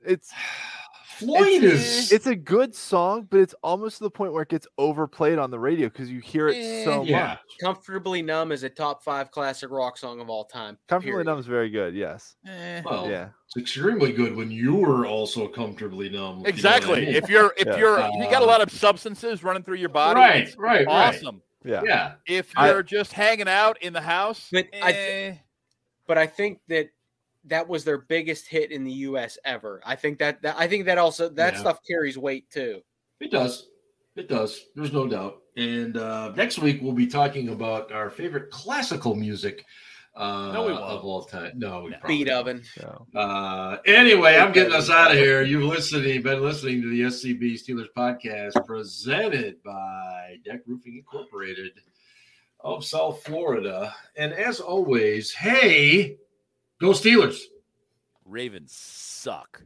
it's 0.05 0.31
Floyd 1.19 1.63
it's, 1.63 1.81
is. 1.83 2.11
it's 2.11 2.27
a 2.27 2.35
good 2.35 2.73
song, 2.75 3.27
but 3.29 3.39
it's 3.39 3.53
almost 3.63 3.97
to 3.97 4.03
the 4.03 4.09
point 4.09 4.33
where 4.33 4.43
it 4.43 4.49
gets 4.49 4.67
overplayed 4.77 5.37
on 5.39 5.51
the 5.51 5.59
radio 5.59 5.87
because 5.89 6.09
you 6.09 6.19
hear 6.19 6.47
it 6.47 6.83
so 6.85 7.03
yeah. 7.03 7.27
much. 7.27 7.39
Comfortably 7.61 8.21
Numb 8.21 8.51
is 8.51 8.63
a 8.63 8.69
top 8.69 9.03
five 9.03 9.31
classic 9.31 9.69
rock 9.71 9.97
song 9.97 10.19
of 10.19 10.29
all 10.29 10.45
time. 10.45 10.77
Comfortably 10.87 11.11
period. 11.11 11.25
Numb 11.25 11.39
is 11.39 11.45
very 11.47 11.69
good. 11.69 11.95
Yes. 11.95 12.35
eh. 12.47 12.81
Well, 12.85 13.09
Yeah. 13.09 13.29
it's 13.47 13.57
extremely 13.57 14.11
good 14.13 14.35
when 14.35 14.51
you 14.51 14.83
are 14.85 15.05
also 15.05 15.47
comfortably 15.47 16.09
numb. 16.09 16.43
if 16.45 16.57
you 16.57 16.63
know 16.63 16.69
I 16.69 16.75
Exactly. 16.75 17.05
mean. 17.05 17.15
If 17.15 17.29
you're 17.29 17.53
if 17.57 17.67
Yeah. 17.67 17.77
you're 17.77 17.99
if 17.99 18.13
you 18.15 18.29
got 18.29 18.41
a 18.41 18.45
Uh, 18.45 18.47
lot 18.47 18.61
of 18.61 18.71
substances 18.71 19.43
running 19.43 19.63
through 19.63 19.77
your 19.77 19.89
body, 19.89 20.19
right, 20.19 20.47
it's 20.47 20.57
right, 20.57 20.85
right. 20.85 21.15
awesome. 21.15 21.41
Yeah. 21.65 21.81
Yeah. 21.83 22.13
If 22.27 22.53
you're 22.57 22.83
just 22.83 23.11
hanging 23.13 23.47
out 23.47 23.81
in 23.81 23.93
the 23.93 24.01
house, 24.01 24.47
But 24.51 24.67
I- 24.81 24.91
eh, 24.91 25.33
But 26.07 26.17
I 26.17 26.25
think 26.27 26.59
that 26.69 26.89
that 27.49 27.67
was 27.67 27.83
their 27.83 27.97
biggest 27.99 28.47
hit 28.47 28.71
in 28.71 28.83
the 28.83 28.91
U.S. 28.91 29.37
ever. 29.45 29.81
I 29.85 29.95
think 29.95 30.19
that, 30.19 30.41
that 30.41 30.55
I 30.57 30.67
think 30.67 30.85
that 30.85 30.97
also 30.97 31.29
that 31.29 31.53
Yeah. 31.53 31.59
stuff 31.59 31.79
carries 31.87 32.17
weight 32.17 32.49
too. 32.49 32.81
It 33.19 33.31
does. 33.31 33.67
It 34.15 34.27
does. 34.27 34.59
There's 34.75 34.93
no 34.93 35.07
doubt. 35.07 35.41
And 35.57 35.97
uh, 35.97 36.33
next 36.35 36.59
week 36.59 36.79
we'll 36.81 36.93
be 36.93 37.07
talking 37.07 37.49
about 37.49 37.91
our 37.91 38.09
favorite 38.09 38.49
classical 38.51 39.15
music 39.15 39.63
uh, 40.15 40.51
No, 40.51 40.65
we 40.65 40.71
won't. 40.73 40.83
of 40.83 41.05
all 41.05 41.23
time. 41.25 41.51
No, 41.55 41.83
we 41.83 41.91
No. 41.91 41.97
Beat 42.07 42.27
won't. 42.27 42.39
oven. 42.47 42.63
So, 42.75 43.05
Uh, 43.15 43.77
anyway, 43.85 44.35
I'm 44.37 44.51
getting 44.51 44.73
us 44.73 44.89
out 44.89 45.11
of 45.11 45.17
here. 45.17 45.43
You've 45.43 45.61
listening, 45.63 46.23
been 46.23 46.41
listening 46.41 46.81
to 46.81 46.89
the 46.89 47.01
SCB 47.01 47.53
Steelers 47.53 47.85
podcast 47.95 48.53
presented 48.65 49.61
by 49.63 50.37
Deck 50.43 50.61
Roofing 50.65 50.95
Incorporated 50.97 51.73
of 52.61 52.83
South 52.83 53.21
Florida. 53.23 53.93
And 54.15 54.33
as 54.33 54.59
always, 54.59 55.31
hey, 55.31 56.17
go 56.79 56.89
Steelers. 56.89 57.39
Ravens 58.25 58.73
suck. 58.73 59.61